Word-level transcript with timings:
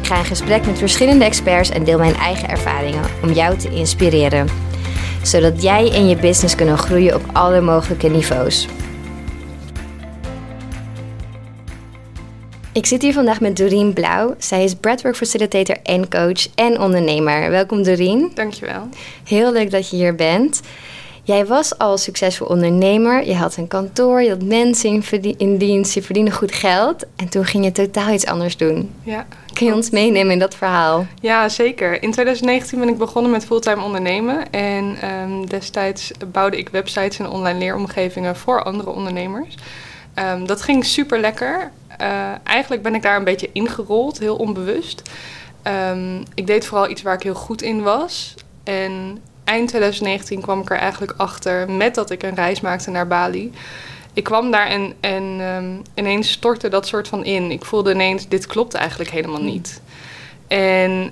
Ik 0.00 0.06
ga 0.06 0.18
in 0.18 0.24
gesprek 0.24 0.66
met 0.66 0.78
verschillende 0.78 1.24
experts 1.24 1.70
en 1.70 1.84
deel 1.84 1.98
mijn 1.98 2.14
eigen 2.14 2.48
ervaringen 2.48 3.04
om 3.22 3.32
jou 3.32 3.56
te 3.56 3.70
inspireren. 3.70 4.48
Zodat 5.22 5.62
jij 5.62 5.92
en 5.92 6.08
je 6.08 6.16
business 6.16 6.54
kunnen 6.54 6.78
groeien 6.78 7.14
op 7.14 7.22
alle 7.32 7.60
mogelijke 7.60 8.08
niveaus. 8.08 8.68
Ik 12.72 12.86
zit 12.86 13.02
hier 13.02 13.12
vandaag 13.12 13.40
met 13.40 13.56
Doreen 13.56 13.92
Blauw. 13.92 14.34
Zij 14.38 14.64
is 14.64 14.74
breathwork 14.74 15.16
facilitator 15.16 15.76
en 15.82 16.08
coach 16.08 16.54
en 16.54 16.80
ondernemer. 16.80 17.50
Welkom 17.50 17.82
Doreen. 17.82 18.30
Dankjewel. 18.34 18.88
Heel 19.24 19.52
leuk 19.52 19.70
dat 19.70 19.90
je 19.90 19.96
hier 19.96 20.14
bent. 20.14 20.60
Jij 21.22 21.46
was 21.46 21.78
al 21.78 21.98
succesvol 21.98 22.46
ondernemer. 22.46 23.26
Je 23.26 23.34
had 23.34 23.56
een 23.56 23.68
kantoor, 23.68 24.22
je 24.22 24.28
had 24.28 24.42
mensen 24.42 25.02
in, 25.36 25.56
dienst, 25.56 25.94
je 25.94 26.02
verdiende 26.02 26.30
goed 26.30 26.52
geld. 26.52 27.04
En 27.16 27.28
toen 27.28 27.44
ging 27.44 27.64
je 27.64 27.72
totaal 27.72 28.12
iets 28.12 28.26
anders 28.26 28.56
doen. 28.56 28.90
Ja. 29.02 29.26
Kun 29.52 29.66
je 29.66 29.74
ons 29.74 29.90
meenemen 29.90 30.32
in 30.32 30.38
dat 30.38 30.54
verhaal? 30.54 31.06
Ja, 31.20 31.48
zeker. 31.48 32.02
In 32.02 32.10
2019 32.10 32.78
ben 32.78 32.88
ik 32.88 32.98
begonnen 32.98 33.30
met 33.30 33.44
fulltime 33.44 33.82
ondernemen. 33.82 34.50
En 34.50 34.96
um, 35.12 35.46
destijds 35.46 36.10
bouwde 36.32 36.58
ik 36.58 36.68
websites 36.68 37.18
en 37.18 37.28
online 37.28 37.58
leeromgevingen 37.58 38.36
voor 38.36 38.62
andere 38.62 38.90
ondernemers. 38.90 39.54
Um, 40.14 40.46
dat 40.46 40.62
ging 40.62 40.84
super 40.84 41.20
lekker. 41.20 41.70
Uh, 42.00 42.30
eigenlijk 42.44 42.82
ben 42.82 42.94
ik 42.94 43.02
daar 43.02 43.16
een 43.16 43.24
beetje 43.24 43.50
ingerold, 43.52 44.18
heel 44.18 44.36
onbewust. 44.36 45.02
Um, 45.64 46.22
ik 46.34 46.46
deed 46.46 46.66
vooral 46.66 46.90
iets 46.90 47.02
waar 47.02 47.14
ik 47.14 47.22
heel 47.22 47.34
goed 47.34 47.62
in 47.62 47.82
was. 47.82 48.34
En 48.64 49.22
eind 49.50 49.68
2019 49.68 50.40
kwam 50.40 50.60
ik 50.60 50.70
er 50.70 50.76
eigenlijk 50.76 51.14
achter 51.16 51.70
met 51.70 51.94
dat 51.94 52.10
ik 52.10 52.22
een 52.22 52.34
reis 52.34 52.60
maakte 52.60 52.90
naar 52.90 53.06
Bali. 53.06 53.52
Ik 54.12 54.24
kwam 54.24 54.50
daar 54.50 54.66
en, 54.66 54.94
en 55.00 55.22
um, 55.40 55.82
ineens 55.94 56.30
stortte 56.30 56.68
dat 56.68 56.86
soort 56.86 57.08
van 57.08 57.24
in. 57.24 57.50
Ik 57.50 57.64
voelde 57.64 57.92
ineens, 57.92 58.28
dit 58.28 58.46
klopt 58.46 58.74
eigenlijk 58.74 59.10
helemaal 59.10 59.42
niet. 59.42 59.80
En 60.48 61.10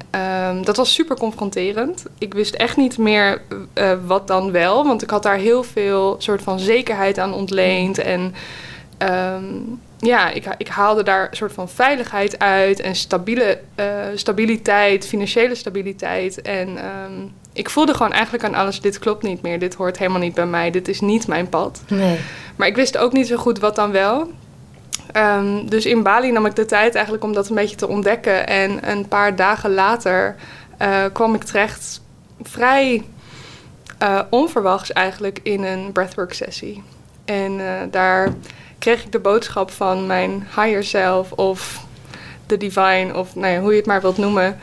um, 0.49 0.65
dat 0.65 0.77
was 0.77 0.93
super 0.93 1.17
confronterend. 1.17 2.05
Ik 2.19 2.35
wist 2.35 2.55
echt 2.55 2.77
niet 2.77 2.99
meer 2.99 3.43
uh, 3.75 3.93
wat 4.07 4.27
dan 4.27 4.51
wel, 4.53 4.85
want 4.85 5.03
ik 5.03 5.11
had 5.11 5.23
daar 5.23 5.37
heel 5.37 5.63
veel 5.63 6.17
soort 6.19 6.43
van 6.43 6.59
zekerheid 6.59 7.19
aan 7.19 7.33
ontleend. 7.33 7.99
En 7.99 8.35
um, 8.99 9.81
ja, 9.99 10.31
ik, 10.31 10.55
ik, 10.59 10.69
haalde 10.69 11.03
daar 11.03 11.29
een 11.31 11.37
soort 11.37 11.53
van 11.53 11.69
veiligheid 11.69 12.39
uit 12.39 12.81
en 12.81 12.95
stabiele, 12.95 13.61
uh, 13.77 13.87
stabiliteit, 14.15 15.07
financiële 15.07 15.55
stabiliteit. 15.55 16.43
En 16.43 16.69
um, 16.69 17.33
ik 17.53 17.71
voelde 17.71 17.95
gewoon 17.95 18.13
eigenlijk 18.13 18.45
aan 18.45 18.55
alles: 18.55 18.81
dit 18.81 18.99
klopt 18.99 19.23
niet 19.23 19.43
meer, 19.43 19.59
dit 19.59 19.75
hoort 19.75 19.99
helemaal 19.99 20.21
niet 20.21 20.35
bij 20.35 20.47
mij, 20.47 20.71
dit 20.71 20.89
is 20.89 21.01
niet 21.01 21.27
mijn 21.27 21.49
pad. 21.49 21.83
Nee. 21.89 22.19
Maar 22.57 22.69
ik 22.69 22.77
wist 22.77 22.99
ook 22.99 23.13
niet 23.13 23.27
zo 23.27 23.37
goed 23.37 23.59
wat 23.59 23.77
dan 23.77 23.91
wel. 23.91 24.31
Um, 25.17 25.71
dus 25.71 25.87
in 25.87 26.03
Bali 26.03 26.33
nam 26.33 26.47
ik 26.47 26.57
de 26.57 26.65
tijd 26.65 26.95
eigenlijk 26.95 27.25
om 27.25 27.33
dat 27.33 27.49
een 27.49 27.55
beetje 27.55 27.77
te 27.77 27.89
ontdekken. 27.89 28.47
En 28.47 28.91
een 28.91 29.09
paar 29.09 29.37
dagen 29.37 29.75
later 29.75 30.37
uh, 30.83 31.05
kwam 31.13 31.35
ik 31.35 31.43
terecht 31.45 32.03
vrij 32.43 33.05
uh, 34.03 34.21
onverwachts 34.31 34.93
eigenlijk 34.93 35.41
in 35.43 35.63
een 35.63 35.93
breathwork 35.93 36.33
sessie. 36.33 36.83
En 37.25 37.61
daar 37.91 38.35
kreeg 38.79 39.05
ik 39.05 39.13
de 39.13 39.19
boodschap 39.19 39.71
van 39.71 40.07
mijn 40.07 40.47
higher 40.57 40.85
self 40.85 41.33
of 41.33 41.87
de 42.47 42.57
divine 42.57 43.15
of 43.15 43.35
nou 43.35 43.53
ja, 43.53 43.61
hoe 43.61 43.71
je 43.71 43.77
het 43.77 43.87
maar 43.87 44.01
wilt 44.01 44.19
noemen. 44.19 44.59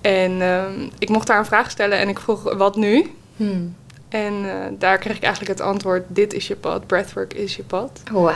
En 0.00 0.40
um, 0.40 0.90
ik 0.98 1.08
mocht 1.08 1.26
daar 1.26 1.38
een 1.38 1.44
vraag 1.44 1.70
stellen 1.70 1.98
en 1.98 2.08
ik 2.08 2.18
vroeg 2.18 2.54
wat 2.56 2.76
nu? 2.76 3.12
Hmm. 3.36 3.74
En 4.08 4.32
uh, 4.44 4.52
daar 4.78 4.98
kreeg 4.98 5.16
ik 5.16 5.22
eigenlijk 5.22 5.58
het 5.58 5.68
antwoord: 5.68 6.04
dit 6.08 6.32
is 6.32 6.46
je 6.46 6.56
pad, 6.56 6.86
breathwork 6.86 7.34
is 7.34 7.56
je 7.56 7.62
pad. 7.62 8.02
Oh, 8.12 8.12
wow. 8.12 8.30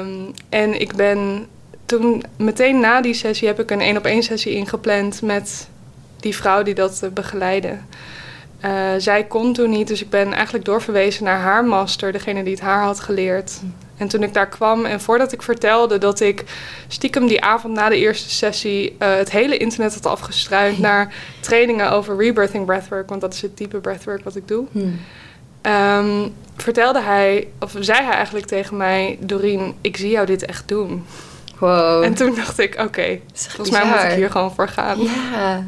Um, 0.00 0.30
en 0.48 0.80
ik 0.80 0.94
ben 0.94 1.46
toen 1.86 2.22
meteen 2.36 2.80
na 2.80 3.00
die 3.00 3.14
sessie 3.14 3.48
heb 3.48 3.60
ik 3.60 3.70
een 3.70 3.80
één 3.80 3.96
op 3.96 4.04
één 4.04 4.22
sessie 4.22 4.52
ingepland 4.52 5.22
met 5.22 5.68
die 6.20 6.36
vrouw 6.36 6.62
die 6.62 6.74
dat 6.74 7.00
uh, 7.04 7.10
begeleidde. 7.10 7.76
Uh, 8.64 8.70
zij 8.98 9.24
kon 9.24 9.52
toen 9.52 9.70
niet, 9.70 9.88
dus 9.88 10.02
ik 10.02 10.10
ben 10.10 10.32
eigenlijk 10.32 10.64
doorverwezen 10.64 11.24
naar 11.24 11.38
haar 11.38 11.64
master, 11.64 12.12
degene 12.12 12.42
die 12.42 12.52
het 12.52 12.62
haar 12.62 12.82
had 12.82 13.00
geleerd. 13.00 13.60
Hmm. 13.98 14.06
En 14.06 14.08
toen 14.08 14.22
ik 14.22 14.34
daar 14.34 14.48
kwam 14.48 14.84
en 14.84 15.00
voordat 15.00 15.32
ik 15.32 15.42
vertelde 15.42 15.98
dat 15.98 16.20
ik 16.20 16.44
stiekem 16.88 17.26
die 17.26 17.42
avond 17.42 17.74
na 17.74 17.88
de 17.88 17.96
eerste 17.96 18.30
sessie 18.30 18.96
uh, 18.98 19.14
het 19.14 19.30
hele 19.30 19.56
internet 19.56 19.94
had 19.94 20.06
afgestruind 20.06 20.78
naar 20.78 21.14
trainingen 21.40 21.90
over 21.90 22.16
rebirthing 22.16 22.66
breathwork, 22.66 23.08
want 23.08 23.20
dat 23.20 23.34
is 23.34 23.42
het 23.42 23.56
type 23.56 23.78
breathwork 23.78 24.24
wat 24.24 24.36
ik 24.36 24.48
doe. 24.48 24.66
Hmm. 24.72 24.98
Um, 25.62 26.34
vertelde 26.56 27.00
hij, 27.00 27.48
of 27.60 27.74
zei 27.78 28.04
hij 28.04 28.14
eigenlijk 28.14 28.46
tegen 28.46 28.76
mij, 28.76 29.16
Doreen, 29.20 29.74
ik 29.80 29.96
zie 29.96 30.10
jou 30.10 30.26
dit 30.26 30.44
echt 30.44 30.68
doen. 30.68 31.04
Wow. 31.58 32.02
En 32.02 32.14
toen 32.14 32.34
dacht 32.34 32.58
ik, 32.58 32.72
oké, 32.72 32.82
okay, 32.82 33.22
volgens 33.32 33.70
mij 33.70 33.84
moet 33.84 34.02
ik 34.02 34.16
hier 34.16 34.30
gewoon 34.30 34.54
voor 34.54 34.68
gaan. 34.68 34.98
Ja. 35.00 35.66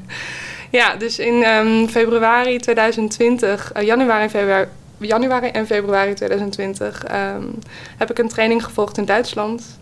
Ja, 0.70 0.96
dus 0.96 1.18
in 1.18 1.34
um, 1.34 1.88
februari 1.88 2.58
2020, 2.58 3.72
uh, 3.76 3.82
januari 3.82 4.22
en 4.22 4.30
februari, 4.30 4.66
januari 5.00 5.48
en 5.48 5.66
februari 5.66 6.14
2020 6.14 7.04
um, 7.12 7.58
heb 7.96 8.10
ik 8.10 8.18
een 8.18 8.28
training 8.28 8.64
gevolgd 8.64 8.98
in 8.98 9.04
Duitsland. 9.04 9.78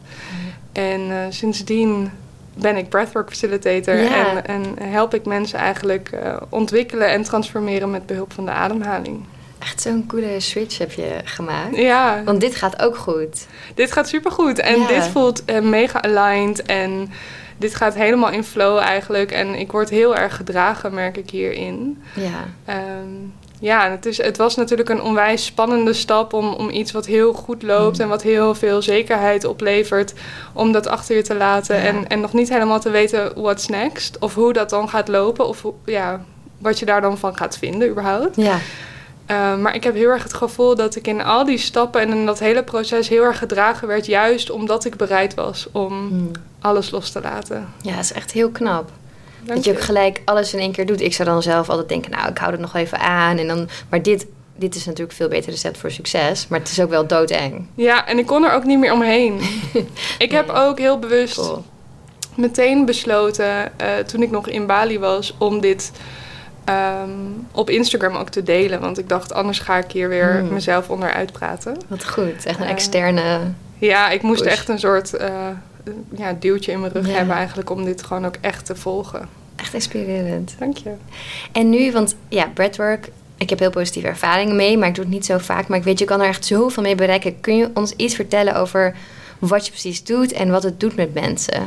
En 0.72 1.00
uh, 1.00 1.16
sindsdien 1.28 2.10
ben 2.54 2.76
ik 2.76 2.88
breathwork 2.88 3.28
facilitator 3.28 3.94
ja. 3.94 4.42
en, 4.42 4.46
en, 4.46 4.88
help 4.88 5.14
ik 5.14 5.24
mensen 5.24 5.58
eigenlijk 5.58 6.10
uh, 6.14 6.36
ontwikkelen 6.48 7.08
en 7.08 7.22
transformeren 7.22 7.90
met 7.90 8.06
behulp 8.06 8.32
van 8.32 8.44
de 8.44 8.50
ademhaling. 8.50 9.24
Echt 9.58 9.80
zo'n 9.80 10.06
coole 10.06 10.40
switch 10.40 10.78
heb 10.78 10.92
je 10.92 11.20
gemaakt. 11.24 11.76
Ja. 11.76 12.22
Want 12.24 12.40
dit 12.40 12.54
gaat 12.54 12.82
ook 12.82 12.96
goed. 12.96 13.46
Dit 13.74 13.92
gaat 13.92 14.08
supergoed 14.08 14.58
en 14.58 14.80
Ja. 14.80 14.86
dit 14.86 15.06
voelt 15.06 15.42
uh, 15.50 15.60
mega 15.60 16.02
aligned 16.02 16.62
en 16.62 17.10
dit 17.56 17.74
gaat 17.74 17.94
helemaal 17.94 18.30
in 18.30 18.44
flow 18.44 18.78
eigenlijk. 18.78 19.30
En 19.30 19.54
ik 19.54 19.72
word 19.72 19.90
heel 19.90 20.16
erg 20.16 20.36
gedragen, 20.36 20.94
merk 20.94 21.16
ik 21.16 21.30
hierin. 21.30 22.02
Ja. 22.14 22.74
Um, 23.00 23.32
ja, 23.60 23.90
het, 23.90 24.06
is, 24.06 24.22
het 24.22 24.36
was 24.36 24.56
natuurlijk 24.56 24.88
een 24.88 25.02
onwijs 25.02 25.44
spannende 25.44 25.92
stap 25.92 26.32
om, 26.32 26.52
om 26.52 26.70
iets 26.70 26.92
wat 26.92 27.06
heel 27.06 27.32
goed 27.32 27.62
loopt 27.62 27.96
Mm. 27.96 28.02
en 28.02 28.08
wat 28.08 28.22
heel 28.22 28.54
veel 28.54 28.82
zekerheid 28.82 29.44
oplevert, 29.44 30.12
om 30.52 30.72
dat 30.72 30.86
achter 30.86 31.16
je 31.16 31.22
te 31.22 31.34
laten 31.34 31.76
Ja. 31.76 31.82
en, 31.82 32.08
en 32.08 32.20
nog 32.20 32.32
niet 32.32 32.48
helemaal 32.48 32.80
te 32.80 32.90
weten 32.90 33.32
what's 33.34 33.66
next 33.66 34.18
of 34.18 34.34
hoe 34.34 34.52
dat 34.52 34.70
dan 34.70 34.88
gaat 34.88 35.08
lopen 35.08 35.46
of 35.46 35.64
ja, 35.84 36.24
wat 36.58 36.78
je 36.78 36.84
daar 36.86 37.00
dan 37.00 37.18
van 37.18 37.36
gaat 37.36 37.58
vinden 37.58 37.88
überhaupt. 37.88 38.36
Ja. 38.36 38.58
Uh, 39.30 39.56
maar 39.56 39.74
ik 39.74 39.84
heb 39.84 39.94
heel 39.94 40.08
erg 40.10 40.22
het 40.22 40.34
gevoel 40.34 40.74
dat 40.74 40.96
ik 40.96 41.06
in 41.06 41.22
al 41.22 41.44
die 41.44 41.58
stappen 41.58 42.00
en 42.00 42.08
in 42.10 42.26
dat 42.26 42.38
hele 42.38 42.62
proces 42.62 43.08
heel 43.08 43.22
erg 43.22 43.38
gedragen 43.38 43.88
werd, 43.88 44.06
juist 44.06 44.50
omdat 44.50 44.84
ik 44.84 44.96
bereid 44.96 45.34
was 45.34 45.66
om 45.72 45.92
Hmm. 46.08 46.30
alles 46.60 46.90
los 46.90 47.10
te 47.10 47.20
laten. 47.20 47.68
Ja, 47.82 47.94
dat 47.94 48.04
is 48.04 48.12
echt 48.12 48.32
heel 48.32 48.50
knap. 48.50 48.90
Dat 49.54 49.64
je 49.64 49.70
ook 49.70 49.80
gelijk 49.80 50.20
alles 50.24 50.52
in 50.52 50.58
één 50.58 50.72
keer 50.72 50.86
doet. 50.86 51.00
Ik 51.00 51.14
zou 51.14 51.28
dan 51.28 51.42
zelf 51.42 51.68
altijd 51.68 51.88
denken, 51.88 52.10
nou, 52.10 52.28
ik 52.28 52.38
hou 52.38 52.50
het 52.52 52.60
nog 52.60 52.74
even 52.74 52.98
aan. 52.98 53.38
En 53.38 53.46
dan, 53.48 53.68
maar 53.88 54.02
dit, 54.02 54.26
dit 54.56 54.74
is 54.74 54.84
natuurlijk 54.84 55.16
veel 55.16 55.28
beter 55.28 55.50
recept 55.50 55.78
voor 55.78 55.90
succes. 55.90 56.48
Maar 56.48 56.58
het 56.58 56.70
is 56.70 56.80
ook 56.80 56.90
wel 56.90 57.06
doodeng. 57.06 57.66
Ja, 57.74 58.06
en 58.06 58.18
ik 58.18 58.26
kon 58.26 58.44
er 58.44 58.52
ook 58.52 58.64
niet 58.64 58.78
meer 58.78 58.92
omheen. 58.92 59.40
ik 60.18 60.30
heb 60.30 60.46
Nee. 60.46 60.56
ook 60.56 60.78
heel 60.78 60.98
bewust 60.98 61.34
Cool. 61.34 61.64
meteen 62.36 62.84
besloten, 62.84 63.72
uh, 63.82 63.96
toen 64.06 64.22
ik 64.22 64.30
nog 64.30 64.48
in 64.48 64.66
Bali 64.66 64.98
was, 64.98 65.34
om 65.38 65.60
dit 65.60 65.92
um, 66.68 67.46
op 67.52 67.70
Instagram 67.70 68.16
ook 68.16 68.28
te 68.28 68.42
delen. 68.42 68.80
Want 68.80 68.98
ik 68.98 69.08
dacht, 69.08 69.32
anders 69.32 69.58
ga 69.58 69.76
ik 69.76 69.90
hier 69.92 70.08
weer 70.08 70.38
Hmm. 70.38 70.52
mezelf 70.52 70.88
onder 70.90 71.12
uitpraten. 71.12 71.76
Wat 71.86 72.08
goed. 72.08 72.44
Echt 72.44 72.58
een 72.58 72.64
Eh, 72.64 72.70
externe... 72.70 73.38
Ja, 73.80 74.10
ik 74.10 74.22
moest 74.22 74.42
Push. 74.42 74.52
echt 74.52 74.68
een 74.68 74.78
soort 74.78 75.14
uh, 75.20 75.28
ja, 76.16 76.32
duwtje 76.32 76.72
in 76.72 76.80
mijn 76.80 76.92
rug 76.92 77.06
Ja. 77.06 77.12
hebben 77.12 77.36
eigenlijk 77.36 77.70
om 77.70 77.84
dit 77.84 78.02
gewoon 78.02 78.26
ook 78.26 78.36
echt 78.40 78.66
te 78.66 78.76
volgen. 78.76 79.28
Echt 79.56 79.74
inspirerend. 79.74 80.54
Dank 80.58 80.76
je. 80.76 80.92
En 81.52 81.70
nu, 81.70 81.92
want 81.92 82.16
ja, 82.28 82.50
breathwork... 82.54 83.08
Ik 83.36 83.50
heb 83.50 83.58
heel 83.58 83.70
positieve 83.70 84.08
ervaringen 84.08 84.56
mee, 84.56 84.78
maar 84.78 84.88
ik 84.88 84.94
doe 84.94 85.04
het 85.04 85.12
niet 85.12 85.26
zo 85.26 85.38
vaak. 85.38 85.68
Maar 85.68 85.78
ik 85.78 85.84
weet, 85.84 85.98
je 85.98 86.04
kan 86.04 86.20
er 86.20 86.26
echt 86.26 86.44
zoveel 86.44 86.82
mee 86.82 86.94
bereiken. 86.94 87.40
Kun 87.40 87.56
je 87.56 87.70
ons 87.74 87.92
iets 87.96 88.14
vertellen 88.14 88.54
over 88.54 88.94
wat 89.38 89.64
je 89.64 89.70
precies 89.70 90.04
doet 90.04 90.32
en 90.32 90.50
wat 90.50 90.62
het 90.62 90.80
doet 90.80 90.96
met 90.96 91.14
mensen? 91.14 91.62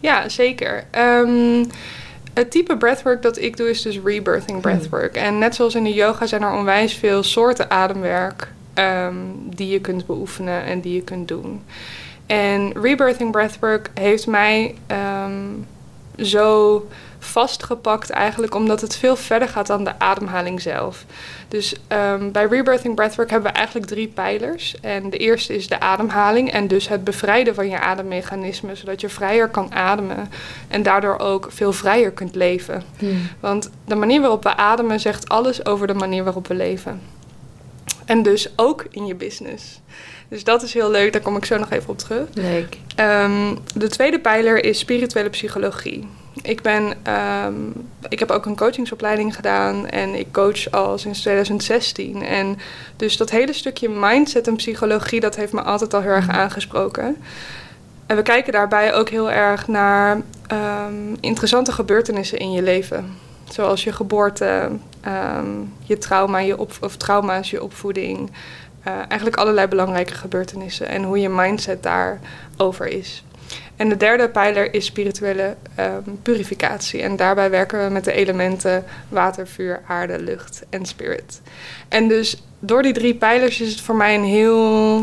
Ja, 0.00 0.28
zeker. 0.28 0.84
Um, 0.98 1.66
het 2.34 2.50
type 2.50 2.76
breathwork 2.76 3.22
dat 3.22 3.38
ik 3.38 3.56
doe 3.56 3.70
is 3.70 3.82
dus 3.82 3.98
rebirthing 4.04 4.60
breathwork. 4.60 5.16
En 5.16 5.38
net 5.38 5.54
zoals 5.54 5.74
in 5.74 5.84
de 5.84 5.92
yoga 5.92 6.26
zijn 6.26 6.42
er 6.42 6.52
onwijs 6.52 6.94
veel 6.94 7.22
soorten 7.22 7.70
ademwerk 7.70 8.52
um, 8.74 9.34
die 9.54 9.68
je 9.68 9.80
kunt 9.80 10.06
beoefenen 10.06 10.64
en 10.64 10.80
die 10.80 10.94
je 10.94 11.02
kunt 11.02 11.28
doen. 11.28 11.62
En 12.32 12.72
rebirthing 12.82 13.30
breathwork 13.30 13.90
heeft 13.94 14.26
mij 14.26 14.74
um, 15.26 15.66
zo 16.16 16.86
vastgepakt 17.18 18.10
eigenlijk, 18.10 18.54
omdat 18.54 18.80
het 18.80 18.96
veel 18.96 19.16
verder 19.16 19.48
gaat 19.48 19.66
dan 19.66 19.84
de 19.84 19.98
ademhaling 19.98 20.60
zelf. 20.60 21.04
Dus 21.48 21.74
ehm, 21.88 22.30
bij 22.30 22.46
Rebirthing 22.46 22.94
Breathwork 22.94 23.30
hebben 23.30 23.50
we 23.50 23.56
eigenlijk 23.56 23.86
drie 23.86 24.08
pijlers. 24.08 24.80
En 24.80 25.10
de 25.10 25.16
eerste 25.16 25.54
is 25.54 25.68
de 25.68 25.80
ademhaling 25.80 26.52
en 26.52 26.66
dus 26.66 26.88
het 26.88 27.04
bevrijden 27.04 27.54
van 27.54 27.68
je 27.68 27.80
ademmechanismen, 27.80 28.76
zodat 28.76 29.00
je 29.00 29.08
vrijer 29.08 29.48
kan 29.48 29.72
ademen 29.72 30.30
en 30.68 30.82
daardoor 30.82 31.18
ook 31.18 31.46
veel 31.50 31.72
vrijer 31.72 32.10
kunt 32.10 32.34
leven. 32.34 32.82
Hmm. 32.98 33.28
Want 33.40 33.70
de 33.84 33.94
manier 33.94 34.20
waarop 34.20 34.42
we 34.42 34.56
ademen 34.56 35.00
zegt 35.00 35.28
alles 35.28 35.66
over 35.66 35.86
de 35.86 35.94
manier 35.94 36.24
waarop 36.24 36.48
we 36.48 36.54
leven. 36.54 37.00
En 38.04 38.22
dus 38.22 38.52
ook 38.56 38.86
in 38.90 39.06
je 39.06 39.14
business. 39.14 39.80
Dus 40.32 40.44
dat 40.44 40.62
is 40.62 40.74
heel 40.74 40.90
leuk, 40.90 41.12
daar 41.12 41.22
kom 41.22 41.36
ik 41.36 41.44
zo 41.44 41.58
nog 41.58 41.70
even 41.70 41.88
op 41.88 41.98
terug. 41.98 42.28
Leuk. 42.34 42.76
Ehm, 42.96 43.54
de 43.74 43.88
tweede 43.88 44.18
pijler 44.18 44.64
is 44.64 44.78
spirituele 44.78 45.28
psychologie. 45.28 46.08
Ik, 46.42 46.62
ben, 46.62 46.94
ehm, 47.02 47.54
ik 48.08 48.18
heb 48.18 48.30
ook 48.30 48.46
een 48.46 48.56
coachingsopleiding 48.56 49.34
gedaan 49.34 49.88
en 49.88 50.14
ik 50.14 50.32
coach 50.32 50.70
al 50.70 50.98
sinds 50.98 51.20
2016. 51.20 52.22
En 52.22 52.58
dus 52.96 53.16
dat 53.16 53.30
hele 53.30 53.52
stukje 53.52 53.88
mindset 53.88 54.46
en 54.46 54.56
psychologie, 54.56 55.20
dat 55.20 55.36
heeft 55.36 55.52
me 55.52 55.62
altijd 55.62 55.94
al 55.94 56.00
heel 56.00 56.10
erg 56.10 56.28
aangesproken. 56.28 57.16
En 58.06 58.16
we 58.16 58.22
kijken 58.22 58.52
daarbij 58.52 58.94
ook 58.94 59.08
heel 59.08 59.30
erg 59.30 59.68
naar 59.68 60.20
ehm, 60.46 61.14
interessante 61.20 61.72
gebeurtenissen 61.72 62.38
in 62.38 62.52
je 62.52 62.62
leven. 62.62 63.16
Zoals 63.50 63.84
je 63.84 63.92
geboorte, 63.92 64.70
je 65.84 65.98
trauma, 65.98 66.38
je 66.38 66.58
op, 66.58 66.72
of 66.80 66.96
trauma's, 66.96 67.50
je 67.50 67.62
opvoeding. 67.62 68.30
Eh, 68.82 68.92
eigenlijk 69.08 69.36
allerlei 69.36 69.66
belangrijke 69.66 70.14
gebeurtenissen 70.14 70.88
en 70.88 71.02
hoe 71.02 71.20
je 71.20 71.28
mindset 71.28 71.82
daarover 71.82 72.86
is. 72.86 73.24
En 73.76 73.88
de 73.88 73.96
derde 73.96 74.28
pijler 74.28 74.74
is 74.74 74.84
spirituele 74.84 75.56
ehm, 75.74 76.10
purificatie. 76.22 77.02
En 77.02 77.16
daarbij 77.16 77.50
werken 77.50 77.84
we 77.84 77.90
met 77.90 78.04
de 78.04 78.12
elementen 78.12 78.84
water, 79.08 79.46
vuur, 79.46 79.80
aarde, 79.86 80.18
lucht 80.18 80.62
en 80.70 80.86
spirit. 80.86 81.40
En 81.88 82.08
dus 82.08 82.42
door 82.58 82.82
die 82.82 82.92
drie 82.92 83.14
pijlers 83.14 83.60
is 83.60 83.70
het 83.70 83.80
voor 83.80 83.96
mij 83.96 84.14
een 84.14 84.24
heel, 84.24 84.96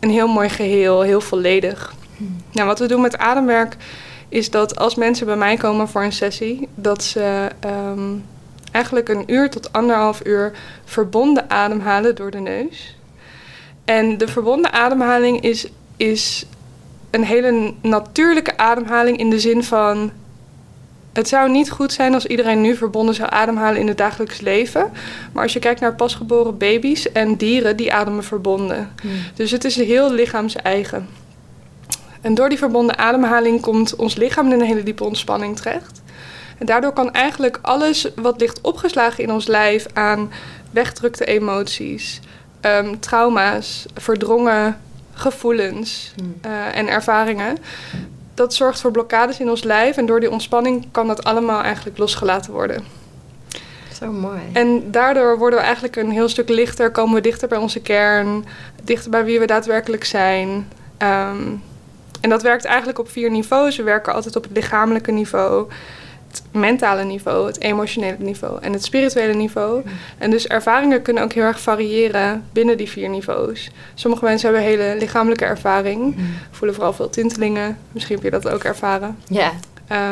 een 0.00 0.10
heel 0.10 0.28
mooi 0.28 0.48
geheel, 0.48 1.02
heel 1.02 1.20
volledig. 1.20 1.94
Nou, 2.52 2.66
wat 2.66 2.78
we 2.78 2.86
doen 2.86 3.00
met 3.00 3.18
ademwerk 3.18 3.76
is 4.28 4.50
dat 4.50 4.78
als 4.78 4.94
mensen 4.94 5.26
bij 5.26 5.36
mij 5.36 5.56
komen 5.56 5.88
voor 5.88 6.02
een 6.02 6.12
sessie, 6.12 6.68
dat 6.74 7.04
ze 7.04 7.48
ehm, 7.60 8.14
eigenlijk 8.70 9.08
een 9.08 9.24
uur 9.26 9.50
tot 9.50 9.72
anderhalf 9.72 10.20
uur 10.24 10.52
verbonden 10.84 11.50
ademhalen 11.50 12.14
door 12.14 12.30
de 12.30 12.38
neus. 12.40 12.95
En 13.86 14.18
de 14.18 14.28
verbonden 14.28 14.72
ademhaling 14.72 15.40
is, 15.40 15.66
is 15.96 16.44
een 17.10 17.24
hele 17.24 17.74
natuurlijke 17.82 18.56
ademhaling 18.56 19.18
in 19.18 19.30
de 19.30 19.40
zin 19.40 19.64
van. 19.64 20.10
Het 21.12 21.28
zou 21.28 21.50
niet 21.50 21.70
goed 21.70 21.92
zijn 21.92 22.14
als 22.14 22.26
iedereen 22.26 22.60
nu 22.60 22.76
verbonden 22.76 23.14
zou 23.14 23.30
ademhalen 23.30 23.80
in 23.80 23.88
het 23.88 23.98
dagelijks 23.98 24.40
leven. 24.40 24.90
Maar 25.32 25.42
als 25.42 25.52
je 25.52 25.58
kijkt 25.58 25.80
naar 25.80 25.94
pasgeboren 25.94 26.58
baby's 26.58 27.12
en 27.12 27.36
dieren, 27.36 27.76
die 27.76 27.92
ademen 27.92 28.24
verbonden. 28.24 28.90
Dus 29.34 29.50
het 29.50 29.64
is 29.64 29.76
heel 29.76 30.12
lichaams-eigen. 30.12 31.08
En 32.20 32.34
door 32.34 32.48
die 32.48 32.58
verbonden 32.58 32.98
ademhaling 32.98 33.60
komt 33.60 33.96
ons 33.96 34.16
lichaam 34.16 34.46
in 34.46 34.60
een 34.60 34.66
hele 34.66 34.82
diepe 34.82 35.04
ontspanning 35.04 35.56
terecht. 35.56 36.02
En 36.58 36.66
daardoor 36.66 36.92
kan 36.92 37.12
eigenlijk 37.12 37.58
alles 37.62 38.08
wat 38.14 38.40
ligt 38.40 38.60
opgeslagen 38.60 39.22
in 39.24 39.32
ons 39.32 39.46
lijf 39.46 39.86
aan 39.92 40.32
wegdrukte 40.70 41.24
emoties, 41.24 42.20
ehm, 42.66 42.98
trauma's, 42.98 43.86
verdrongen 43.94 44.80
gevoelens 45.12 46.12
uh, 46.46 46.76
en 46.76 46.88
ervaringen. 46.88 47.58
Dat 48.34 48.54
zorgt 48.54 48.80
voor 48.80 48.90
blokkades 48.90 49.40
in 49.40 49.50
ons 49.50 49.62
lijf 49.62 49.96
en 49.96 50.06
door 50.06 50.20
die 50.20 50.30
ontspanning 50.30 50.88
kan 50.90 51.06
dat 51.06 51.24
allemaal 51.24 51.62
eigenlijk 51.62 51.98
losgelaten 51.98 52.52
worden. 52.52 52.84
Zo 53.92 54.12
mooi. 54.12 54.40
En 54.52 54.90
daardoor 54.90 55.38
worden 55.38 55.58
we 55.58 55.64
eigenlijk 55.64 55.96
een 55.96 56.10
heel 56.10 56.28
stuk 56.28 56.48
lichter, 56.48 56.90
komen 56.90 57.14
we 57.14 57.20
dichter 57.20 57.48
bij 57.48 57.58
onze 57.58 57.80
kern, 57.80 58.44
dichter 58.82 59.10
bij 59.10 59.24
wie 59.24 59.38
we 59.38 59.46
daadwerkelijk 59.46 60.04
zijn. 60.04 60.48
Um, 60.98 61.62
en 62.20 62.30
dat 62.30 62.42
werkt 62.42 62.64
eigenlijk 62.64 62.98
op 62.98 63.10
vier 63.10 63.30
niveaus. 63.30 63.76
We 63.76 63.82
werken 63.82 64.14
altijd 64.14 64.36
op 64.36 64.42
het 64.42 64.52
lichamelijke 64.52 65.12
niveau, 65.12 65.70
het 66.36 66.60
mentale 66.60 67.04
niveau, 67.04 67.46
het 67.46 67.60
emotionele 67.60 68.16
niveau 68.18 68.62
en 68.62 68.72
het 68.72 68.84
spirituele 68.84 69.34
niveau. 69.34 69.82
En 70.18 70.30
dus 70.30 70.46
ervaringen 70.46 71.02
kunnen 71.02 71.22
ook 71.22 71.32
heel 71.32 71.42
erg 71.42 71.60
variëren 71.60 72.44
binnen 72.52 72.76
die 72.76 72.88
vier 72.88 73.08
niveaus. 73.08 73.70
Sommige 73.94 74.24
mensen 74.24 74.52
hebben 74.52 74.68
hele 74.68 74.96
lichamelijke 74.98 75.44
ervaring, 75.44 76.16
voelen 76.50 76.74
vooral 76.74 76.92
veel 76.92 77.10
tintelingen. 77.10 77.78
Misschien 77.92 78.14
heb 78.14 78.24
je 78.24 78.30
dat 78.30 78.48
ook 78.48 78.64
ervaren. 78.64 79.18
Ja. 79.28 79.52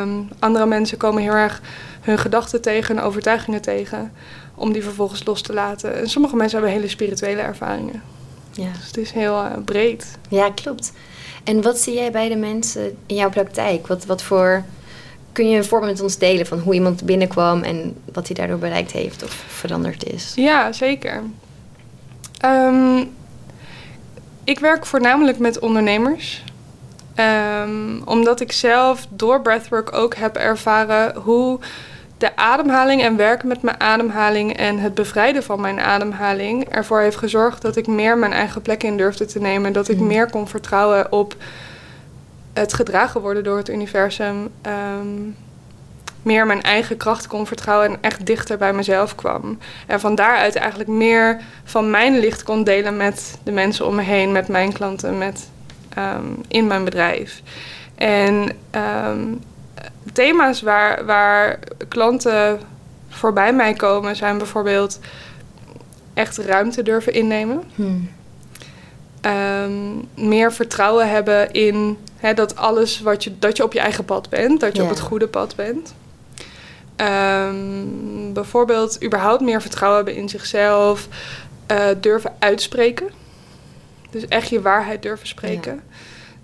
Um, 0.01 0.29
andere 0.39 0.65
mensen 0.65 0.97
komen 0.97 1.21
heel 1.21 1.33
erg 1.33 1.61
hun 2.01 2.17
gedachten 2.17 2.61
tegen 2.61 2.97
en 2.97 3.03
overtuigingen 3.03 3.61
tegen, 3.61 4.11
om 4.55 4.73
die 4.73 4.83
vervolgens 4.83 5.25
los 5.25 5.41
te 5.41 5.53
laten. 5.53 5.95
En 5.95 6.09
sommige 6.09 6.35
mensen 6.35 6.57
hebben 6.57 6.75
hele 6.75 6.89
spirituele 6.89 7.41
ervaringen. 7.41 8.01
Ja. 8.51 8.71
Dus 8.77 8.87
het 8.87 8.97
is 8.97 9.11
heel 9.11 9.33
uh, 9.33 9.51
breed. 9.65 10.17
Ja, 10.29 10.49
klopt. 10.49 10.91
En 11.43 11.61
wat 11.61 11.77
zie 11.77 11.93
jij 11.93 12.11
bij 12.11 12.29
de 12.29 12.35
mensen 12.35 12.97
in 13.05 13.15
jouw 13.15 13.29
praktijk? 13.29 13.87
Wat, 13.87 14.05
wat 14.05 14.23
voor. 14.23 14.63
Kun 15.35 15.49
je 15.49 15.57
een 15.57 15.65
voorbeeld 15.65 15.91
met 15.91 16.01
ons 16.01 16.17
delen 16.17 16.45
van 16.45 16.59
hoe 16.59 16.73
iemand 16.73 17.03
binnenkwam 17.03 17.63
en 17.63 17.95
wat 18.13 18.27
hij 18.27 18.35
daardoor 18.35 18.57
bereikt 18.57 18.91
heeft 18.91 19.23
of 19.23 19.43
veranderd 19.47 20.03
is? 20.03 20.33
Ja, 20.35 20.71
zeker. 20.71 21.21
Um, 22.45 23.11
ik 24.43 24.59
werk 24.59 24.85
voornamelijk 24.85 25.37
met 25.37 25.59
ondernemers. 25.59 26.43
Um, 27.15 28.01
omdat 28.05 28.39
ik 28.39 28.51
zelf 28.51 29.07
door 29.09 29.41
breathwork 29.41 29.93
ook 29.93 30.15
heb 30.15 30.35
ervaren 30.35 31.15
hoe 31.15 31.59
de 32.17 32.35
ademhaling 32.35 33.01
en 33.01 33.15
werken 33.15 33.47
met 33.47 33.61
mijn 33.61 33.79
ademhaling 33.79 34.57
en 34.57 34.77
het 34.79 34.93
bevrijden 34.93 35.43
van 35.43 35.61
mijn 35.61 35.79
ademhaling 35.79 36.69
ervoor 36.69 36.99
heeft 36.99 37.17
gezorgd 37.17 37.61
dat 37.61 37.75
ik 37.75 37.87
meer 37.87 38.17
mijn 38.17 38.33
eigen 38.33 38.61
plek 38.61 38.83
in 38.83 38.97
durfde 38.97 39.25
te 39.25 39.39
nemen. 39.39 39.73
Dat 39.73 39.89
ik 39.89 39.99
meer 39.99 40.29
kon 40.29 40.47
vertrouwen 40.47 41.11
op 41.11 41.35
het 42.55 42.73
gedragen 42.73 43.21
worden 43.21 43.43
door 43.43 43.57
het 43.57 43.69
universum. 43.69 44.49
Um, 44.99 45.35
meer 46.21 46.45
mijn 46.45 46.61
eigen 46.61 46.97
kracht 46.97 47.27
kon 47.27 47.47
vertrouwen 47.47 47.89
en 47.89 47.97
echt 48.01 48.25
dichter 48.25 48.57
bij 48.57 48.73
mezelf 48.73 49.15
kwam. 49.15 49.57
En 49.87 49.99
van 49.99 50.15
daaruit 50.15 50.55
eigenlijk 50.55 50.89
meer 50.89 51.41
van 51.63 51.89
mijn 51.89 52.19
licht 52.19 52.43
kon 52.43 52.63
delen 52.63 52.97
met 52.97 53.37
de 53.43 53.51
mensen 53.51 53.85
om 53.87 53.95
me 53.95 54.01
heen, 54.01 54.31
met 54.31 54.47
mijn 54.47 54.73
klanten, 54.73 55.17
met, 55.17 55.49
um, 55.97 56.41
in 56.47 56.67
mijn 56.67 56.83
bedrijf. 56.83 57.41
En 57.95 58.49
um, 59.07 59.41
thema's 60.13 60.61
waar, 60.61 61.05
waar 61.05 61.59
klanten 61.87 62.59
voorbij 63.09 63.53
mij 63.53 63.73
komen 63.73 64.15
zijn 64.15 64.37
bijvoorbeeld 64.37 64.99
echt 66.13 66.37
ruimte 66.37 66.83
durven 66.83 67.13
innemen. 67.13 67.63
Hmm. 67.75 68.09
Um, 69.21 70.07
meer 70.15 70.53
vertrouwen 70.53 71.09
hebben 71.09 71.51
in 71.51 71.97
hè, 72.25 72.33
dat 72.33 72.55
alles 72.55 73.01
wat 73.01 73.23
je, 73.23 73.39
dat 73.39 73.57
je 73.57 73.63
op 73.63 73.73
je 73.73 73.79
eigen 73.79 74.05
pad 74.05 74.29
bent, 74.29 74.59
dat 74.59 74.75
je 74.75 74.83
op 74.83 74.89
het 74.89 74.99
goede 74.99 75.27
pad 75.27 75.55
bent. 75.55 75.93
Um, 76.97 78.33
bijvoorbeeld 78.33 79.03
überhaupt 79.03 79.41
meer 79.41 79.61
vertrouwen 79.61 80.03
hebben 80.03 80.21
in 80.21 80.29
zichzelf, 80.29 81.07
uh, 81.71 81.85
durven 81.99 82.33
uitspreken. 82.39 83.09
Dus 84.09 84.27
echt 84.27 84.49
je 84.49 84.61
waarheid 84.61 85.01
durven 85.01 85.27
spreken. 85.27 85.73
Ja. 85.73 85.81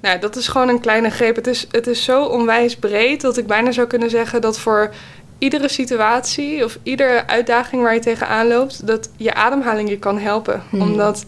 Nou, 0.01 0.19
dat 0.19 0.35
is 0.35 0.47
gewoon 0.47 0.69
een 0.69 0.79
kleine 0.79 1.09
greep. 1.09 1.35
Het 1.35 1.47
is, 1.47 1.67
het 1.71 1.87
is 1.87 2.03
zo 2.03 2.23
onwijs 2.23 2.75
breed 2.75 3.21
dat 3.21 3.37
ik 3.37 3.47
bijna 3.47 3.71
zou 3.71 3.87
kunnen 3.87 4.09
zeggen 4.09 4.41
dat 4.41 4.59
voor 4.59 4.93
iedere 5.37 5.67
situatie 5.67 6.63
of 6.63 6.77
iedere 6.83 7.27
uitdaging 7.27 7.83
waar 7.83 7.93
je 7.93 7.99
tegenaan 7.99 8.47
loopt, 8.47 8.87
dat 8.87 9.09
je 9.17 9.33
ademhaling 9.33 9.89
je 9.89 9.99
kan 9.99 10.19
helpen. 10.19 10.63
Hmm. 10.69 10.81
Omdat 10.81 11.25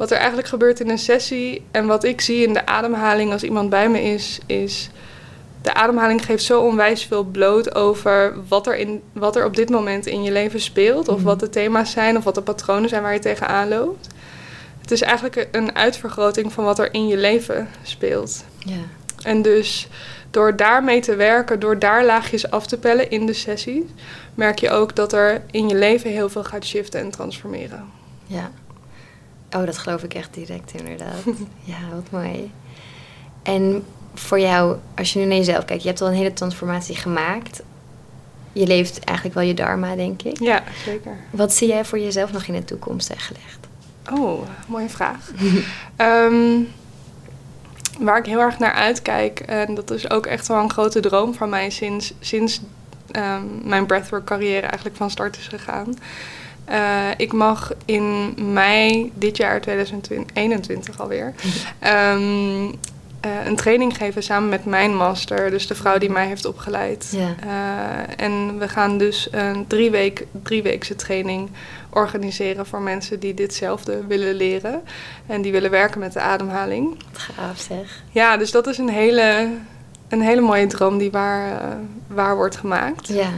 wat 0.00 0.10
er 0.10 0.16
eigenlijk 0.16 0.48
gebeurt 0.48 0.80
in 0.80 0.90
een 0.90 0.98
sessie 0.98 1.62
en 1.70 1.86
wat 1.86 2.04
ik 2.04 2.20
zie 2.20 2.46
in 2.46 2.52
de 2.52 2.66
ademhaling 2.66 3.32
als 3.32 3.42
iemand 3.42 3.70
bij 3.70 3.88
me 3.88 4.02
is, 4.02 4.38
is 4.46 4.90
de 5.62 5.74
ademhaling 5.74 6.24
geeft 6.24 6.42
zo 6.42 6.60
onwijs 6.60 7.04
veel 7.04 7.24
bloot 7.24 7.74
over 7.74 8.34
wat 8.48 8.66
er, 8.66 8.76
in, 8.76 9.02
wat 9.12 9.36
er 9.36 9.44
op 9.44 9.56
dit 9.56 9.70
moment 9.70 10.06
in 10.06 10.22
je 10.22 10.32
leven 10.32 10.60
speelt. 10.60 11.08
Of 11.08 11.16
hmm. 11.16 11.24
wat 11.24 11.40
de 11.40 11.48
thema's 11.48 11.90
zijn 11.90 12.16
of 12.16 12.24
wat 12.24 12.34
de 12.34 12.42
patronen 12.42 12.88
zijn 12.88 13.02
waar 13.02 13.12
je 13.12 13.18
tegenaan 13.18 13.68
loopt. 13.68 14.06
Het 14.80 14.90
is 14.90 15.00
eigenlijk 15.00 15.48
een 15.52 15.74
uitvergroting 15.74 16.52
van 16.52 16.64
wat 16.64 16.78
er 16.78 16.94
in 16.94 17.06
je 17.06 17.16
leven 17.16 17.68
speelt. 17.82 18.44
Ja. 18.58 18.82
En 19.22 19.42
dus 19.42 19.88
door 20.30 20.56
daarmee 20.56 21.00
te 21.00 21.16
werken, 21.16 21.60
door 21.60 21.78
daar 21.78 22.04
laagjes 22.04 22.50
af 22.50 22.66
te 22.66 22.78
pellen 22.78 23.10
in 23.10 23.26
de 23.26 23.32
sessies, 23.32 23.84
merk 24.34 24.58
je 24.58 24.70
ook 24.70 24.96
dat 24.96 25.12
er 25.12 25.42
in 25.50 25.68
je 25.68 25.74
leven 25.74 26.10
heel 26.10 26.28
veel 26.28 26.44
gaat 26.44 26.64
shiften 26.64 27.00
en 27.00 27.10
transformeren. 27.10 27.84
Ja. 28.26 28.50
Oh, 29.56 29.66
dat 29.66 29.78
geloof 29.78 30.02
ik 30.02 30.14
echt 30.14 30.34
direct 30.34 30.72
inderdaad. 30.74 31.24
ja, 31.64 31.76
wat 31.94 32.10
mooi. 32.10 32.50
En 33.42 33.84
voor 34.14 34.40
jou, 34.40 34.76
als 34.96 35.12
je 35.12 35.18
nu 35.18 35.24
naar 35.24 35.36
jezelf 35.36 35.64
kijkt, 35.64 35.82
je 35.82 35.88
hebt 35.88 36.00
al 36.00 36.08
een 36.08 36.14
hele 36.14 36.32
transformatie 36.32 36.96
gemaakt. 36.96 37.62
Je 38.52 38.66
leeft 38.66 39.04
eigenlijk 39.04 39.38
wel 39.38 39.46
je 39.46 39.54
dharma, 39.54 39.94
denk 39.94 40.22
ik. 40.22 40.40
Ja, 40.40 40.62
zeker. 40.84 41.16
Wat 41.30 41.52
zie 41.52 41.68
jij 41.68 41.84
voor 41.84 41.98
jezelf 41.98 42.32
nog 42.32 42.44
in 42.44 42.54
de 42.54 42.64
toekomst 42.64 43.08
weggelegd? 43.08 43.58
Oh, 44.12 44.42
mooie 44.66 44.88
vraag. 44.88 45.30
um, 45.96 46.68
waar 48.06 48.18
ik 48.18 48.26
heel 48.26 48.40
erg 48.40 48.58
naar 48.58 48.72
uitkijk, 48.72 49.40
en 49.40 49.74
dat 49.74 49.90
is 49.90 50.10
ook 50.10 50.26
echt 50.26 50.48
wel 50.48 50.58
een 50.58 50.70
grote 50.70 51.00
droom 51.00 51.34
van 51.34 51.48
mij 51.48 51.70
sinds, 51.70 52.14
sinds 52.20 52.60
ehm, 53.10 53.42
mijn 53.62 53.86
breathwork 53.86 54.24
carrière 54.24 54.66
eigenlijk 54.66 54.96
van 54.96 55.10
start 55.10 55.36
is 55.36 55.48
gegaan. 55.48 55.96
Uh, 56.70 57.08
ik 57.16 57.32
mag 57.32 57.72
in 57.84 58.34
mei 58.52 59.12
dit 59.14 59.36
jaar 59.36 59.60
2021 59.60 61.00
alweer 61.00 61.34
um, 62.14 62.66
uh, 63.26 63.46
een 63.46 63.56
training 63.56 63.96
geven 63.96 64.22
samen 64.22 64.48
met 64.48 64.64
mijn 64.64 64.96
master, 64.96 65.50
dus 65.50 65.66
de 65.66 65.74
vrouw 65.74 65.98
die 65.98 66.10
mij 66.10 66.26
heeft 66.26 66.44
opgeleid. 66.44 67.12
Ja. 67.16 67.34
Uh, 67.44 68.24
en 68.24 68.58
we 68.58 68.68
gaan 68.68 68.98
dus 68.98 69.28
een 69.30 69.66
drie, 69.66 69.90
week, 69.90 70.26
drieweekse 70.42 70.96
training 70.96 71.50
organiseren 71.90 72.66
voor 72.66 72.80
mensen 72.80 73.20
die 73.20 73.34
ditzelfde 73.34 74.06
willen 74.06 74.34
leren 74.34 74.82
en 75.26 75.42
die 75.42 75.52
willen 75.52 75.70
werken 75.70 76.00
met 76.00 76.12
de 76.12 76.20
ademhaling. 76.20 77.02
Wat 77.12 77.20
gaaf 77.20 77.58
zeg. 77.58 78.02
Ja, 78.10 78.36
dus 78.36 78.50
dat 78.50 78.66
is 78.66 78.78
een 78.78 78.90
hele, 78.90 79.48
een 80.08 80.22
hele 80.22 80.40
mooie 80.40 80.66
droom 80.66 80.98
die 80.98 81.10
waar, 81.10 81.76
waar 82.06 82.36
wordt 82.36 82.56
gemaakt. 82.56 83.08
Ja. 83.08 83.30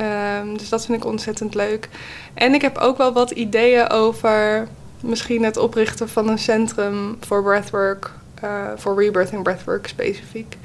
Um, 0.00 0.56
dus 0.58 0.68
dat 0.68 0.86
vind 0.86 0.98
ik 0.98 1.08
ontzettend 1.08 1.54
leuk. 1.54 1.88
En 2.34 2.54
ik 2.54 2.62
heb 2.62 2.78
ook 2.78 2.96
wel 2.98 3.12
wat 3.12 3.30
ideeën 3.30 3.90
over 3.90 4.68
misschien 5.00 5.44
het 5.44 5.56
oprichten 5.56 6.08
van 6.08 6.28
een 6.28 6.38
centrum 6.38 7.16
voor 7.20 7.42
breathwork 7.42 8.10
uh, 8.44 8.50
voor 8.76 9.02
Rebirth 9.02 9.30
en 9.30 9.42
Breathwork 9.42 9.86
specifiek. 9.86 10.56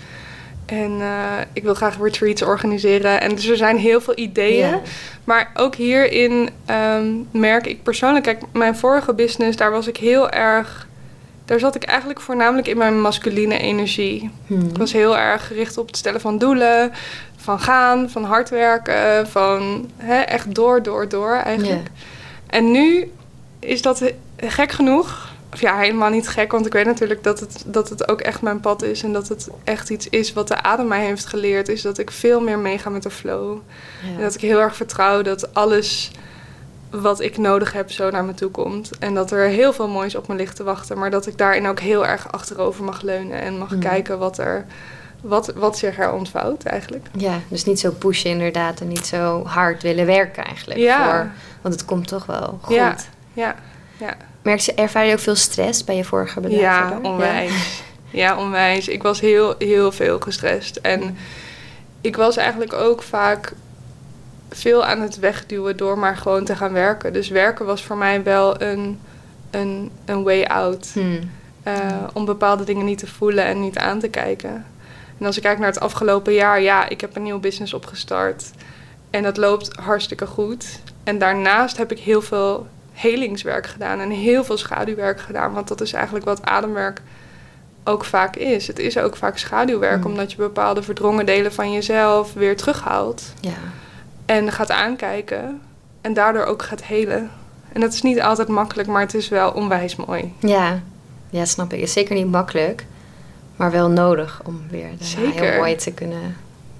En 0.65 0.91
uh, 0.91 1.33
ik 1.53 1.63
wil 1.63 1.73
graag 1.73 1.97
retreats 2.01 2.41
organiseren. 2.41 3.21
En 3.21 3.35
dus 3.35 3.47
er 3.47 3.57
zijn 3.57 3.77
heel 3.77 4.01
veel 4.01 4.17
ideeën. 4.17 4.79
Maar 5.23 5.51
ook 5.53 5.75
hierin 5.75 6.49
um, 6.69 7.27
merk 7.31 7.67
ik 7.67 7.83
persoonlijk... 7.83 8.23
Kijk, 8.23 8.41
mijn 8.53 8.75
vorige 8.75 9.13
business, 9.13 9.57
daar 9.57 9.71
was 9.71 9.87
ik 9.87 9.97
heel 9.97 10.29
erg... 10.29 10.87
Daar 11.45 11.59
zat 11.59 11.75
ik 11.75 11.83
eigenlijk 11.83 12.21
voornamelijk 12.21 12.67
in 12.67 12.77
mijn 12.77 13.01
masculine 13.01 13.57
energie. 13.57 14.29
Hmm. 14.47 14.69
Ik 14.69 14.77
was 14.77 14.93
heel 14.93 15.17
erg 15.17 15.47
gericht 15.47 15.77
op 15.77 15.87
het 15.87 15.97
stellen 15.97 16.21
van 16.21 16.37
doelen. 16.37 16.91
Van 17.45 17.59
gaan, 17.59 18.09
van 18.09 18.23
hard 18.23 18.49
werken. 18.49 19.27
Van 19.27 19.89
hè, 19.97 20.19
echt 20.19 20.55
door, 20.55 20.83
door, 20.83 21.09
door 21.09 21.33
eigenlijk. 21.33 21.81
Ja. 21.83 22.03
En 22.47 22.71
nu 22.71 23.11
is 23.59 23.81
dat 23.81 24.03
gek 24.37 24.71
genoeg 24.71 25.33
of 25.53 25.61
ja, 25.61 25.77
helemaal 25.77 26.09
niet 26.09 26.27
gek, 26.27 26.51
want 26.51 26.65
ik 26.65 26.73
weet 26.73 26.85
natuurlijk 26.85 27.23
dat 27.23 27.39
het, 27.39 27.63
dat 27.65 27.89
het 27.89 28.09
ook 28.09 28.21
echt 28.21 28.41
mijn 28.41 28.59
pad 28.59 28.83
is. 28.83 29.03
En 29.03 29.13
dat 29.13 29.27
het 29.27 29.49
echt 29.63 29.89
iets 29.89 30.09
is 30.09 30.33
wat 30.33 30.47
de 30.47 30.63
adem 30.63 30.87
mij 30.87 31.05
heeft 31.05 31.25
geleerd. 31.25 31.69
Is 31.69 31.81
dat 31.81 31.97
ik 31.97 32.11
veel 32.11 32.41
meer 32.41 32.59
meega 32.59 32.89
met 32.89 33.03
de 33.03 33.09
flow. 33.09 33.57
Ja. 34.01 34.15
En 34.15 34.21
dat 34.21 34.35
ik 34.35 34.41
heel 34.41 34.59
erg 34.59 34.75
vertrouw 34.75 35.21
dat 35.21 35.53
alles 35.53 36.11
wat 36.89 37.19
ik 37.19 37.37
nodig 37.37 37.73
heb 37.73 37.91
zo 37.91 38.09
naar 38.09 38.25
me 38.25 38.33
toe 38.33 38.51
komt. 38.51 38.97
En 38.99 39.13
dat 39.13 39.31
er 39.31 39.47
heel 39.47 39.73
veel 39.73 39.87
moois 39.87 40.15
op 40.15 40.27
me 40.27 40.35
ligt 40.35 40.55
te 40.55 40.63
wachten. 40.63 40.97
Maar 40.97 41.09
dat 41.09 41.27
ik 41.27 41.37
daarin 41.37 41.67
ook 41.67 41.79
heel 41.79 42.05
erg 42.05 42.31
achterover 42.31 42.83
mag 42.83 43.01
leunen. 43.01 43.41
En 43.41 43.57
mag 43.57 43.71
Mm. 43.71 43.79
kijken 43.79 44.19
wat, 44.19 44.37
er, 44.37 44.65
wat, 45.27 45.53
wat 45.55 45.77
zich 45.77 45.99
er 45.99 46.13
ontvouwt 46.13 46.63
eigenlijk. 46.63 47.07
Ja, 47.17 47.39
dus 47.47 47.65
niet 47.65 47.79
zo 47.79 47.91
pushen 47.91 48.29
inderdaad 48.29 48.79
en 48.79 48.87
niet 48.87 49.05
zo 49.05 49.45
hard 49.45 49.81
willen 49.81 50.05
werken 50.05 50.43
eigenlijk. 50.43 50.79
Ja. 50.79 51.03
Voor, 51.03 51.31
want 51.61 51.73
het 51.73 51.85
komt 51.85 52.07
toch 52.07 52.25
wel 52.25 52.59
goed. 52.61 52.75
Ja, 52.75 52.95
ja, 53.33 53.55
ja. 53.97 54.17
Merk 54.41 54.59
je, 54.59 54.73
ervaar 54.73 55.05
je 55.05 55.13
ook 55.13 55.19
veel 55.19 55.35
stress 55.35 55.83
bij 55.83 55.95
je 55.95 56.03
vorige 56.03 56.39
bedrijf? 56.39 56.61
Ja, 56.61 56.87
verder? 56.87 57.11
onwijs. 57.11 57.83
Ja, 58.09 58.37
onwijs. 58.37 58.87
Ik 58.87 59.03
was 59.03 59.19
heel, 59.19 59.55
heel 59.57 59.91
veel 59.91 60.19
gestrest. 60.19 60.75
En 60.75 61.17
ik 62.01 62.15
was 62.15 62.37
eigenlijk 62.37 62.73
ook 62.73 63.03
vaak 63.03 63.53
veel 64.49 64.85
aan 64.85 65.01
het 65.01 65.19
wegduwen 65.19 65.77
door 65.77 65.97
maar 65.97 66.17
gewoon 66.17 66.43
te 66.43 66.55
gaan 66.55 66.73
werken. 66.73 67.13
Dus 67.13 67.29
werken 67.29 67.65
was 67.65 67.83
voor 67.83 67.97
mij 67.97 68.23
wel 68.23 68.61
een, 68.61 68.99
een, 69.51 69.91
een 70.05 70.23
way 70.23 70.43
out. 70.43 70.89
Hmm. 70.93 71.19
Uh, 71.67 71.73
om 72.13 72.25
bepaalde 72.25 72.63
dingen 72.63 72.85
niet 72.85 72.97
te 72.97 73.07
voelen 73.07 73.45
en 73.45 73.59
niet 73.59 73.77
aan 73.77 73.99
te 73.99 74.07
kijken. 74.07 74.65
En 75.19 75.25
als 75.25 75.37
ik 75.37 75.43
kijk 75.43 75.57
naar 75.59 75.67
het 75.67 75.79
afgelopen 75.79 76.33
jaar, 76.33 76.61
ja, 76.61 76.89
ik 76.89 77.01
heb 77.01 77.15
een 77.15 77.23
nieuw 77.23 77.39
business 77.39 77.73
opgestart. 77.73 78.51
En 79.09 79.23
dat 79.23 79.37
loopt 79.37 79.75
hartstikke 79.75 80.27
goed. 80.27 80.79
En 81.03 81.17
daarnaast 81.17 81.77
heb 81.77 81.91
ik 81.91 81.99
heel 81.99 82.21
veel 82.21 82.67
helingswerk 82.93 83.67
gedaan 83.67 83.99
en 83.99 84.09
heel 84.09 84.43
veel 84.43 84.57
schaduwwerk 84.57 85.19
gedaan. 85.19 85.53
Want 85.53 85.67
dat 85.67 85.81
is 85.81 85.93
eigenlijk 85.93 86.25
wat 86.25 86.45
ademwerk 86.45 87.01
ook 87.83 88.05
vaak 88.05 88.35
is. 88.35 88.67
Het 88.67 88.79
is 88.79 88.97
ook 88.97 89.15
vaak 89.15 89.37
schaduwwerk, 89.37 89.99
Mm. 90.03 90.05
omdat 90.05 90.31
je 90.31 90.37
bepaalde 90.37 90.83
verdrongen 90.83 91.25
delen 91.25 91.53
van 91.53 91.71
jezelf 91.71 92.33
weer 92.33 92.57
terughaalt. 92.57 93.23
Ja. 93.41 93.51
En 94.25 94.51
gaat 94.51 94.71
aankijken 94.71 95.61
en 96.01 96.13
daardoor 96.13 96.43
ook 96.45 96.63
gaat 96.63 96.83
helen. 96.83 97.31
En 97.73 97.81
dat 97.81 97.93
is 97.93 98.01
niet 98.01 98.21
altijd 98.21 98.47
makkelijk, 98.47 98.87
maar 98.87 99.01
het 99.01 99.13
is 99.13 99.29
wel 99.29 99.51
onwijs 99.51 99.95
mooi. 99.95 100.33
Ja. 100.39 100.79
ja, 101.29 101.45
snap 101.45 101.73
ik. 101.73 101.79
Is 101.79 101.93
zeker 101.93 102.15
niet 102.15 102.31
makkelijk, 102.31 102.85
maar 103.55 103.71
wel 103.71 103.89
nodig 103.89 104.41
om 104.45 104.61
weer 104.69 104.89
Zeker. 104.99 105.41
heel 105.43 105.57
mooi 105.59 105.75
te 105.75 105.91
kunnen 105.91 106.35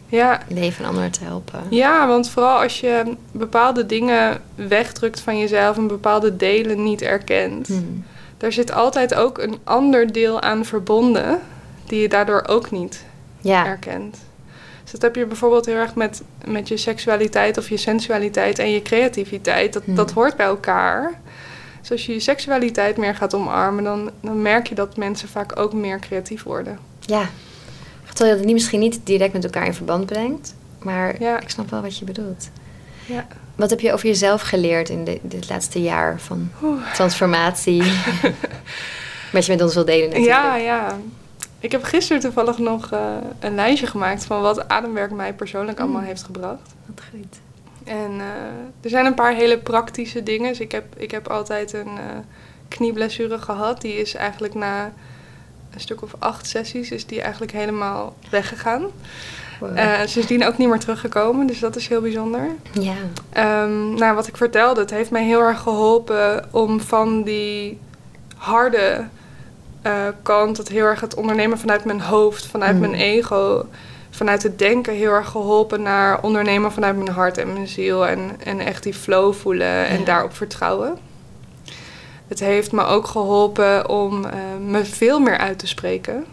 Ja, 0.08 0.40
leven 0.48 0.84
en 0.84 0.90
anderen 0.90 1.12
te 1.12 1.24
helpen. 1.24 1.60
Ja, 1.70 2.08
want 2.08 2.30
vooral 2.30 2.62
als 2.62 2.80
je 2.80 3.16
bepaalde 3.32 3.86
dingen 3.86 4.42
wegdrukt 4.56 5.20
van 5.20 5.40
jezelf 5.40 5.78
en 5.78 5.88
bepaalde 5.88 6.36
delen 6.36 6.84
niet 6.84 7.02
erkent, 7.02 7.68
Hmm. 7.68 8.04
daar 8.38 8.52
zit 8.52 8.72
altijd 8.72 9.14
ook 9.16 9.38
een 9.38 9.58
ander 9.64 10.12
deel 10.12 10.42
aan 10.42 10.66
verbonden 10.66 11.40
die 11.88 12.02
je 12.02 12.10
daardoor 12.10 12.44
ook 12.48 12.72
niet 12.72 13.04
Ja, 13.40 13.66
erkent. 13.66 14.18
Dus 14.84 14.92
dat 14.92 15.02
heb 15.02 15.16
je 15.16 15.26
bijvoorbeeld 15.26 15.66
heel 15.66 15.76
erg 15.76 15.96
met, 15.96 16.22
met 16.48 16.68
je 16.68 16.78
seksualiteit 16.78 17.58
of 17.58 17.70
je 17.70 17.78
sensualiteit 17.78 18.60
en 18.60 18.72
je 18.72 18.82
creativiteit. 18.82 19.74
Dat, 19.74 19.84
Hmm. 19.84 19.96
dat 19.96 20.12
hoort 20.12 20.36
bij 20.36 20.46
elkaar. 20.46 21.14
Dus 21.88 21.92
als 21.94 22.06
je 22.06 22.14
je 22.14 22.20
seksualiteit 22.20 22.98
meer 22.98 23.16
gaat 23.16 23.34
omarmen, 23.34 23.84
dan, 23.84 24.12
dan 24.22 24.42
merk 24.42 24.68
je 24.68 24.76
dat 24.76 24.98
mensen 24.98 25.28
vaak 25.30 25.60
ook 25.60 25.74
meer 25.74 26.00
creatief 26.00 26.44
worden. 26.44 26.80
ja. 27.00 27.30
Terwijl 28.06 28.30
je 28.30 28.36
het 28.38 28.46
niet, 28.46 28.56
misschien 28.56 28.80
niet 28.80 29.00
direct 29.04 29.34
met 29.34 29.44
elkaar 29.44 29.66
in 29.66 29.74
verband 29.74 30.06
brengt, 30.06 30.56
maar 30.80 31.22
Ja. 31.22 31.40
ik 31.40 31.50
snap 31.50 31.70
wel 31.70 31.82
wat 31.82 31.98
je 31.98 32.06
bedoelt. 32.06 32.50
Ja. 33.06 33.28
Wat 33.56 33.70
heb 33.70 33.80
je 33.80 33.94
over 33.94 34.08
jezelf 34.08 34.42
geleerd 34.42 34.90
in 34.90 35.04
de- 35.04 35.20
dit 35.22 35.50
laatste 35.50 35.82
jaar 35.82 36.20
van 36.20 36.52
Oeh. 36.64 36.94
transformatie? 36.94 37.84
wat 39.34 39.46
je 39.46 39.52
met 39.52 39.62
ons 39.62 39.74
wil 39.74 39.86
delen 39.86 40.08
natuurlijk. 40.10 40.36
Ja, 40.36 40.56
ja. 40.56 40.98
Ik 41.60 41.72
heb 41.72 41.84
gisteren 41.84 42.22
toevallig 42.22 42.58
nog 42.58 42.92
eh, 42.92 43.00
een 43.40 43.56
lijstje 43.56 43.88
gemaakt 43.88 44.26
van 44.26 44.42
wat 44.42 44.68
ademwerk 44.68 45.12
mij 45.12 45.34
persoonlijk 45.34 45.80
allemaal 45.80 46.02
Mm. 46.02 46.08
heeft 46.08 46.24
gebracht. 46.24 46.74
Wat 46.86 47.02
goed. 47.12 47.38
En 47.86 48.12
eh, 48.20 48.26
er 48.82 48.90
zijn 48.90 49.06
een 49.06 49.14
paar 49.14 49.34
hele 49.34 49.58
praktische 49.58 50.24
dingen. 50.24 50.50
Dus 50.50 50.60
ik 50.60 50.72
heb, 50.72 50.86
ik 50.98 51.12
heb 51.12 51.28
altijd 51.28 51.74
een 51.74 51.98
eh, 51.98 52.18
knieblessure 52.68 53.40
gehad. 53.40 53.82
Die 53.82 53.94
is 53.94 54.16
eigenlijk 54.16 54.54
na 54.54 54.94
een 55.74 55.80
stuk 55.80 56.02
of 56.02 56.16
acht 56.20 56.48
sessies 56.48 56.92
is 56.92 57.06
die 57.06 57.22
eigenlijk 57.22 57.52
helemaal 57.52 58.16
weggegaan. 58.30 58.86
Wow. 59.60 59.78
Eh 59.78 60.00
sindsdien 60.06 60.46
ook 60.46 60.58
niet 60.58 60.68
meer 60.68 60.80
teruggekomen, 60.80 61.48
dus 61.48 61.60
dat 61.60 61.76
is 61.76 61.88
heel 61.88 62.02
bijzonder. 62.02 62.48
ja. 62.72 62.94
Ehm, 63.30 63.94
nou, 63.94 64.16
wat 64.16 64.28
ik 64.28 64.38
vertelde, 64.38 64.82
het 64.82 64.90
heeft 64.90 65.12
mij 65.12 65.24
heel 65.24 65.40
erg 65.42 65.60
geholpen 65.60 66.48
om 66.52 66.80
van 66.80 67.24
die 67.24 67.80
harde 68.36 69.08
eh, 69.86 70.08
kant, 70.24 70.58
het 70.58 70.70
heel 70.70 70.86
erg 70.86 71.02
het 71.02 71.16
ondernemen 71.16 71.58
vanuit 71.60 71.86
mijn 71.86 72.02
hoofd, 72.02 72.46
vanuit 72.48 72.74
Mm. 72.74 72.80
mijn 72.80 72.94
ego, 72.94 73.66
vanuit 74.10 74.44
het 74.44 74.60
denken, 74.60 74.94
heel 74.94 75.12
erg 75.12 75.28
geholpen 75.30 75.82
naar 75.82 76.22
ondernemen 76.22 76.72
vanuit 76.72 76.96
mijn 76.96 77.10
hart 77.10 77.38
en 77.38 77.54
mijn 77.54 77.68
ziel 77.68 78.08
en, 78.08 78.32
en 78.44 78.60
echt 78.60 78.84
die 78.84 78.94
flow 78.94 79.34
voelen 79.34 79.86
en 79.88 80.00
Ja. 80.00 80.06
daarop 80.06 80.36
vertrouwen. 80.36 80.98
Het 82.28 82.40
heeft 82.40 82.72
me 82.72 82.84
ook 82.84 83.08
geholpen 83.08 83.90
om 83.90 84.26
eh, 84.26 84.32
me 84.68 84.86
veel 84.86 85.20
meer 85.20 85.38
uit 85.38 85.60
te 85.60 85.68
spreken. 85.68 86.26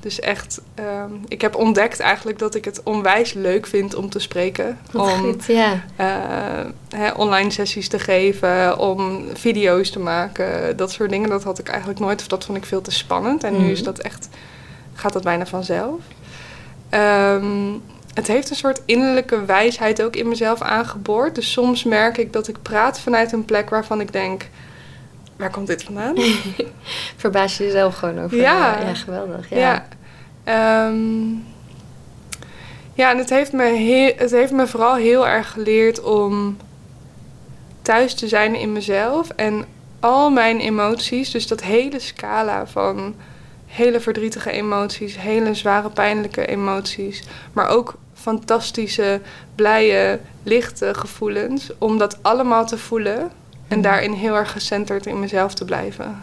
Dus 0.00 0.20
echt, 0.20 0.60
ehm, 0.74 1.10
ik 1.28 1.40
heb 1.40 1.54
ontdekt 1.56 2.00
eigenlijk 2.00 2.38
dat 2.38 2.54
ik 2.54 2.64
het 2.64 2.80
onwijs 2.82 3.32
leuk 3.32 3.66
vind 3.66 3.94
om 3.94 4.10
te 4.10 4.18
spreken. 4.18 4.78
Wat 4.92 5.12
om 5.12 5.18
goed, 5.18 5.44
ja. 5.46 5.84
eh, 5.96 7.10
online 7.16 7.50
sessies 7.50 7.88
te 7.88 7.98
geven, 7.98 8.78
om 8.78 9.24
video's 9.34 9.90
te 9.90 9.98
maken, 9.98 10.76
dat 10.76 10.92
soort 10.92 11.10
dingen. 11.10 11.28
Dat 11.28 11.44
had 11.44 11.58
ik 11.58 11.68
eigenlijk 11.68 12.00
nooit, 12.00 12.20
of 12.20 12.26
dat 12.26 12.44
vond 12.44 12.58
ik 12.58 12.64
veel 12.64 12.80
te 12.82 12.90
spannend. 12.90 13.44
En 13.44 13.52
nu 13.52 13.58
Mhm. 13.58 13.70
is 13.70 13.82
dat 13.82 13.98
echt, 13.98 14.28
gaat 14.94 15.12
dat 15.12 15.22
bijna 15.22 15.46
vanzelf. 15.46 16.00
Ehm, 16.88 17.72
het 18.14 18.26
heeft 18.26 18.50
een 18.50 18.56
soort 18.56 18.82
innerlijke 18.84 19.44
wijsheid 19.44 20.02
ook 20.02 20.16
in 20.16 20.28
mezelf 20.28 20.60
aangeboord. 20.62 21.34
Dus 21.34 21.52
soms 21.52 21.84
merk 21.84 22.18
ik 22.18 22.32
dat 22.32 22.48
ik 22.48 22.62
praat 22.62 23.00
vanuit 23.00 23.32
een 23.32 23.44
plek 23.44 23.70
waarvan 23.70 24.00
ik 24.00 24.12
denk, 24.12 24.48
waar 25.38 25.50
komt 25.50 25.66
dit 25.66 25.82
vandaan? 25.82 26.14
Verbaas 27.16 27.56
je 27.56 27.64
jezelf 27.64 27.94
gewoon 27.94 28.20
over. 28.20 28.36
Ja. 28.36 28.78
ja 28.80 28.94
geweldig. 28.94 29.50
Ja. 29.50 29.56
Ja. 29.56 29.86
Ehm, 30.44 31.30
ja, 32.94 33.10
en 33.10 33.18
het 33.18 33.30
heeft, 33.30 33.52
me 33.52 33.64
heel, 33.64 34.12
het 34.16 34.30
heeft 34.30 34.52
me 34.52 34.66
vooral 34.66 34.94
heel 34.94 35.26
erg 35.26 35.50
geleerd 35.50 36.02
om 36.02 36.56
thuis 37.82 38.14
te 38.14 38.28
zijn 38.28 38.54
in 38.54 38.72
mezelf. 38.72 39.28
En 39.30 39.64
al 40.00 40.30
mijn 40.30 40.60
emoties, 40.60 41.30
dus 41.30 41.46
dat 41.46 41.62
hele 41.62 41.98
scala 41.98 42.66
van 42.66 43.14
hele 43.66 44.00
verdrietige 44.00 44.50
emoties, 44.50 45.18
hele 45.18 45.54
zware 45.54 45.90
pijnlijke 45.90 46.46
emoties, 46.46 47.22
maar 47.52 47.68
ook 47.68 47.94
fantastische, 48.14 49.20
blije, 49.54 50.20
lichte 50.42 50.94
gevoelens, 50.94 51.70
om 51.78 51.98
dat 51.98 52.22
allemaal 52.22 52.66
te 52.66 52.78
voelen 52.78 53.30
en 53.68 53.78
Mhm. 53.78 53.80
daarin 53.80 54.12
heel 54.12 54.34
erg 54.36 54.52
gecenterd 54.52 55.06
in 55.06 55.20
mezelf 55.20 55.54
te 55.54 55.64
blijven. 55.64 56.22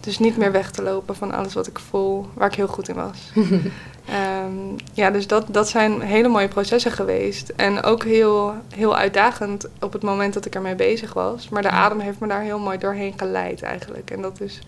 Dus 0.00 0.18
niet 0.18 0.36
meer 0.36 0.52
weg 0.52 0.70
te 0.70 0.82
lopen 0.82 1.16
van 1.16 1.32
alles 1.32 1.54
wat 1.54 1.66
ik 1.66 1.78
voel, 1.78 2.26
waar 2.34 2.48
ik 2.48 2.54
heel 2.54 2.66
goed 2.68 2.88
in 2.88 2.94
was. 2.94 3.18
Ehm, 4.08 4.52
ja, 4.92 5.10
dus 5.10 5.26
dat, 5.26 5.44
dat 5.50 5.68
zijn 5.68 6.00
hele 6.00 6.28
mooie 6.28 6.48
processen 6.48 6.92
geweest. 6.92 7.52
En 7.56 7.82
ook 7.82 8.04
heel, 8.04 8.54
heel 8.74 8.96
uitdagend 8.96 9.68
op 9.80 9.92
het 9.92 10.02
moment 10.02 10.34
dat 10.34 10.44
ik 10.44 10.54
ermee 10.54 10.74
bezig 10.74 11.12
was. 11.12 11.48
Maar 11.48 11.62
de 11.62 11.70
adem 11.70 12.00
heeft 12.00 12.18
me 12.20 12.26
daar 12.28 12.40
heel 12.42 12.58
mooi 12.58 12.78
doorheen 12.78 13.12
geleid 13.16 13.62
eigenlijk. 13.62 14.10
En 14.10 14.22
dat 14.22 14.40
is, 14.40 14.58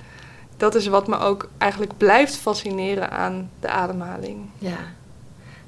dat 0.56 0.75
is 0.75 0.87
wat 0.87 1.06
me 1.06 1.18
ook 1.18 1.49
eigenlijk 1.58 1.96
blijft 1.96 2.37
fascineren 2.37 3.11
aan 3.11 3.50
de 3.61 3.68
ademhaling. 3.68 4.38
Ja, 4.58 4.78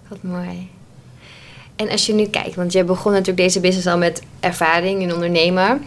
wat 0.08 0.22
mooi. 0.22 0.70
En 1.76 1.90
als 1.90 2.06
je 2.06 2.14
nu 2.14 2.26
kijkt, 2.26 2.54
want 2.54 2.72
je 2.72 2.84
begon 2.84 3.12
natuurlijk 3.12 3.38
deze 3.38 3.60
business 3.60 3.86
al 3.86 3.98
met 3.98 4.22
ervaring 4.40 5.02
in 5.02 5.12
ondernemen. 5.14 5.84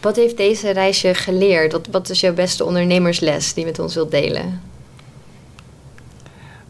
Wat 0.00 0.16
heeft 0.16 0.36
deze 0.36 0.70
reis 0.70 1.00
je 1.00 1.14
geleerd? 1.14 1.72
Wat, 1.72 1.86
wat 1.90 2.08
is 2.08 2.20
jouw 2.20 2.34
beste 2.34 2.64
ondernemersles 2.64 3.54
die 3.54 3.64
je 3.64 3.70
met 3.70 3.78
ons 3.78 3.94
wilt 3.94 4.10
delen? 4.10 4.62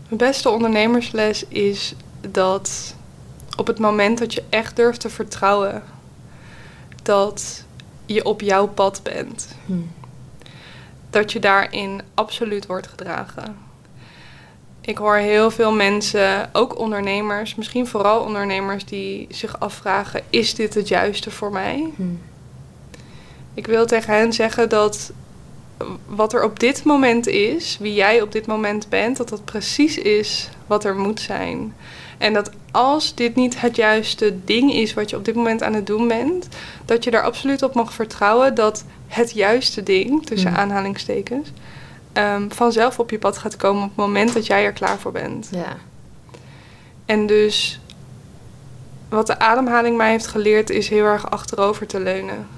Mijn 0.09 0.21
beste 0.21 0.49
ondernemersles 0.49 1.45
is 1.49 1.95
dat 2.31 2.95
op 3.57 3.67
het 3.67 3.79
moment 3.79 4.19
dat 4.19 4.35
je 4.35 4.43
echt 4.49 4.77
durft 4.77 5.01
te 5.01 5.11
vertrouwen, 5.11 5.83
dat 7.03 7.65
je 8.07 8.25
op 8.25 8.41
jouw 8.41 8.69
pad 8.69 9.01
bent. 9.03 9.57
Hmm. 9.67 9.91
Dat 11.11 11.33
je 11.33 11.39
daarin 11.39 12.01
absoluut 12.15 12.67
wordt 12.67 12.87
gedragen. 12.87 13.57
Ik 14.81 14.99
hoor 14.99 15.17
heel 15.17 15.51
veel 15.51 15.73
mensen, 15.73 16.51
ook 16.53 16.79
ondernemers, 16.79 17.55
misschien 17.55 17.87
vooral 17.87 18.21
ondernemers, 18.21 18.85
die 18.85 19.27
zich 19.31 19.61
afvragen: 19.61 20.23
is 20.31 20.55
dit 20.55 20.75
het 20.75 20.89
juiste 20.89 21.31
voor 21.31 21.53
mij? 21.53 21.91
Hmm. 21.97 22.21
Ik 23.59 23.67
wil 23.67 23.87
tegen 23.87 24.15
hen 24.15 24.33
zeggen 24.33 24.69
dat 24.69 25.13
wat 26.07 26.33
er 26.33 26.45
op 26.45 26.61
dit 26.61 26.85
moment 26.85 27.27
is, 27.27 27.77
wie 27.81 27.95
jij 27.95 28.23
op 28.23 28.33
dit 28.33 28.47
moment 28.47 28.89
bent, 28.89 29.17
dat 29.17 29.29
dat 29.29 29.45
precies 29.45 29.99
is 29.99 30.49
wat 30.67 30.85
er 30.85 30.97
moet 30.97 31.21
zijn. 31.21 31.75
En 32.19 32.33
dat 32.33 32.51
als 32.71 33.15
dit 33.15 33.35
niet 33.35 33.61
het 33.61 33.77
juiste 33.77 34.45
ding 34.45 34.73
is 34.73 34.95
wat 34.95 35.11
je 35.11 35.17
op 35.17 35.25
dit 35.25 35.35
moment 35.35 35.63
aan 35.63 35.75
het 35.75 35.87
doen 35.87 36.09
bent, 36.09 36.49
dat 36.85 37.05
je 37.05 37.11
daar 37.11 37.23
absoluut 37.23 37.63
op 37.63 37.75
mag 37.75 37.93
vertrouwen 37.93 38.55
dat 38.55 38.85
het 39.07 39.33
juiste 39.33 39.83
ding, 39.83 40.27
tussen 40.27 40.51
hmm. 40.51 40.59
aanhalingstekens, 40.59 41.53
um, 42.13 42.53
vanzelf 42.53 42.99
op 42.99 43.11
je 43.11 43.19
pad 43.19 43.39
gaat 43.39 43.57
komen 43.57 43.83
op 43.83 43.89
het 43.89 43.97
moment 43.97 44.35
dat 44.35 44.47
jij 44.47 44.65
er 44.65 44.73
klaar 44.73 44.99
voor 44.99 45.13
bent. 45.13 45.49
Ja. 45.51 45.77
En 47.07 47.27
dus 47.27 47.81
wat 49.09 49.27
de 49.27 49.39
ademhaling 49.39 49.97
mij 49.97 50.11
heeft 50.11 50.27
geleerd, 50.27 50.71
is 50.71 50.89
heel 50.89 51.05
erg 51.05 51.31
achterover 51.31 51.87
te 51.87 52.01
leunen 52.01 52.58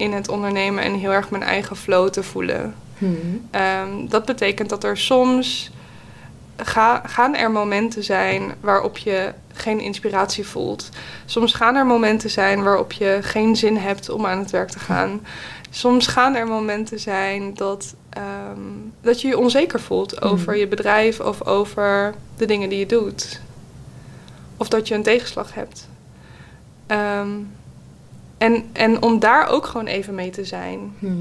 in 0.00 0.12
het 0.12 0.28
ondernemen 0.28 0.84
en 0.84 0.94
heel 0.94 1.12
erg 1.12 1.30
mijn 1.30 1.42
eigen 1.42 1.76
flow 1.76 2.08
te 2.08 2.22
voelen. 2.22 2.74
Hmm. 2.98 3.48
Ehm, 3.50 4.06
dat 4.08 4.24
betekent 4.24 4.68
dat 4.68 4.84
er 4.84 4.98
soms 4.98 5.70
ga, 6.56 7.02
gaan 7.06 7.36
er 7.36 7.50
momenten 7.50 8.04
zijn 8.04 8.54
waarop 8.60 8.98
je 8.98 9.32
geen 9.52 9.80
inspiratie 9.80 10.46
voelt. 10.46 10.88
Soms 11.24 11.52
gaan 11.52 11.74
er 11.74 11.86
momenten 11.86 12.30
zijn 12.30 12.62
waarop 12.62 12.92
je 12.92 13.18
geen 13.22 13.56
zin 13.56 13.76
hebt 13.76 14.08
om 14.08 14.26
aan 14.26 14.38
het 14.38 14.50
werk 14.50 14.70
te 14.70 14.78
gaan. 14.78 15.20
Soms 15.70 16.06
gaan 16.06 16.34
er 16.34 16.46
momenten 16.46 17.00
zijn 17.00 17.54
dat, 17.54 17.94
ehm, 18.10 18.60
dat 19.00 19.20
je 19.20 19.28
je 19.28 19.38
onzeker 19.38 19.80
voelt 19.80 20.18
hmm. 20.18 20.30
over 20.30 20.56
je 20.56 20.68
bedrijf 20.68 21.20
of 21.20 21.46
over 21.46 22.14
de 22.36 22.46
dingen 22.46 22.68
die 22.68 22.78
je 22.78 22.86
doet. 22.86 23.40
Of 24.56 24.68
dat 24.68 24.88
je 24.88 24.94
een 24.94 25.02
tegenslag 25.02 25.54
hebt. 25.54 25.88
Um, 26.86 27.52
en, 28.40 28.64
en 28.72 29.02
om 29.02 29.18
daar 29.18 29.48
ook 29.48 29.66
gewoon 29.66 29.86
even 29.86 30.14
mee 30.14 30.30
te 30.30 30.44
zijn. 30.44 30.94
Mhm. 30.98 31.14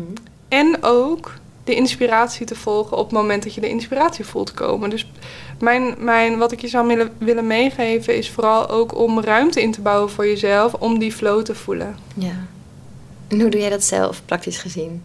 En 0.48 0.78
ook 0.82 1.34
de 1.64 1.76
inspiratie 1.76 2.46
te 2.46 2.56
volgen 2.56 2.98
op 2.98 3.04
het 3.04 3.14
moment 3.14 3.44
dat 3.44 3.54
je 3.54 3.62
de 3.62 3.70
inspiratie 3.70 4.26
voelt 4.26 4.54
komen. 4.54 4.90
Dus 4.90 5.12
mijn, 5.60 5.96
mijn, 5.98 6.38
wat 6.38 6.52
ik 6.52 6.62
je 6.62 6.68
zou 6.68 6.88
willen, 6.88 7.12
willen 7.18 7.48
meegeven 7.48 8.16
is 8.16 8.30
vooral 8.30 8.70
ook 8.70 8.98
om 8.98 9.22
ruimte 9.22 9.62
in 9.62 9.72
te 9.72 9.82
bouwen 9.82 10.10
voor 10.10 10.28
jezelf 10.28 10.74
om 10.74 11.00
die 11.00 11.12
flow 11.12 11.44
te 11.44 11.56
voelen. 11.56 11.96
Ja. 12.14 12.46
En 13.28 13.42
hoe 13.42 13.50
doe 13.50 13.60
jij 13.60 13.70
dat 13.70 13.84
zelf, 13.84 14.22
praktisch 14.26 14.58
gezien? 14.58 15.04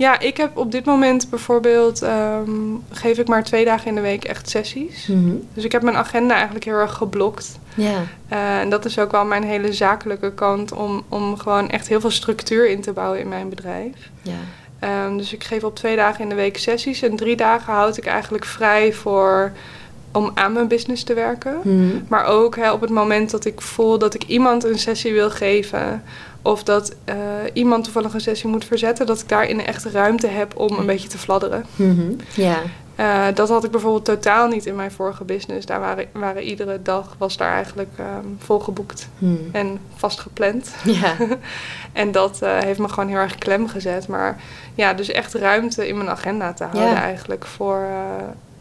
Ja, 0.00 0.20
ik 0.20 0.36
heb 0.36 0.56
op 0.56 0.72
dit 0.72 0.84
moment 0.84 1.30
bijvoorbeeld, 1.30 2.02
ehm, 2.02 2.50
geef 2.90 3.18
ik 3.18 3.28
maar 3.28 3.44
twee 3.44 3.64
dagen 3.64 3.86
in 3.88 3.94
de 3.94 4.00
week 4.00 4.24
echt 4.24 4.48
sessies. 4.48 5.06
Mhm. 5.06 5.34
Dus 5.54 5.64
ik 5.64 5.72
heb 5.72 5.82
mijn 5.82 5.96
agenda 5.96 6.34
eigenlijk 6.34 6.64
heel 6.64 6.74
erg 6.74 6.92
geblokt. 6.92 7.58
Ja. 7.74 8.02
Uh, 8.32 8.60
en 8.60 8.70
dat 8.70 8.84
is 8.84 8.98
ook 8.98 9.10
wel 9.10 9.24
mijn 9.24 9.42
hele 9.42 9.72
zakelijke 9.72 10.32
kant 10.32 10.72
om, 10.72 11.02
om 11.08 11.38
gewoon 11.38 11.70
echt 11.70 11.88
heel 11.88 12.00
veel 12.00 12.10
structuur 12.10 12.68
in 12.68 12.80
te 12.80 12.92
bouwen 12.92 13.20
in 13.20 13.28
mijn 13.28 13.48
bedrijf. 13.48 14.10
Ja. 14.22 15.06
Um, 15.06 15.16
dus 15.16 15.32
ik 15.32 15.44
geef 15.44 15.64
op 15.64 15.76
twee 15.76 15.96
dagen 15.96 16.22
in 16.22 16.28
de 16.28 16.34
week 16.34 16.58
sessies 16.58 17.02
en 17.02 17.16
drie 17.16 17.36
dagen 17.36 17.72
houd 17.72 17.96
ik 17.96 18.06
eigenlijk 18.06 18.44
vrij 18.44 18.92
voor 18.92 19.52
om 20.12 20.30
aan 20.34 20.52
mijn 20.52 20.68
business 20.68 21.04
te 21.04 21.14
werken. 21.14 21.58
Mhm. 21.62 22.00
Maar 22.08 22.24
ook 22.24 22.56
hè, 22.56 22.72
op 22.72 22.80
het 22.80 22.90
moment 22.90 23.30
dat 23.30 23.44
ik 23.44 23.60
voel 23.60 23.98
dat 23.98 24.14
ik 24.14 24.22
iemand 24.22 24.64
een 24.64 24.78
sessie 24.78 25.12
wil 25.12 25.30
geven 25.30 26.02
of 26.42 26.62
dat 26.62 26.94
uh, 27.08 27.14
iemand 27.52 27.84
toevallig 27.84 28.14
een 28.14 28.20
sessie 28.20 28.48
moet 28.48 28.64
verzetten, 28.64 29.06
dat 29.06 29.20
ik 29.20 29.28
daarin 29.28 29.66
echt 29.66 29.84
ruimte 29.84 30.26
heb 30.26 30.58
om 30.58 30.78
een 30.78 30.86
beetje 30.86 31.08
te 31.08 31.18
fladderen. 31.18 31.64
Mhm. 31.76 32.12
Ja. 32.34 32.58
Uh, 33.00 33.26
dat 33.34 33.48
had 33.48 33.64
ik 33.64 33.70
bijvoorbeeld 33.70 34.04
totaal 34.04 34.48
niet 34.48 34.66
in 34.66 34.76
mijn 34.76 34.90
vorige 34.90 35.24
business. 35.24 35.66
Daar 35.66 35.80
waren, 35.80 36.06
waren 36.12 36.42
iedere 36.42 36.82
dag 36.82 37.14
was 37.18 37.36
daar 37.36 37.52
eigenlijk 37.52 37.90
um, 37.98 38.36
volgeboekt 38.38 39.08
hmm. 39.18 39.48
en 39.52 39.78
vastgepland. 39.94 40.74
Ja. 40.84 41.16
en 41.92 42.12
dat 42.12 42.40
uh, 42.42 42.58
heeft 42.58 42.78
me 42.78 42.88
gewoon 42.88 43.08
heel 43.08 43.18
erg 43.18 43.38
klem 43.38 43.68
gezet. 43.68 44.08
Maar 44.08 44.40
ja, 44.74 44.94
dus 44.94 45.10
echt 45.10 45.34
ruimte 45.34 45.88
in 45.88 45.96
mijn 45.96 46.08
agenda 46.08 46.52
te 46.52 46.64
houden 46.64 46.96
eigenlijk 46.96 47.46
voor, 47.46 47.86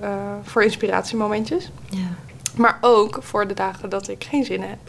uh, 0.04 0.10
voor 0.44 0.63
inspiratiemomentjes. 0.63 1.72
Ja. 1.89 2.08
Maar 2.56 2.78
ook 2.82 3.20
voor 3.22 3.48
de 3.48 3.54
dagen 3.54 3.89
dat 3.89 4.08
ik 4.08 4.24
geen 4.24 4.44
zin 4.44 4.62
heb. 4.62 4.80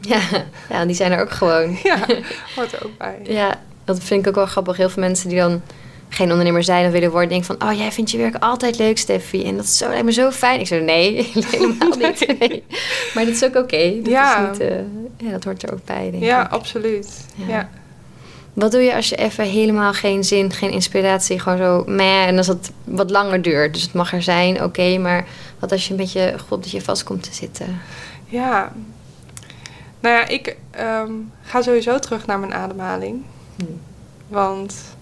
Ja, 0.00 0.20
ja 0.68 0.84
die 0.86 0.94
zijn 0.94 1.12
er 1.12 1.20
ook 1.20 1.30
gewoon. 1.30 1.78
ja, 1.82 1.98
hoort 2.56 2.72
er 2.72 2.84
ook 2.84 2.98
bij. 2.98 3.20
Ja, 3.22 3.60
dat 3.84 4.02
vind 4.02 4.20
ik 4.20 4.28
ook 4.28 4.34
wel 4.34 4.46
grappig. 4.46 4.76
Heel 4.76 4.90
veel 4.90 5.02
mensen 5.02 5.28
die 5.28 5.38
dan 5.38 5.62
geen 6.08 6.30
ondernemer 6.30 6.64
zijn 6.64 6.86
of 6.86 6.92
willen 6.92 7.10
worden, 7.10 7.28
denk 7.28 7.44
van, 7.44 7.62
oh, 7.62 7.72
jij 7.72 7.92
vindt 7.92 8.10
je 8.10 8.18
werk 8.18 8.36
altijd 8.38 8.78
leuk, 8.78 8.98
Steffi. 8.98 9.44
En 9.44 9.56
dat 9.56 9.64
is 9.64 9.76
zo, 9.76 9.88
lijkt 9.88 10.04
me 10.04 10.12
zo 10.12 10.30
fijn. 10.30 10.60
Ik 10.60 10.66
zei, 10.66 10.80
nee, 10.80 11.30
helemaal 11.50 11.96
niet. 11.98 12.38
Nee. 12.38 12.64
Maar 13.14 13.24
dat 13.24 13.34
is 13.34 13.44
ook 13.44 13.56
oké. 13.56 13.94
Dat 14.02 14.12
ja. 14.12 14.50
uh, 14.60 14.68
ja, 15.16 15.30
dat 15.30 15.44
hoort 15.44 15.62
er 15.62 15.72
ook 15.72 15.84
bij, 15.84 16.10
denk 16.10 16.22
ja, 16.22 16.44
ik. 16.44 16.52
Absoluut. 16.52 17.26
Ja. 17.48 17.68
Wat 18.52 18.72
doe 18.72 18.80
je 18.80 18.94
als 18.94 19.08
je 19.08 19.16
even 19.16 19.44
helemaal 19.44 19.92
geen 19.92 20.24
zin, 20.24 20.52
geen 20.52 20.70
inspiratie, 20.70 21.38
gewoon 21.38 21.58
zo, 21.58 21.84
meh, 21.86 22.26
en 22.26 22.36
als 22.36 22.46
het 22.46 22.70
wat 22.84 23.10
langer 23.10 23.42
duurt? 23.42 23.72
Dus 23.74 23.82
het 23.82 23.92
mag 23.92 24.12
er 24.12 24.22
zijn, 24.22 24.62
oké, 24.62 24.98
maar 24.98 25.26
wat 25.58 25.72
als 25.72 25.84
je 25.84 25.90
een 25.90 25.96
beetje, 25.96 26.34
god, 26.48 26.62
dat 26.62 26.70
je 26.70 26.80
vast 26.80 27.02
komt 27.02 27.22
te 27.22 27.34
zitten? 27.34 27.80
Ja, 28.26 28.72
nou 30.00 30.14
ja, 30.14 30.26
ik 30.28 30.56
um, 30.80 31.32
ga 31.42 31.62
sowieso 31.62 31.98
terug 31.98 32.26
naar 32.26 32.38
mijn 32.38 32.54
ademhaling. 32.54 33.24
Hm. 33.56 33.64
Want 34.28 34.96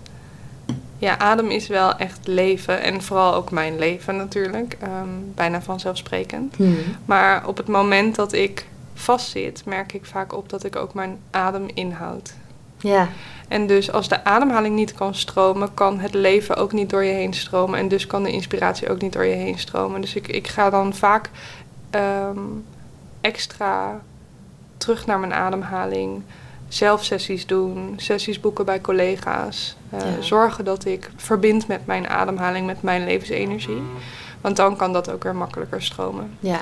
ja, 0.99 1.19
adem 1.19 1.51
is 1.51 1.67
wel 1.67 1.97
echt 1.97 2.27
leven. 2.27 2.83
En 2.83 3.03
vooral 3.03 3.35
ook 3.35 3.51
mijn 3.51 3.79
leven 3.79 4.17
natuurlijk. 4.17 4.77
Um, 4.83 5.33
bijna 5.35 5.63
vanzelfsprekend. 5.63 6.57
Hmm. 6.57 6.77
Maar 7.05 7.47
op 7.47 7.57
het 7.57 7.69
moment 7.69 8.15
dat 8.15 8.33
ik 8.33 8.67
vastzit, 8.95 9.65
merk 9.65 9.93
ik 9.93 10.05
vaak 10.05 10.33
op 10.33 10.49
dat 10.49 10.65
ik 10.65 10.77
ook 10.77 10.95
mijn 10.95 11.19
adem 11.31 11.67
inhoud. 11.75 12.35
Ja. 12.79 13.09
En 13.49 13.67
dus 13.67 13.93
als 13.93 14.09
de 14.09 14.25
ademhaling 14.25 14.75
niet 14.75 14.95
kan 14.95 15.15
stromen, 15.15 15.75
kan 15.75 15.99
het 15.99 16.15
leven 16.15 16.57
ook 16.57 16.73
niet 16.73 16.91
door 16.91 17.05
je 17.05 17.13
heen 17.13 17.35
stromen. 17.35 17.79
En 17.79 17.89
dus 17.89 18.07
kan 18.07 18.23
de 18.23 18.33
inspiratie 18.33 18.91
ook 18.91 19.01
niet 19.01 19.13
door 19.13 19.25
je 19.25 19.35
heen 19.35 19.59
stromen. 19.59 20.01
Dus 20.01 20.15
ik, 20.15 20.29
ik 20.29 20.49
ga 20.49 20.71
dan 20.71 20.95
vaak 20.95 21.31
um, 21.91 22.65
extra 23.21 24.01
terug 24.79 25.07
naar 25.07 25.19
mijn 25.19 25.35
ademhaling 25.35 26.23
zelf 26.69 27.05
sessies 27.05 27.47
doen, 27.47 27.95
sessies 27.97 28.41
boeken 28.41 28.65
bij 28.65 28.81
collega's. 28.81 29.77
Uh, 29.95 30.01
Zorgen 30.21 30.65
dat 30.65 30.85
ik 30.85 31.11
verbind 31.17 31.67
met 31.67 31.87
mijn 31.87 32.09
ademhaling, 32.09 32.67
met 32.67 32.83
mijn 32.83 33.05
levensenergie. 33.05 33.83
Want 34.41 34.57
dan 34.57 34.77
kan 34.77 34.93
dat 34.93 35.11
ook 35.11 35.23
weer 35.23 35.37
makkelijker 35.37 35.83
stromen. 35.83 36.31
Ja. 36.41 36.61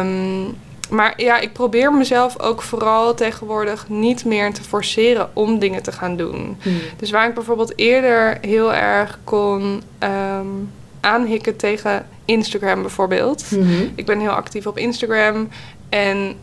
Um, 0.00 0.56
maar 0.90 1.12
ja, 1.16 1.38
ik 1.38 1.52
probeer 1.52 1.92
mezelf 1.92 2.40
ook 2.40 2.62
vooral 2.62 3.14
tegenwoordig 3.14 3.88
niet 3.88 4.24
meer 4.24 4.52
te 4.52 4.62
forceren 4.62 5.30
om 5.32 5.58
dingen 5.58 5.82
te 5.82 5.92
gaan 5.92 6.16
doen. 6.16 6.58
Hmm. 6.62 6.80
Dus 6.96 7.10
waar 7.10 7.28
ik 7.28 7.34
bijvoorbeeld 7.34 7.78
eerder 7.78 8.38
heel 8.40 8.74
erg 8.74 9.18
kon 9.24 9.82
um, 9.98 10.70
aanhikken 11.00 11.56
tegen 11.56 12.06
Instagram 12.24 12.80
bijvoorbeeld. 12.80 13.44
Hmm. 13.48 13.92
Ik 13.94 14.06
ben 14.06 14.20
heel 14.20 14.30
actief 14.30 14.66
op 14.66 14.78
Instagram 14.78 15.48
en 15.88 16.36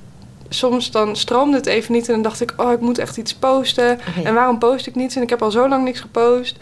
soms 0.49 0.91
dan 0.91 1.15
stroomde 1.15 1.57
het 1.57 1.65
even 1.65 1.93
niet 1.93 2.07
en 2.07 2.13
dan 2.13 2.21
dacht 2.21 2.41
ik, 2.41 2.53
oh, 2.57 2.71
ik 2.71 2.79
moet 2.79 2.97
echt 2.97 3.17
iets 3.17 3.35
posten. 3.35 3.99
En 4.23 4.33
waarom 4.33 4.57
post 4.57 4.87
ik 4.87 4.95
niets? 4.95 5.15
En 5.15 5.21
ik 5.21 5.29
heb 5.29 5.41
al 5.41 5.51
zo 5.51 5.67
lang 5.67 5.83
niks 5.83 5.99
gepost. 5.99 6.57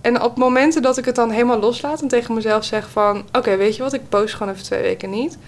En 0.00 0.22
op 0.22 0.36
momenten 0.36 0.82
dat 0.82 0.98
ik 0.98 1.04
het 1.04 1.14
dan 1.14 1.30
helemaal 1.30 1.58
loslaat 1.58 2.02
en 2.02 2.08
tegen 2.08 2.34
mezelf 2.34 2.64
zeg 2.64 2.88
van... 2.90 3.24
oké, 3.32 3.56
weet 3.56 3.76
je 3.76 3.82
wat, 3.82 3.92
ik 3.92 4.08
post 4.08 4.34
gewoon 4.34 4.52
even 4.52 4.64
twee 4.64 4.82
weken 4.82 5.10
niet. 5.10 5.38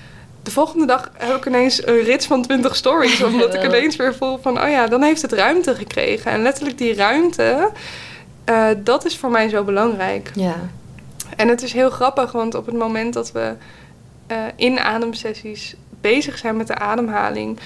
De 0.42 0.50
volgende 0.50 0.86
dag 0.86 1.10
heb 1.16 1.36
ik 1.36 1.46
ineens 1.46 1.86
een 1.86 2.00
rits 2.00 2.26
van 2.26 2.42
20 2.42 2.76
stories. 2.76 3.22
Omdat 3.32 3.54
ik 3.54 3.64
ineens 3.64 3.96
weer 3.96 4.14
voel 4.14 4.38
van, 4.42 4.62
oh 4.62 4.68
ja, 4.68 4.86
dan 4.86 5.02
heeft 5.02 5.22
het 5.22 5.32
ruimte 5.32 5.74
gekregen. 5.74 6.30
En 6.30 6.42
letterlijk 6.42 6.78
die 6.78 6.94
ruimte, 6.94 7.70
uh, 8.50 8.66
dat 8.78 9.04
is 9.04 9.16
voor 9.16 9.30
mij 9.30 9.48
zo 9.48 9.64
belangrijk. 9.64 10.30
Ja. 10.34 10.56
En 11.36 11.48
het 11.48 11.62
is 11.62 11.72
heel 11.72 11.90
grappig, 11.90 12.32
want 12.32 12.54
op 12.54 12.66
het 12.66 12.74
moment 12.74 13.14
dat 13.14 13.32
we 13.32 13.54
uh, 14.28 14.36
in 14.56 14.78
ademsessies 14.78 15.74
bezig 16.04 16.38
zijn 16.38 16.56
met 16.56 16.66
de 16.66 16.74
ademhaling. 16.74 17.58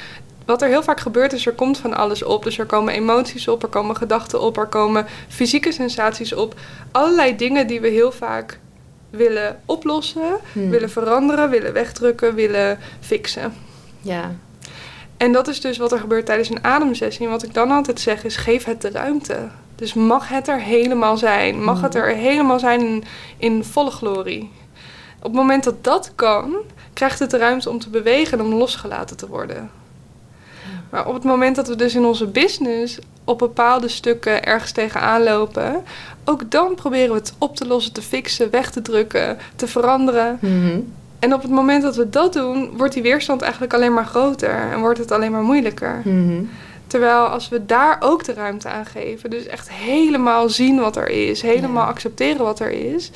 Wat 0.45 0.63
er 0.63 0.69
heel 0.69 0.83
vaak 0.83 1.01
gebeurt 1.01 1.33
is, 1.33 1.47
er 1.47 1.53
komt 1.53 1.79
van 1.79 1.95
alles 1.95 2.23
op. 2.23 2.45
Dus 2.45 2.59
er 2.59 2.67
komen 2.67 2.95
emoties 2.95 3.49
op, 3.49 3.63
er 3.63 3.69
komen 3.69 3.97
gedachten 3.97 4.41
op, 4.41 4.57
er 4.57 4.67
komen 4.67 5.07
fysieke 5.29 5.73
sensaties 5.73 6.33
op. 6.33 6.55
Allerlei 6.93 7.37
dingen 7.37 7.67
die 7.67 7.81
we 7.81 7.89
heel 7.89 8.13
vaak 8.13 8.59
willen 9.11 9.61
oplossen, 9.65 10.37
hmm. 10.53 10.71
willen 10.71 10.91
veranderen, 10.91 11.51
willen 11.51 11.73
wegdrukken, 11.73 12.35
willen 12.35 12.79
fixen. 13.01 13.55
Ja. 14.01 14.35
En 15.17 15.33
dat 15.33 15.49
is 15.49 15.61
dus 15.61 15.79
wat 15.79 15.93
er 15.93 15.99
gebeurt 15.99 16.27
tijdens 16.27 16.51
een 16.51 16.65
ademsessie. 16.65 17.25
En 17.25 17.33
wat 17.33 17.43
ik 17.43 17.55
dan 17.55 17.71
altijd 17.71 18.01
zeg 18.01 18.25
is, 18.25 18.37
geef 18.37 18.65
het 18.65 18.83
de 18.83 18.91
ruimte. 18.91 19.49
Dus 19.75 19.95
mag 19.95 20.29
het 20.29 20.49
er 20.49 20.61
helemaal 20.61 21.17
zijn. 21.17 21.65
Mag 21.65 21.81
het 21.81 21.95
hmm. 21.95 22.03
er 22.03 22.15
helemaal 22.15 22.59
zijn 22.59 22.81
in, 22.81 23.05
in 23.37 23.65
volle 23.65 23.91
glorie. 23.91 24.51
Op 25.19 25.25
het 25.25 25.33
moment 25.33 25.65
dat 25.65 25.85
dat 25.85 26.13
kan, 26.15 26.57
krijgt 26.99 27.19
het 27.19 27.31
de 27.31 27.37
ruimte 27.37 27.71
om 27.71 27.79
te 27.79 27.89
bewegen 27.89 28.39
en 28.39 28.45
om 28.45 28.55
losgelaten 28.55 29.17
te 29.17 29.27
worden. 29.27 29.71
Maar 30.91 31.07
op 31.07 31.15
het 31.15 31.25
moment 31.25 31.57
dat 31.57 31.69
we 31.69 31.77
dus 31.77 31.95
in 31.95 32.05
onze 32.05 32.27
business 32.27 32.99
op 33.25 33.39
bepaalde 33.39 33.89
stukken 33.89 34.45
ergens 34.45 34.73
tegenaan 34.73 35.23
lopen, 35.23 35.85
ook 36.25 36.51
dan 36.51 36.75
proberen 36.75 37.09
we 37.09 37.19
het 37.19 37.35
op 37.39 37.57
te 37.57 37.67
lossen, 37.67 37.93
te 37.93 38.03
fixen, 38.03 38.51
weg 38.51 38.71
te 38.71 38.83
drukken, 38.83 39.39
te 39.57 39.67
veranderen. 39.67 40.39
Mhm. 40.41 40.81
En 41.19 41.35
op 41.35 41.43
het 41.43 41.51
moment 41.51 41.83
dat 41.83 41.97
we 41.97 42.11
dat 42.11 42.33
doen, 42.33 42.77
wordt 42.77 42.95
die 42.95 43.03
weerstand 43.03 43.43
eigenlijk 43.43 43.75
alleen 43.75 43.95
maar 43.95 44.07
groter 44.07 44.71
en 44.73 44.81
wordt 44.81 44.99
het 44.99 45.13
alleen 45.13 45.33
maar 45.33 45.43
moeilijker. 45.43 46.01
Mhm. 46.05 46.43
Terwijl 46.87 47.27
als 47.27 47.49
we 47.49 47.67
daar 47.67 47.97
ook 48.01 48.25
de 48.25 48.33
ruimte 48.33 48.69
aan 48.69 48.87
geven, 48.87 49.31
dus 49.31 49.47
echt 49.47 49.71
helemaal 49.71 50.49
zien 50.49 50.81
wat 50.81 50.97
er 50.97 51.09
is, 51.09 51.43
helemaal 51.43 51.87
accepteren 51.87 52.45
wat 52.45 52.61
er 52.61 52.71
is, 52.71 53.11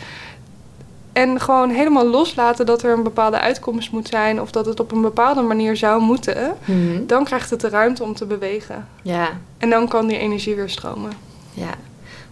en 1.13 1.41
gewoon 1.41 1.71
helemaal 1.71 2.07
loslaten 2.07 2.67
dat 2.67 2.83
er 2.83 2.93
een 2.93 3.03
bepaalde 3.03 3.41
uitkomst 3.41 3.93
moet 3.93 4.09
zijn 4.09 4.41
of 4.41 4.51
dat 4.51 4.67
het 4.67 4.81
op 4.81 4.93
een 4.93 5.03
bepaalde 5.03 5.43
manier 5.43 5.77
zou 5.77 6.03
moeten. 6.03 6.55
Mhm. 6.65 7.07
Dan 7.07 7.25
krijgt 7.25 7.51
het 7.51 7.61
de 7.61 7.69
ruimte 7.69 8.03
om 8.03 8.15
te 8.15 8.27
bewegen. 8.27 8.89
Ja. 9.03 9.29
En 9.59 9.71
dan 9.71 9.89
kan 9.89 10.07
die 10.07 10.19
energie 10.19 10.55
weer 10.55 10.69
stromen. 10.69 11.13
Ja. 11.55 11.75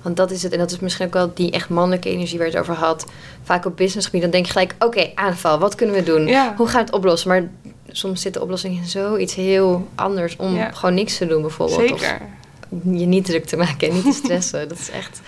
Want 0.02 0.16
dat 0.16 0.30
is 0.30 0.42
het. 0.42 0.52
En 0.52 0.58
dat 0.58 0.70
is 0.70 0.78
misschien 0.78 1.06
ook 1.06 1.12
wel 1.12 1.30
die 1.34 1.50
echt 1.50 1.68
mannelijke 1.68 2.08
energie 2.08 2.38
waar 2.38 2.46
je 2.46 2.52
het 2.52 2.62
over 2.62 2.74
had. 2.74 3.06
Vaak 3.42 3.64
op 3.64 3.76
businessgebied, 3.76 4.22
dan 4.22 4.30
denk 4.30 4.46
je 4.46 4.52
gelijk... 4.52 4.74
oké, 4.78 5.10
aanval, 5.14 5.58
wat 5.58 5.74
kunnen 5.74 5.94
we 5.94 6.02
doen? 6.02 6.26
Ja. 6.26 6.54
Hoe 6.56 6.66
gaan 6.66 6.80
we 6.80 6.86
het 6.86 6.94
oplossen? 6.94 7.28
Maar 7.28 7.48
soms 7.88 8.22
zit 8.22 8.34
de 8.34 8.42
oplossing 8.42 8.76
in 8.76 8.86
zoiets 8.86 9.34
heel 9.34 9.88
anders... 9.94 10.36
om 10.36 10.58
gewoon 10.72 10.94
niks 10.94 11.18
te 11.18 11.26
doen 11.26 11.40
bijvoorbeeld. 11.40 11.80
Zeker. 11.80 12.20
Of 12.68 12.78
je 12.84 13.06
niet 13.06 13.24
druk 13.24 13.44
te 13.44 13.56
maken 13.56 13.88
en 13.88 13.94
niet 13.94 14.04
te 14.04 14.12
stressen. 14.12 14.68
dat 14.68 14.78
is 14.78 14.90
echt 14.90 15.20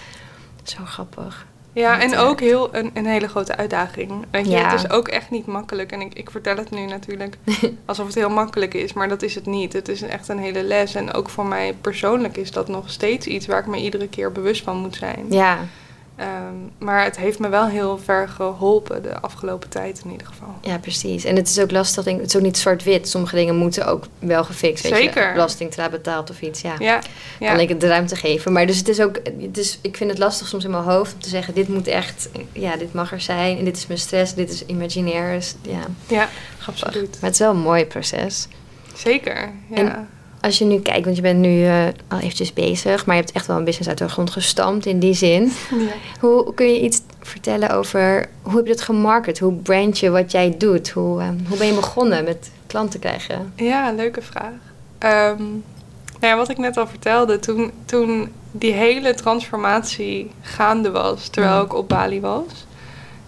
zo 0.63 0.79
grappig. 0.85 1.47
Ja, 1.73 2.01
en 2.01 2.17
ook 2.17 2.41
heel 2.41 2.75
een, 2.75 2.91
een 2.95 3.07
hele 3.07 3.29
grote 3.29 3.57
uitdaging. 3.57 4.13
Weet 4.31 4.47
je, 4.47 4.57
het 4.57 4.85
is 4.85 4.91
ook 4.91 5.09
echt 5.09 5.31
niet 5.31 5.47
makkelijk. 5.47 5.93
En 5.93 6.01
ik, 6.01 6.15
ik 6.15 6.31
vertel 6.31 6.57
het 6.57 6.71
nu 6.71 6.87
natuurlijk 6.87 7.37
alsof 7.85 8.07
het 8.07 8.15
heel 8.15 8.31
makkelijk 8.31 8.75
is, 8.75 8.93
maar 8.93 9.09
dat 9.09 9.23
is 9.23 9.35
het 9.35 9.47
niet. 9.47 9.73
Het 9.73 9.89
is 9.89 10.03
echt 10.03 10.29
een 10.29 10.39
hele 10.39 10.63
les. 10.63 10.95
En 10.95 11.13
ook 11.13 11.29
voor 11.29 11.47
mij 11.47 11.75
persoonlijk 11.81 12.37
is 12.37 12.51
dat 12.51 12.69
nog 12.69 12.91
steeds 12.91 13.27
iets 13.27 13.47
waar 13.47 13.61
ik 13.61 13.67
me 13.67 13.77
iedere 13.77 14.09
keer 14.09 14.33
bewust 14.33 14.63
van 14.63 14.77
moet 14.77 14.97
zijn. 14.97 15.27
Ja, 15.29 15.59
Ehm, 16.17 16.55
maar 16.79 17.05
het 17.05 17.17
heeft 17.17 17.39
me 17.39 17.49
wel 17.49 17.67
heel 17.67 17.99
ver 17.99 18.29
geholpen 18.29 19.03
de 19.03 19.21
afgelopen 19.21 19.69
tijd 19.69 20.01
in 20.05 20.11
ieder 20.11 20.27
geval. 20.27 20.55
Ja, 20.61 20.79
precies. 20.79 21.25
En 21.25 21.37
het 21.37 21.49
is 21.49 21.59
ook 21.59 21.71
lastig, 21.71 22.05
denk, 22.05 22.21
het 22.21 22.29
is 22.29 22.37
ook 22.37 22.43
niet 22.43 22.59
zwart-wit. 22.59 23.09
Sommige 23.09 23.37
dingen 23.37 23.57
moeten 23.57 23.87
ook 23.87 24.05
wel 24.19 24.45
gefixt. 24.45 24.83
Weet 24.83 24.93
Zeker. 24.93 25.27
Je, 25.27 25.33
belastingtra 25.33 25.89
betaald 25.89 26.31
of 26.31 26.41
iets, 26.41 26.61
ja. 26.61 26.75
Ja, 26.79 27.01
ja. 27.41 27.51
Kan 27.51 27.61
ik 27.61 27.69
het 27.69 27.81
de 27.81 27.87
ruimte 27.87 28.17
geven. 28.17 28.53
Maar 28.53 28.67
dus 28.67 28.79
het 28.79 28.89
is 28.89 29.01
ook, 29.01 29.21
het 29.41 29.59
is, 29.59 29.79
ik 29.83 29.97
vind 29.97 30.11
het 30.11 30.19
lastig 30.19 30.49
soms 30.49 30.65
in 30.65 30.71
mijn 30.71 30.83
hoofd 30.83 31.15
om 31.15 31.21
te 31.21 31.29
zeggen... 31.29 31.55
dit 31.55 31.69
moet 31.69 31.87
echt, 31.87 32.29
ja, 32.53 32.77
dit 32.77 32.93
mag 32.93 33.13
er 33.13 33.21
zijn. 33.21 33.59
En 33.59 33.65
dit 33.65 33.77
is 33.77 33.87
mijn 33.87 33.99
stress, 34.01 34.35
dit 34.35 34.51
is 34.51 34.67
imaginair. 34.67 35.35
Dus, 35.35 35.55
ja, 35.63 35.81
ja 36.07 36.29
grappig. 36.59 36.85
absoluut. 36.85 37.11
Maar 37.11 37.31
het 37.31 37.33
is 37.33 37.39
wel 37.39 37.51
een 37.51 37.61
mooi 37.61 37.87
proces. 37.87 38.49
Zeker, 38.95 39.53
ja. 39.71 39.77
En 39.77 40.09
als 40.43 40.59
je 40.59 40.65
nu 40.65 40.81
kijkt, 40.81 41.05
want 41.05 41.17
je 41.17 41.23
bent 41.23 41.39
nu 41.39 41.65
uh, 41.65 41.85
al 42.09 42.19
eventjes 42.19 42.53
bezig, 42.53 43.07
maar 43.07 43.17
je 43.17 43.21
hebt 43.21 43.35
echt 43.35 43.47
wel 43.47 43.57
een 43.57 43.65
business 43.65 43.89
uit 43.89 43.99
de 43.99 44.09
grond 44.09 44.31
gestampt 44.31 44.87
in 44.87 44.99
die 44.99 45.15
zin. 45.15 45.53
Ja. 45.71 45.93
Hoe 46.21 46.55
kun 46.55 46.67
je 46.67 46.81
iets 46.81 47.01
vertellen 47.21 47.71
over 47.71 48.29
hoe 48.43 48.57
heb 48.57 48.67
je 48.67 48.73
het 48.73 48.83
gemarket? 48.83 49.39
Hoe 49.39 49.53
brand 49.53 49.99
je 49.99 50.11
wat 50.11 50.33
jij 50.33 50.55
doet? 50.59 50.91
Hoe, 50.91 51.21
uh, 51.21 51.29
hoe 51.49 51.59
ben 51.59 51.67
je 51.67 51.75
begonnen 51.75 52.25
met 52.25 52.51
klanten 52.67 53.01
krijgen? 53.01 53.53
Ja, 53.57 53.93
leuke 53.93 54.23
vraag. 54.23 54.53
Um, 55.39 55.65
nou 56.21 56.33
ja, 56.33 56.37
wat 56.37 56.49
ik 56.49 56.59
net 56.59 56.77
al 56.77 56.87
vertelde, 56.87 57.39
toen, 57.39 57.71
toen 57.85 58.33
die 58.51 58.73
hele 58.73 59.15
transformatie 59.15 60.31
gaande 60.41 60.91
was, 60.91 61.29
terwijl 61.29 61.63
ik 61.63 61.75
op 61.75 61.89
Bali 61.89 62.21
was, 62.21 62.67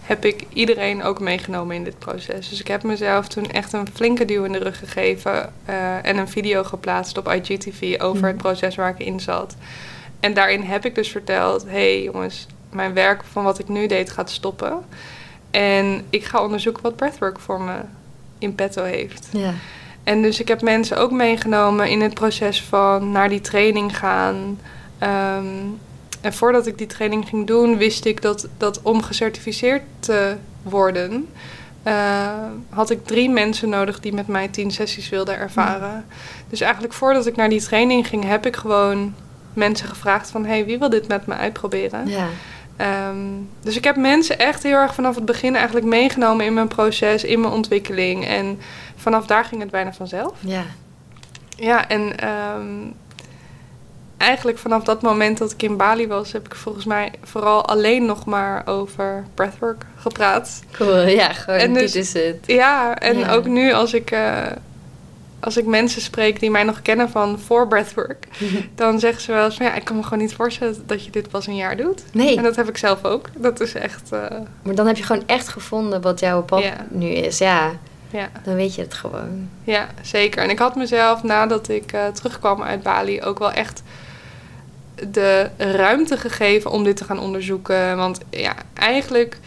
heb 0.05 0.25
ik 0.25 0.45
iedereen 0.53 1.03
ook 1.03 1.19
meegenomen 1.19 1.75
in 1.75 1.83
dit 1.83 1.99
proces. 1.99 2.49
Dus 2.49 2.59
ik 2.59 2.67
heb 2.67 2.83
mezelf 2.83 3.27
toen 3.27 3.51
echt 3.51 3.73
een 3.73 3.87
flinke 3.93 4.25
duw 4.25 4.43
in 4.43 4.51
de 4.51 4.57
rug 4.57 4.79
gegeven 4.79 5.53
uh, 5.69 6.05
en 6.05 6.17
een 6.17 6.27
video 6.27 6.63
geplaatst 6.63 7.17
op 7.17 7.31
IGTV 7.31 7.95
over 8.01 8.17
mm. 8.17 8.25
het 8.25 8.37
proces 8.37 8.75
waar 8.75 8.89
ik 8.89 9.05
in 9.05 9.19
zat. 9.19 9.55
En 10.19 10.33
daarin 10.33 10.61
heb 10.61 10.85
ik 10.85 10.95
dus 10.95 11.09
verteld: 11.09 11.63
hé 11.63 11.69
hey 11.69 12.03
jongens, 12.03 12.47
mijn 12.69 12.93
werk 12.93 13.23
van 13.31 13.43
wat 13.43 13.59
ik 13.59 13.67
nu 13.67 13.87
deed 13.87 14.11
gaat 14.11 14.29
stoppen. 14.29 14.85
En 15.51 16.05
ik 16.09 16.23
ga 16.23 16.43
onderzoeken 16.43 16.83
wat 16.83 16.95
breathwork 16.95 17.39
voor 17.39 17.61
me 17.61 17.75
in 18.37 18.55
petto 18.55 18.83
heeft. 18.83 19.27
Ja. 19.31 19.53
En 20.03 20.21
dus 20.21 20.39
ik 20.39 20.47
heb 20.47 20.61
mensen 20.61 20.97
ook 20.97 21.11
meegenomen 21.11 21.89
in 21.89 22.01
het 22.01 22.13
proces 22.13 22.63
van 22.63 23.11
naar 23.11 23.29
die 23.29 23.41
training 23.41 23.97
gaan. 23.97 24.59
Um, 25.03 25.79
en 26.25 26.33
voordat 26.33 26.67
ik 26.67 26.77
die 26.77 26.87
training 26.87 27.27
ging 27.27 27.47
doen, 27.47 27.77
wist 27.77 28.05
ik 28.05 28.21
dat, 28.21 28.47
dat 28.57 28.81
om 28.81 29.01
gecertificeerd 29.01 29.81
te 29.99 30.35
worden, 30.63 31.27
uh, 31.87 32.27
had 32.69 32.89
ik 32.89 33.05
drie 33.05 33.29
mensen 33.29 33.69
nodig 33.69 33.99
die 33.99 34.13
met 34.13 34.27
mij 34.27 34.47
tien 34.47 34.71
sessies 34.71 35.09
wilden 35.09 35.37
ervaren. 35.37 36.05
Dus 36.49 36.61
eigenlijk 36.61 36.93
voordat 36.93 37.25
ik 37.25 37.35
naar 37.35 37.49
die 37.49 37.61
training 37.61 38.07
ging, 38.07 38.23
heb 38.23 38.45
ik 38.45 38.55
gewoon 38.55 39.13
mensen 39.53 39.87
gevraagd 39.87 40.29
van, 40.29 40.45
hey, 40.45 40.65
wie 40.65 40.79
wil 40.79 40.89
dit 40.89 41.07
met 41.07 41.25
me 41.25 41.33
uitproberen? 41.33 42.07
Ja. 42.07 42.27
Um, 43.09 43.49
dus 43.61 43.75
ik 43.75 43.83
heb 43.83 43.95
mensen 43.95 44.39
echt 44.39 44.63
heel 44.63 44.77
erg 44.77 44.93
vanaf 44.93 45.15
het 45.15 45.25
begin 45.25 45.55
eigenlijk 45.55 45.85
meegenomen 45.85 46.45
in 46.45 46.53
mijn 46.53 46.67
proces, 46.67 47.23
in 47.23 47.39
mijn 47.39 47.53
ontwikkeling. 47.53 48.25
En 48.25 48.59
vanaf 48.95 49.25
daar 49.25 49.45
ging 49.45 49.61
het 49.61 49.71
bijna 49.71 49.93
vanzelf. 49.93 50.33
Ja. 50.39 50.63
Ja, 51.57 51.87
en 51.87 52.27
um, 52.57 52.93
eigenlijk 54.17 54.57
vanaf 54.57 54.83
dat 54.83 55.01
moment 55.01 55.37
dat 55.37 55.51
ik 55.51 55.63
in 55.63 55.77
Bali 55.77 56.07
was, 56.07 56.31
heb 56.31 56.45
ik 56.45 56.55
volgens 56.55 56.85
mij 56.85 57.11
vooral 57.23 57.65
alleen 57.65 58.05
nog 58.05 58.25
maar 58.25 58.67
over 58.67 59.25
breathwork 59.33 59.85
gepraat. 59.95 60.63
Cool, 60.71 61.07
ja, 61.07 61.33
gewoon 61.33 61.59
en 61.59 61.73
dus, 61.73 61.91
dit 61.91 62.03
is 62.03 62.13
het. 62.13 62.37
Ja, 62.45 62.97
en 62.97 63.17
ja. 63.17 63.33
ook 63.33 63.45
nu 63.45 63.73
als 63.73 63.93
ik, 63.93 64.11
uh, 64.11 64.45
als 65.39 65.57
ik 65.57 65.65
mensen 65.65 66.01
spreek 66.01 66.39
die 66.39 66.51
mij 66.51 66.63
nog 66.63 66.81
kennen 66.81 67.09
van 67.09 67.39
voor 67.39 67.67
breathwork, 67.67 68.27
dan 68.75 68.99
zeggen 68.99 69.21
ze 69.21 69.31
wel 69.31 69.45
eens 69.45 69.55
van 69.55 69.65
ja, 69.65 69.75
ik 69.75 69.83
kan 69.83 69.95
me 69.95 70.03
gewoon 70.03 70.19
niet 70.19 70.33
voorstellen 70.33 70.83
dat 70.85 71.05
je 71.05 71.11
dit 71.11 71.29
pas 71.29 71.47
een 71.47 71.55
jaar 71.55 71.77
doet. 71.77 72.03
Nee. 72.11 72.37
En 72.37 72.43
dat 72.43 72.55
heb 72.55 72.69
ik 72.69 72.77
zelf 72.77 73.03
ook. 73.03 73.29
Dat 73.37 73.59
is 73.59 73.73
echt... 73.73 74.09
Uh, 74.13 74.19
maar 74.61 74.75
dan 74.75 74.87
heb 74.87 74.97
je 74.97 75.03
gewoon 75.03 75.23
echt 75.25 75.47
gevonden 75.47 76.01
wat 76.01 76.19
jouw 76.19 76.43
pad 76.43 76.63
nu 76.89 77.07
is, 77.07 77.37
ja. 77.37 77.71
ja. 78.09 78.29
Dan 78.43 78.55
weet 78.55 78.75
je 78.75 78.81
het 78.81 78.93
gewoon. 78.93 79.49
Ja, 79.63 79.87
zeker. 80.01 80.43
En 80.43 80.49
ik 80.49 80.59
had 80.59 80.75
mezelf 80.75 81.23
nadat 81.23 81.69
ik 81.69 81.93
uh, 81.93 82.07
terugkwam 82.07 82.63
uit 82.63 82.83
Bali 82.83 83.21
ook 83.21 83.39
wel 83.39 83.51
echt 83.51 83.83
de 85.11 85.49
ruimte 85.57 86.17
gegeven 86.17 86.71
om 86.71 86.83
dit 86.83 86.97
te 86.97 87.03
gaan 87.03 87.19
onderzoeken. 87.19 87.97
Want 87.97 88.19
ja, 88.29 88.53
eigenlijk 88.73 89.37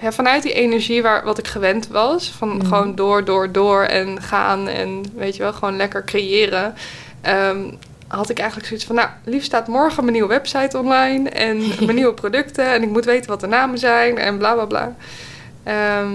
ja, 0.00 0.12
vanuit 0.12 0.42
die 0.42 0.52
energie 0.52 1.02
waar, 1.02 1.24
wat 1.24 1.38
ik 1.38 1.46
gewend 1.46 1.88
was, 1.88 2.30
van 2.30 2.48
Mhm. 2.56 2.66
gewoon 2.66 2.94
door, 2.94 3.24
door, 3.24 3.52
door 3.52 3.82
en 3.82 4.22
gaan 4.22 4.68
en 4.68 5.02
weet 5.14 5.36
je 5.36 5.42
wel, 5.42 5.52
gewoon 5.52 5.76
lekker 5.76 6.04
creëren. 6.04 6.74
ehm, 7.20 7.58
had 8.08 8.30
ik 8.30 8.38
eigenlijk 8.38 8.68
zoiets 8.68 8.86
van, 8.86 8.94
nou, 8.94 9.08
liefst 9.24 9.46
staat 9.46 9.66
morgen 9.68 10.00
mijn 10.02 10.12
nieuwe 10.16 10.28
website 10.28 10.78
online 10.78 11.28
en 11.30 11.58
mijn 11.86 11.94
nieuwe 11.96 12.14
producten 12.14 12.66
en 12.66 12.82
ik 12.82 12.88
moet 12.88 13.04
weten 13.04 13.30
wat 13.30 13.40
de 13.40 13.46
namen 13.46 13.78
zijn 13.78 14.18
en 14.18 14.38
bla 14.38 14.54
bla 14.54 14.64
bla. 14.64 14.94
Ehm, 15.62 16.10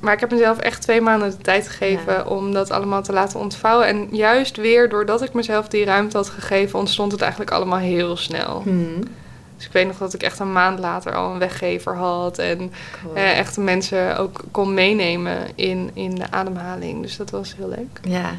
maar 0.00 0.12
ik 0.14 0.20
heb 0.20 0.30
mezelf 0.30 0.58
echt 0.58 0.82
twee 0.82 1.00
maanden 1.00 1.30
de 1.30 1.36
tijd 1.36 1.68
gegeven 1.68 2.12
Ja. 2.12 2.22
om 2.24 2.52
dat 2.52 2.70
allemaal 2.70 3.02
te 3.02 3.12
laten 3.12 3.40
ontvouwen. 3.40 3.86
En 3.86 4.08
juist 4.10 4.56
weer 4.56 4.88
doordat 4.88 5.22
ik 5.22 5.32
mezelf 5.32 5.68
die 5.68 5.84
ruimte 5.84 6.16
had 6.16 6.28
gegeven, 6.28 6.78
ontstond 6.78 7.12
het 7.12 7.20
eigenlijk 7.20 7.50
allemaal 7.50 7.78
heel 7.78 8.16
snel. 8.16 8.62
Hmm. 8.62 9.02
Dus 9.56 9.66
ik 9.68 9.72
weet 9.74 9.86
nog 9.86 9.98
dat 9.98 10.14
ik 10.14 10.22
echt 10.22 10.38
een 10.38 10.52
maand 10.52 10.78
later 10.78 11.14
al 11.14 11.32
een 11.32 11.38
weggever 11.38 11.96
had. 11.96 12.38
En 12.38 12.72
Cool. 13.02 13.14
eh, 13.14 13.38
echt 13.38 13.54
de 13.54 13.60
mensen 13.60 14.16
ook 14.18 14.40
kon 14.50 14.74
meenemen 14.74 15.36
in, 15.54 15.90
in 15.94 16.14
de 16.14 16.30
ademhaling. 16.30 17.02
Dus 17.02 17.16
dat 17.16 17.30
was 17.30 17.54
heel 17.56 17.68
leuk. 17.68 18.00
Ja, 18.02 18.30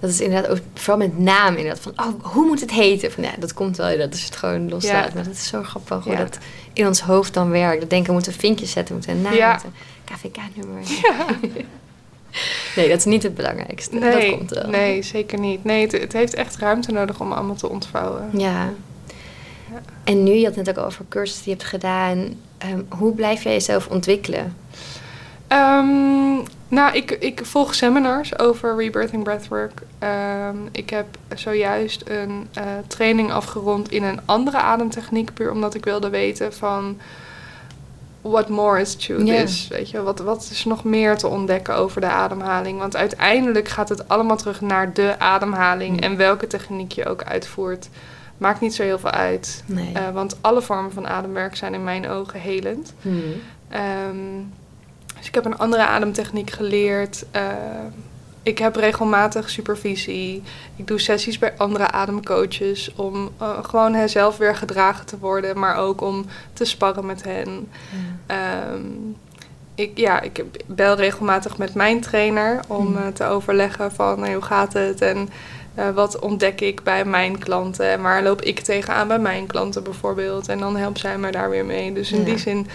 dat 0.00 0.10
is 0.10 0.20
inderdaad 0.20 0.50
ook 0.50 0.58
vooral 0.74 0.96
met 0.98 1.18
naam 1.18 1.54
inderdaad 1.56 1.80
van 1.80 1.92
oh 1.96 2.32
hoe 2.32 2.46
moet 2.46 2.60
het 2.60 2.70
heten? 2.70 3.12
Van 3.12 3.22
ja, 3.24 3.30
dat 3.38 3.54
komt 3.54 3.76
wel, 3.76 3.98
dat 3.98 4.14
is 4.14 4.24
het 4.24 4.36
gewoon 4.36 4.68
loslaten. 4.68 5.08
Ja. 5.08 5.14
Maar 5.14 5.24
dat 5.24 5.32
is 5.32 5.46
zo 5.48 5.62
grappig 5.62 6.04
hoe 6.04 6.12
Ja. 6.12 6.18
dat 6.18 6.38
in 6.72 6.86
ons 6.86 7.00
hoofd 7.00 7.34
dan 7.34 7.50
werkt. 7.50 7.80
Dat 7.80 7.90
denken 7.90 8.06
we 8.08 8.12
moeten 8.12 8.32
vinkjes 8.32 8.70
zetten, 8.70 8.94
we 8.94 9.00
moeten 9.06 9.16
een 9.16 9.22
naam, 9.30 9.34
Ja. 9.40 9.60
KVK-nummer. 10.04 10.82
nee, 12.76 12.88
dat 12.88 12.98
is 12.98 13.04
niet 13.04 13.22
het 13.22 13.34
belangrijkste. 13.34 13.94
Nee, 13.98 14.30
dat 14.30 14.38
komt 14.38 14.50
wel. 14.50 14.70
nee 14.70 15.02
zeker 15.02 15.38
niet. 15.38 15.64
Nee, 15.64 15.82
het, 15.82 15.92
het 15.92 16.12
heeft 16.12 16.34
echt 16.34 16.56
ruimte 16.56 16.92
nodig 16.92 17.20
om 17.20 17.32
allemaal 17.32 17.54
te 17.54 17.68
ontvouwen. 17.68 18.30
Ja. 18.32 18.72
Ja. 19.70 19.80
En 20.04 20.22
nu, 20.22 20.32
je 20.32 20.44
had 20.44 20.54
het 20.54 20.66
net 20.66 20.78
ook 20.78 20.84
over 20.84 21.04
cursussen 21.08 21.44
die 21.44 21.52
je 21.52 21.58
hebt 21.58 21.70
gedaan. 21.70 22.34
Ehm, 22.58 22.80
hoe 22.98 23.14
blijf 23.14 23.42
jij 23.42 23.52
jezelf 23.52 23.86
ontwikkelen? 23.86 24.56
Ehm, 25.48 26.42
Nou, 26.68 26.96
ik, 26.96 27.10
ik 27.10 27.40
volg 27.44 27.74
seminars 27.74 28.38
over 28.38 28.76
rebirthing 28.76 29.22
breathwork. 29.22 29.82
Ehm, 29.98 30.56
ik 30.72 30.90
heb 30.90 31.06
zojuist 31.34 32.02
een 32.06 32.48
uh, 32.58 32.62
training 32.86 33.32
afgerond 33.32 33.90
in 33.90 34.02
een 34.02 34.20
andere 34.24 34.56
ademtechniek, 34.56 35.34
puur 35.34 35.50
omdat 35.50 35.74
ik 35.74 35.84
wilde 35.84 36.08
weten 36.08 36.52
van 36.52 36.98
what 38.24 38.48
more 38.48 38.80
is 38.80 38.94
to 38.94 39.24
yeah. 39.24 39.40
this. 39.40 39.68
Weet 39.68 39.90
je, 39.90 40.02
wat, 40.02 40.18
wat 40.18 40.48
is 40.50 40.64
nog 40.64 40.84
meer 40.84 41.16
te 41.16 41.28
ontdekken 41.28 41.74
over 41.74 42.00
de 42.00 42.06
ademhaling? 42.06 42.78
Want 42.78 42.96
uiteindelijk 42.96 43.68
gaat 43.68 43.88
het 43.88 44.08
allemaal 44.08 44.36
terug 44.36 44.60
naar 44.60 44.92
de 44.92 45.14
ademhaling 45.18 45.92
mm. 45.96 45.98
en 46.02 46.16
welke 46.16 46.46
techniek 46.46 46.92
je 46.92 47.06
ook 47.06 47.22
uitvoert. 47.22 47.88
Maakt 48.38 48.60
niet 48.60 48.74
zo 48.74 48.82
heel 48.82 48.98
veel 48.98 49.10
uit. 49.10 49.62
Nee. 49.66 49.92
Uh, 49.96 50.10
want 50.10 50.36
alle 50.40 50.62
vormen 50.62 50.92
van 50.92 51.08
ademwerk 51.08 51.56
zijn 51.56 51.74
in 51.74 51.84
mijn 51.84 52.08
ogen 52.08 52.40
helend. 52.40 52.94
Mm. 53.02 53.22
Um, 54.08 54.52
dus 55.18 55.26
ik 55.26 55.34
heb 55.34 55.44
een 55.44 55.58
andere 55.58 55.86
ademtechniek 55.86 56.50
geleerd. 56.50 57.24
Uh, 57.36 57.42
ik 58.44 58.58
heb 58.58 58.76
regelmatig 58.76 59.50
supervisie. 59.50 60.42
Ik 60.76 60.86
doe 60.86 60.98
sessies 60.98 61.38
bij 61.38 61.54
andere 61.56 61.90
ademcoaches 61.90 62.92
om 62.96 63.30
uh, 63.42 63.58
gewoon 63.62 64.08
zelf 64.08 64.36
weer 64.36 64.56
gedragen 64.56 65.06
te 65.06 65.18
worden, 65.18 65.58
maar 65.58 65.76
ook 65.76 66.00
om 66.00 66.24
te 66.52 66.64
sparren 66.64 67.06
met 67.06 67.22
hen. 67.22 67.68
Ja. 68.28 68.72
Um, 68.72 69.16
ik, 69.74 69.98
ja, 69.98 70.20
ik 70.20 70.44
bel 70.66 70.94
regelmatig 70.96 71.58
met 71.58 71.74
mijn 71.74 72.00
trainer 72.00 72.60
om 72.66 72.96
uh, 72.96 73.06
te 73.06 73.24
overleggen 73.24 73.92
van 73.92 74.22
hey, 74.22 74.32
hoe 74.32 74.42
gaat 74.42 74.72
het 74.72 75.00
en 75.00 75.28
uh, 75.78 75.90
wat 75.90 76.18
ontdek 76.18 76.60
ik 76.60 76.82
bij 76.82 77.04
mijn 77.04 77.38
klanten 77.38 77.86
en 77.90 78.02
waar 78.02 78.22
loop 78.22 78.42
ik 78.42 78.60
tegenaan 78.60 79.08
bij 79.08 79.18
mijn 79.18 79.46
klanten 79.46 79.82
bijvoorbeeld. 79.82 80.48
En 80.48 80.58
dan 80.58 80.76
helpt 80.76 80.98
zij 80.98 81.18
me 81.18 81.30
daar 81.30 81.50
weer 81.50 81.64
mee. 81.64 81.92
Dus 81.92 82.12
in 82.12 82.18
Ja. 82.18 82.24
die 82.24 82.38
zin, 82.38 82.66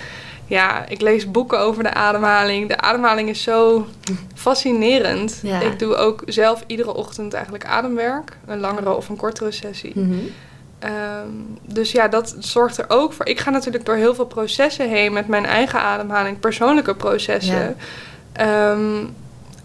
ja, 0.50 0.86
ik 0.88 1.02
lees 1.02 1.32
boeken 1.32 1.60
over 1.60 1.84
de 1.84 1.94
ademhaling. 1.94 2.68
De 2.68 2.78
ademhaling 2.78 3.30
is 3.30 3.44
zo 3.44 3.88
fascinerend. 4.36 5.40
Ja. 5.44 5.60
Ik 5.62 5.80
doe 5.80 5.96
ook 5.96 6.24
zelf 6.26 6.64
iedere 6.68 6.94
ochtend 6.94 7.34
eigenlijk 7.34 7.66
ademwerk. 7.66 8.38
Een 8.46 8.60
langere 8.60 8.96
of 8.96 9.10
een 9.10 9.16
kortere 9.16 9.52
sessie. 9.52 9.92
Mhm. 9.96 10.14
Ehm, 10.80 11.30
dus 11.66 11.92
ja, 11.92 12.08
dat 12.08 12.36
zorgt 12.40 12.78
er 12.78 12.86
ook 12.88 13.14
voor. 13.14 13.26
Ik 13.26 13.40
ga 13.40 13.50
natuurlijk 13.50 13.86
door 13.86 13.96
heel 13.96 14.16
veel 14.16 14.26
processen 14.26 14.90
heen 14.90 15.14
met 15.14 15.28
mijn 15.28 15.46
eigen 15.46 15.82
ademhaling, 15.82 16.40
persoonlijke 16.40 16.96
processen, 16.96 17.76
Ehm, 18.34 19.06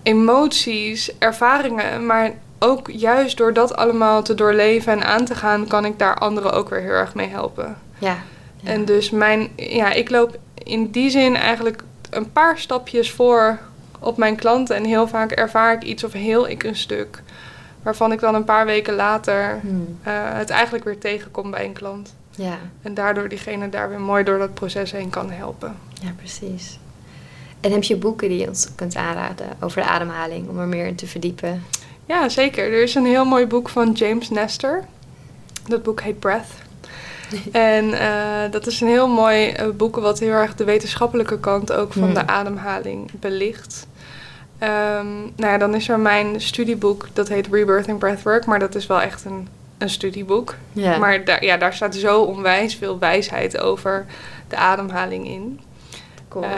emoties, 0.02 1.18
ervaringen. 1.18 2.06
Maar 2.06 2.30
ook 2.58 2.90
juist 2.90 3.36
door 3.36 3.52
dat 3.52 3.76
allemaal 3.76 4.22
te 4.22 4.34
doorleven 4.34 4.92
en 4.92 5.04
aan 5.04 5.24
te 5.24 5.34
gaan, 5.34 5.66
kan 5.66 5.84
ik 5.84 5.98
daar 5.98 6.18
anderen 6.18 6.52
ook 6.52 6.68
weer 6.68 6.80
heel 6.80 6.90
erg 6.90 7.14
mee 7.14 7.28
helpen. 7.28 7.76
Ja. 7.98 8.16
Ja. 8.64 8.70
En 8.70 8.84
dus 8.84 9.10
mijn, 9.10 9.48
ja, 9.56 9.92
ik 9.92 10.10
loop 10.10 10.38
in 10.54 10.90
die 10.90 11.10
zin 11.10 11.36
eigenlijk 11.36 11.82
een 12.10 12.32
paar 12.32 12.58
stapjes 12.58 13.10
voor 13.10 13.58
op 13.98 14.16
mijn 14.16 14.36
klanten. 14.36 14.76
En 14.76 14.84
heel 14.84 15.08
vaak 15.08 15.30
ervaar 15.30 15.72
ik 15.74 15.82
iets 15.82 16.04
of 16.04 16.12
heel 16.12 16.48
ik 16.48 16.62
een 16.62 16.76
stuk. 16.76 17.22
Waarvan 17.82 18.12
ik 18.12 18.20
dan 18.20 18.34
een 18.34 18.44
paar 18.44 18.66
weken 18.66 18.94
later 18.94 19.60
Hmm. 19.60 19.98
eh, 20.02 20.12
het 20.16 20.50
eigenlijk 20.50 20.84
weer 20.84 20.98
tegenkom 20.98 21.50
bij 21.50 21.64
een 21.64 21.72
klant. 21.72 22.14
Ja. 22.30 22.58
En 22.82 22.94
daardoor 22.94 23.28
diegene 23.28 23.68
daar 23.68 23.88
weer 23.88 24.00
mooi 24.00 24.24
door 24.24 24.38
dat 24.38 24.54
proces 24.54 24.92
heen 24.92 25.10
kan 25.10 25.30
helpen. 25.30 25.76
ja, 26.02 26.10
precies. 26.16 26.78
En 27.60 27.72
heb 27.72 27.82
je 27.82 27.96
boeken 27.96 28.28
die 28.28 28.38
je 28.38 28.48
ons 28.48 28.68
kunt 28.74 28.96
aanraden 28.96 29.46
over 29.60 29.82
de 29.82 29.88
ademhaling 29.88 30.48
om 30.48 30.58
er 30.58 30.66
meer 30.66 30.86
in 30.86 30.94
te 30.94 31.06
verdiepen? 31.06 31.62
Ja, 32.06 32.28
zeker. 32.28 32.64
Er 32.64 32.82
is 32.82 32.94
een 32.94 33.06
heel 33.06 33.24
mooi 33.24 33.46
boek 33.46 33.68
van 33.68 33.92
James 33.92 34.30
Nestor. 34.30 34.84
Dat 35.66 35.82
boek 35.82 36.00
heet 36.00 36.18
Breath. 36.18 36.46
en 37.52 37.92
eh, 38.00 38.50
dat 38.50 38.66
is 38.66 38.80
een 38.80 38.88
heel 38.88 39.08
mooi 39.08 39.48
eh, 39.48 39.68
boek 39.76 39.96
wat 39.96 40.18
heel 40.18 40.30
erg 40.32 40.54
de 40.54 40.64
wetenschappelijke 40.64 41.38
kant 41.40 41.72
ook 41.72 41.92
van 41.92 42.02
Hmm. 42.02 42.14
de 42.14 42.26
ademhaling 42.26 43.10
belicht. 43.20 43.86
Ehm, 44.58 45.06
nou 45.36 45.52
ja, 45.52 45.58
dan 45.58 45.74
is 45.74 45.88
er 45.88 45.98
mijn 45.98 46.40
studieboek, 46.40 47.06
dat 47.12 47.28
heet 47.28 47.48
Rebirthing 47.50 47.98
Breathwork, 47.98 48.44
maar 48.46 48.58
dat 48.58 48.74
is 48.74 48.86
wel 48.86 49.00
echt 49.00 49.24
een, 49.24 49.48
een 49.78 49.90
studieboek. 49.90 50.54
Maar 50.72 51.24
daar, 51.24 51.44
ja, 51.44 51.56
daar 51.56 51.74
staat 51.74 51.94
zo 51.94 52.20
onwijs 52.22 52.74
veel 52.74 52.98
wijsheid 52.98 53.58
over 53.58 54.06
de 54.48 54.56
ademhaling 54.56 55.26
in. 55.26 55.60
cool. 56.28 56.44
Ehm, 56.44 56.52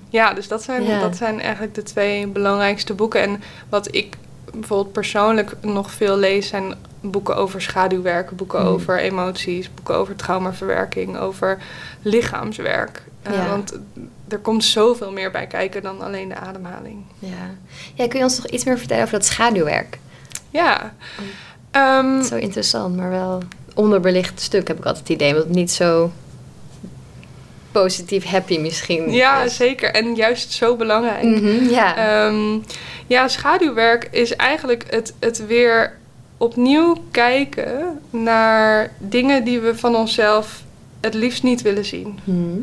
ja, 0.10 0.32
dus 0.32 0.48
dat 0.48 0.62
zijn, 0.62 1.00
dat 1.00 1.16
zijn 1.16 1.40
eigenlijk 1.40 1.74
de 1.74 1.82
twee 1.82 2.26
belangrijkste 2.26 2.94
boeken. 2.94 3.20
En 3.20 3.42
wat 3.68 3.94
ik 3.94 4.16
bijvoorbeeld 4.54 4.92
persoonlijk 4.92 5.56
nog 5.60 5.90
veel 5.90 6.16
lees, 6.16 6.48
zijn 6.48 6.74
boeken 7.00 7.36
over 7.36 7.62
schaduwwerken, 7.62 8.36
boeken 8.36 8.60
Hmm. 8.60 8.68
over 8.68 8.98
emoties, 8.98 9.74
boeken 9.74 9.94
over 9.94 10.16
traumaverwerking, 10.16 11.18
over 11.18 11.58
lichaamswerk. 12.02 13.02
Ja. 13.30 13.48
Want 13.48 13.78
er 14.28 14.38
komt 14.38 14.64
zoveel 14.64 15.12
meer 15.12 15.30
bij 15.30 15.46
kijken 15.46 15.82
dan 15.82 16.00
alleen 16.00 16.28
de 16.28 16.34
ademhaling. 16.36 17.04
ja. 17.18 17.28
ja, 17.94 18.08
kun 18.08 18.18
je 18.18 18.24
ons 18.24 18.36
nog 18.36 18.46
iets 18.46 18.64
meer 18.64 18.78
vertellen 18.78 19.02
over 19.04 19.18
dat 19.18 19.26
schaduwwerk? 19.26 19.98
Ja. 20.50 20.94
Ehm, 21.70 22.22
Zo 22.22 22.36
interessant, 22.36 22.96
maar 22.96 23.10
wel 23.10 23.42
onderbelicht 23.74 24.40
stuk 24.40 24.68
heb 24.68 24.78
ik 24.78 24.84
altijd 24.84 25.08
het 25.08 25.16
idee. 25.16 25.34
Want 25.34 25.48
niet 25.48 25.70
zo 25.72 26.12
positief 27.72 28.24
happy 28.24 28.58
misschien. 28.58 29.12
ja, 29.12 29.42
is. 29.42 29.56
zeker. 29.56 29.90
En 29.90 30.14
juist 30.14 30.52
zo 30.52 30.76
belangrijk. 30.76 31.22
Mhm, 31.22 31.68
ja. 31.68 31.96
Ehm, 31.96 32.58
ja, 33.06 33.28
schaduwwerk 33.28 34.08
is 34.10 34.36
eigenlijk 34.36 34.84
het, 34.90 35.14
het 35.18 35.46
weer 35.46 35.98
opnieuw 36.36 36.96
kijken 37.10 38.00
naar 38.10 38.92
dingen 38.98 39.44
die 39.44 39.60
we 39.60 39.76
van 39.76 39.96
onszelf 39.96 40.62
het 41.00 41.14
liefst 41.14 41.42
niet 41.42 41.62
willen 41.62 41.84
zien. 41.84 42.18
Mhm. 42.24 42.60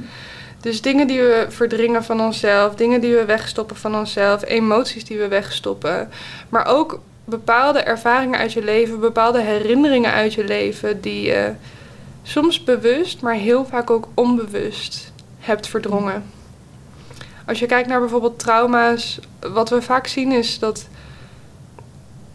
Dus 0.62 0.82
dingen 0.82 1.08
die 1.08 1.22
we 1.22 1.46
verdringen 1.50 2.04
van 2.04 2.22
onszelf, 2.22 2.76
dingen 2.76 3.02
die 3.02 3.16
we 3.16 3.26
wegstoppen 3.26 3.76
van 3.76 3.96
onszelf, 3.96 4.46
emoties 4.46 5.06
die 5.06 5.18
we 5.18 5.28
wegstoppen. 5.28 6.10
Maar 6.50 6.68
ook 6.68 7.00
bepaalde 7.26 7.80
ervaringen 7.80 8.40
uit 8.40 8.54
je 8.54 8.64
leven, 8.64 9.00
bepaalde 9.00 9.42
herinneringen 9.42 10.12
uit 10.12 10.34
je 10.34 10.44
leven 10.44 11.02
die 11.02 11.22
je 11.22 11.52
soms 12.28 12.64
bewust, 12.64 13.22
maar 13.22 13.34
heel 13.34 13.66
vaak 13.66 13.90
ook 13.90 14.08
onbewust 14.14 15.12
hebt 15.40 15.68
verdrongen. 15.68 16.24
Als 17.46 17.60
je 17.60 17.66
kijkt 17.66 17.88
naar 17.88 18.00
bijvoorbeeld 18.00 18.40
trauma's, 18.40 19.20
wat 19.40 19.70
we 19.70 19.82
vaak 19.82 20.08
zien 20.08 20.32
is 20.32 20.60
dat 20.60 20.88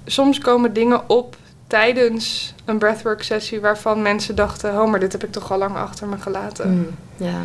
soms 0.05 0.39
komen 0.39 0.73
dingen 0.73 1.09
op 1.09 1.37
tijdens 1.67 2.55
een 2.65 2.79
breathwork 2.79 3.23
sessie 3.23 3.61
waarvan 3.61 4.03
mensen 4.03 4.35
dachten, 4.35 4.81
oh 4.81 4.91
maar 4.91 5.01
dit 5.01 5.13
heb 5.13 5.25
ik 5.25 5.33
toch 5.33 5.53
al 5.53 5.59
lang 5.59 5.77
achter 5.77 6.09
me 6.09 6.19
gelaten 6.19 6.97
ja. 7.17 7.41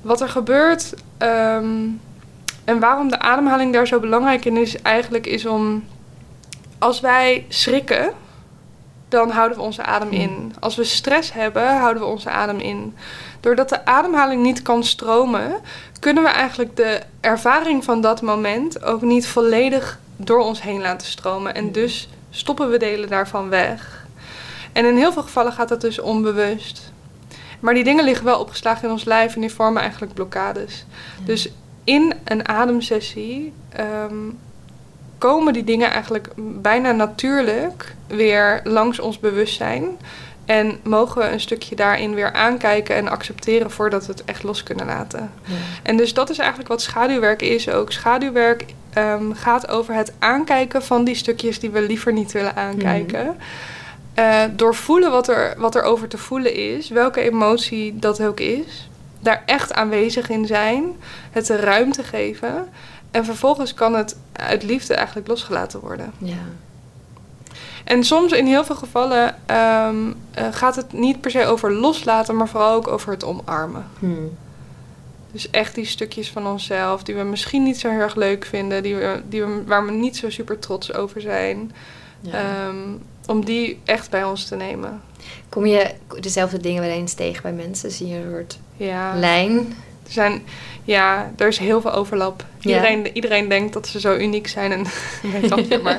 wat 0.00 0.20
er 0.20 0.28
gebeurt 0.28 0.94
ehm, 1.18 1.88
en 2.64 2.78
waarom 2.80 3.08
de 3.10 3.18
ademhaling 3.18 3.72
daar 3.72 3.86
zo 3.86 4.00
belangrijk 4.00 4.44
in 4.44 4.56
is, 4.56 4.82
eigenlijk 4.82 5.26
is 5.26 5.46
om 5.46 5.84
als 6.78 7.00
wij 7.00 7.46
schrikken, 7.48 8.12
dan 9.08 9.30
houden 9.30 9.58
we 9.58 9.64
onze 9.64 9.82
adem 9.82 10.10
in. 10.10 10.54
Als 10.60 10.76
we 10.76 10.84
stress 10.84 11.32
hebben, 11.32 11.76
houden 11.76 12.02
we 12.02 12.08
onze 12.08 12.30
adem 12.30 12.58
in. 12.58 12.94
Doordat 13.40 13.68
de 13.68 13.84
ademhaling 13.84 14.42
niet 14.42 14.62
kan 14.62 14.84
stromen, 14.84 15.56
kunnen 16.00 16.22
we 16.22 16.28
eigenlijk 16.28 16.76
de 16.76 17.00
ervaring 17.20 17.84
van 17.84 18.00
dat 18.00 18.22
moment 18.22 18.82
ook 18.82 19.02
niet 19.02 19.26
volledig 19.26 19.98
door 20.16 20.40
ons 20.40 20.62
heen 20.62 20.80
laten 20.80 21.06
stromen. 21.06 21.54
En 21.54 21.72
dus 21.72 22.08
stoppen 22.30 22.70
we 22.70 22.78
delen 22.78 23.08
daarvan 23.08 23.48
weg. 23.48 24.06
En 24.72 24.84
in 24.84 24.96
heel 24.96 25.12
veel 25.12 25.22
gevallen 25.22 25.52
gaat 25.52 25.68
dat 25.68 25.80
dus 25.80 25.98
onbewust. 25.98 26.92
Maar 27.60 27.74
die 27.74 27.84
dingen 27.84 28.04
liggen 28.04 28.24
wel 28.24 28.40
opgeslagen 28.40 28.84
in 28.84 28.90
ons 28.90 29.04
lijf 29.04 29.34
en 29.34 29.40
die 29.40 29.52
vormen 29.52 29.82
eigenlijk 29.82 30.14
blokkades. 30.14 30.84
Dus 31.24 31.50
in 31.84 32.14
een 32.24 32.48
ademsessie 32.48 33.52
ehm, 33.68 34.30
komen 35.18 35.52
die 35.52 35.64
dingen 35.64 35.90
eigenlijk 35.90 36.28
bijna 36.36 36.92
natuurlijk 36.92 37.94
weer 38.06 38.60
langs 38.64 38.98
ons 38.98 39.20
bewustzijn. 39.20 39.98
En 40.44 40.78
mogen 40.82 41.22
we 41.22 41.28
een 41.28 41.40
stukje 41.40 41.76
daarin 41.76 42.14
weer 42.14 42.32
aankijken 42.32 42.94
en 42.94 43.08
accepteren 43.08 43.70
voordat 43.70 44.06
we 44.06 44.12
het 44.12 44.24
echt 44.24 44.42
los 44.42 44.62
kunnen 44.62 44.86
laten. 44.86 45.30
Ja. 45.44 45.54
En 45.82 45.96
dus 45.96 46.14
dat 46.14 46.30
is 46.30 46.38
eigenlijk 46.38 46.68
wat 46.68 46.82
schaduwwerk 46.82 47.42
is 47.42 47.68
ook. 47.68 47.92
Schaduwwerk 47.92 48.64
ehm, 48.92 49.32
gaat 49.32 49.68
over 49.68 49.94
het 49.94 50.12
aankijken 50.18 50.82
van 50.82 51.04
die 51.04 51.14
stukjes 51.14 51.60
die 51.60 51.70
we 51.70 51.80
liever 51.80 52.12
niet 52.12 52.32
willen 52.32 52.56
aankijken. 52.56 53.36
Eh, 54.14 54.42
door 54.52 54.74
voelen 54.74 55.10
wat 55.10 55.28
er, 55.28 55.54
wat 55.58 55.74
er 55.74 55.82
over 55.82 56.08
te 56.08 56.18
voelen 56.18 56.54
is, 56.54 56.88
welke 56.88 57.20
emotie 57.20 57.98
dat 57.98 58.22
ook 58.22 58.40
is. 58.40 58.88
Daar 59.20 59.42
echt 59.46 59.74
aanwezig 59.74 60.28
in 60.28 60.46
zijn, 60.46 60.84
het 61.30 61.46
de 61.46 61.56
ruimte 61.56 62.02
geven. 62.02 62.68
En 63.10 63.24
vervolgens 63.24 63.74
kan 63.74 63.94
het 63.94 64.16
uit 64.32 64.62
liefde 64.62 64.94
eigenlijk 64.94 65.28
losgelaten 65.28 65.80
worden. 65.80 66.12
Ja. 66.18 66.34
En 67.84 68.04
soms 68.04 68.32
in 68.32 68.46
heel 68.46 68.64
veel 68.64 68.76
gevallen 68.76 69.36
ehm, 69.46 70.12
eh, 70.30 70.46
gaat 70.50 70.76
het 70.76 70.92
niet 70.92 71.20
per 71.20 71.30
se 71.30 71.46
over 71.46 71.72
loslaten, 71.72 72.36
maar 72.36 72.48
vooral 72.48 72.74
ook 72.74 72.88
over 72.88 73.10
het 73.12 73.24
omarmen. 73.24 73.86
Mhm. 73.98 74.12
Dus 75.32 75.50
echt 75.50 75.74
die 75.74 75.86
stukjes 75.86 76.30
van 76.30 76.46
onszelf 76.46 77.02
die 77.02 77.14
we 77.14 77.22
misschien 77.22 77.62
niet 77.62 77.78
zo 77.78 77.90
heel 77.90 78.00
erg 78.00 78.14
leuk 78.14 78.44
vinden, 78.44 78.82
die 78.82 78.96
we, 78.96 79.22
die 79.28 79.44
we, 79.44 79.62
waar 79.66 79.84
we 79.84 79.92
niet 79.92 80.16
zo 80.16 80.30
super 80.30 80.58
trots 80.58 80.92
over 80.92 81.20
zijn. 81.20 81.72
Ja. 82.20 82.32
Ehm, 82.32 82.76
om 83.26 83.44
die 83.44 83.80
echt 83.84 84.10
bij 84.10 84.24
ons 84.24 84.44
te 84.44 84.56
nemen. 84.56 85.00
Kom 85.48 85.66
je 85.66 85.94
dezelfde 86.20 86.60
dingen 86.60 86.82
wel 86.82 86.90
eens 86.90 87.14
tegen 87.14 87.42
bij 87.42 87.52
mensen? 87.52 87.90
Zie 87.90 88.06
je 88.06 88.16
een 88.16 88.30
soort 88.30 88.58
Ja. 88.76 89.14
lijn? 89.16 89.74
Er 90.06 90.12
zijn, 90.12 90.42
ja, 90.84 91.30
er 91.36 91.48
is 91.48 91.58
heel 91.58 91.80
veel 91.80 91.92
overlap. 91.92 92.44
Ja. 92.58 92.74
Iedereen, 92.74 93.10
iedereen 93.16 93.48
denkt 93.48 93.72
dat 93.72 93.86
ze 93.86 94.00
zo 94.00 94.16
uniek 94.16 94.48
zijn. 94.48 94.72
En 94.72 94.86
grapje, 95.48 95.78
maar 95.82 95.98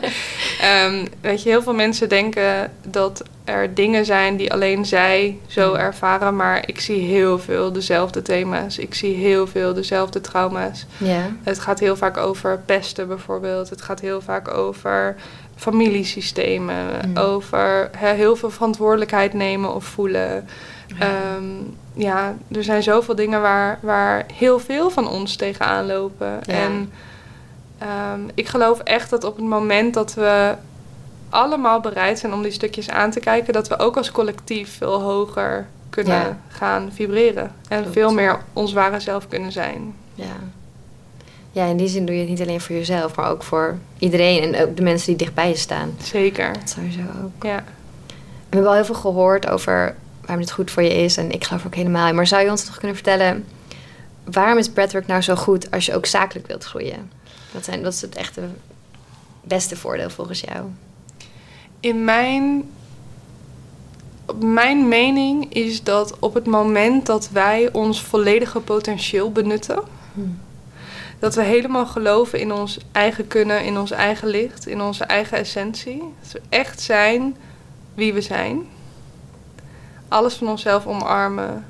ehm, 0.62 1.06
weet 1.22 1.44
je, 1.44 1.50
heel 1.50 1.62
veel 1.62 1.74
mensen 1.74 2.10
denken 2.10 2.72
dat 2.86 3.24
er 3.44 3.74
dingen 3.74 4.06
zijn 4.06 4.38
die 4.38 4.54
alleen 4.54 4.86
zij 4.86 5.38
zo 5.48 5.70
Mm. 5.70 5.76
ervaren. 5.76 6.36
Maar 6.36 6.64
ik 6.68 6.80
zie 6.80 7.02
heel 7.02 7.40
veel 7.40 7.72
dezelfde 7.72 8.22
thema's. 8.22 8.78
Ik 8.78 8.94
zie 8.94 9.16
heel 9.16 9.48
veel 9.48 9.74
dezelfde 9.74 10.22
trauma's. 10.22 10.86
Ja. 10.98 11.32
Het 11.44 11.60
gaat 11.60 11.80
heel 11.80 11.96
vaak 11.96 12.18
over 12.18 12.60
pesten 12.66 13.08
bijvoorbeeld. 13.08 13.70
Het 13.70 13.82
gaat 13.82 14.00
heel 14.00 14.22
vaak 14.22 14.54
over 14.54 15.16
familiesystemen. 15.56 16.86
Mm. 17.08 17.18
Over 17.18 17.90
heel 17.98 18.36
veel 18.36 18.50
verantwoordelijkheid 18.50 19.34
nemen 19.34 19.74
of 19.76 19.86
voelen. 19.86 20.48
Ehm, 21.00 21.44
ja, 21.94 22.36
er 22.52 22.64
zijn 22.64 22.84
zoveel 22.84 23.16
dingen 23.16 23.42
waar, 23.42 23.80
waar 23.82 24.26
heel 24.34 24.60
veel 24.60 24.90
van 24.90 25.10
ons 25.10 25.36
tegenaan 25.36 25.86
lopen. 25.86 26.40
Ja. 26.44 26.54
En 26.54 26.92
ehm, 27.78 28.20
ik 28.34 28.48
geloof 28.48 28.80
echt 28.80 29.10
dat 29.10 29.24
op 29.24 29.36
het 29.36 29.46
moment 29.46 29.94
dat 29.94 30.14
we 30.14 30.54
allemaal 31.30 31.80
bereid 31.80 32.20
zijn 32.20 32.34
om 32.34 32.42
die 32.42 32.52
stukjes 32.52 32.90
aan 32.90 33.12
te 33.12 33.20
kijken, 33.20 33.54
dat 33.54 33.68
we 33.68 33.80
ook 33.80 33.98
als 33.98 34.12
collectief 34.12 34.78
veel 34.78 35.02
hoger 35.02 35.68
kunnen 35.90 36.14
Ja. 36.20 36.38
gaan 36.48 36.90
vibreren. 36.94 37.52
En 37.68 37.78
Klopt. 37.82 37.94
veel 37.94 38.14
meer 38.14 38.38
ons 38.54 38.74
ware 38.74 39.00
zelf 39.00 39.28
kunnen 39.28 39.52
zijn. 39.52 39.94
Ja. 40.16 40.26
Ja, 41.52 41.66
in 41.66 41.78
die 41.78 41.88
zin 41.88 42.06
doe 42.06 42.16
je 42.16 42.22
het 42.22 42.30
niet 42.30 42.42
alleen 42.42 42.62
voor 42.62 42.76
jezelf, 42.76 43.16
maar 43.16 43.30
ook 43.30 43.44
voor 43.44 43.78
iedereen 44.00 44.54
en 44.54 44.62
ook 44.68 44.76
de 44.78 44.84
mensen 44.84 45.08
die 45.08 45.16
dichtbij 45.16 45.50
je 45.50 45.56
staan. 45.56 45.96
Zeker. 46.02 46.54
Dat 46.54 46.70
sowieso 46.70 47.00
ook. 47.24 47.44
Ja. 47.44 47.64
We 48.50 48.56
hebben 48.56 48.70
al 48.70 48.76
heel 48.76 48.86
veel 48.86 48.96
gehoord 48.96 49.48
over 49.50 49.96
waarom 50.28 50.46
dit 50.46 50.54
goed 50.54 50.72
voor 50.72 50.84
je 50.84 50.94
is. 50.94 51.18
En 51.18 51.32
ik 51.32 51.44
geloof 51.44 51.66
ook 51.66 51.76
helemaal 51.76 52.08
in. 52.08 52.16
Maar 52.16 52.28
zou 52.28 52.44
je 52.44 52.50
ons 52.50 52.66
nog 52.66 52.78
kunnen 52.78 52.96
vertellen... 52.96 53.46
waarom 54.24 54.58
is 54.58 54.70
breathwork 54.70 55.08
nou 55.08 55.22
zo 55.22 55.36
goed 55.36 55.72
als 55.72 55.86
je 55.86 55.96
ook 55.96 56.06
zakelijk 56.06 56.48
wilt 56.48 56.64
groeien? 56.64 57.12
Wat, 57.52 57.66
zijn, 57.66 57.82
wat 57.82 57.94
is 57.94 58.02
het 58.02 58.16
echte 58.16 58.42
beste 59.44 59.76
voordeel 59.76 60.10
volgens 60.10 60.40
jou? 60.40 60.66
In 61.80 62.04
mijn, 62.04 62.70
mijn 64.40 64.88
mening 64.88 65.54
is 65.54 65.84
dat 65.84 66.20
op 66.20 66.34
het 66.34 66.46
moment 66.46 67.06
dat 67.06 67.30
wij 67.32 67.70
ons 67.72 68.02
volledige 68.02 68.60
potentieel 68.60 69.32
benutten, 69.32 69.82
dat 71.20 71.36
we 71.36 71.44
helemaal 71.44 71.86
geloven 71.86 72.40
in 72.40 72.52
ons 72.52 72.78
eigen 72.92 73.28
kunnen, 73.28 73.64
in 73.64 73.78
ons 73.78 73.92
eigen 73.92 74.28
licht, 74.28 74.68
in 74.68 74.82
onze 74.82 75.04
eigen 75.04 75.38
essentie, 75.38 76.04
dat 76.22 76.32
we 76.32 76.42
echt 76.50 76.82
zijn 76.82 77.36
wie 77.94 78.14
we 78.14 78.22
zijn, 78.22 78.68
alles 80.08 80.34
van 80.34 80.48
onszelf 80.48 80.86
omarmen, 80.86 81.66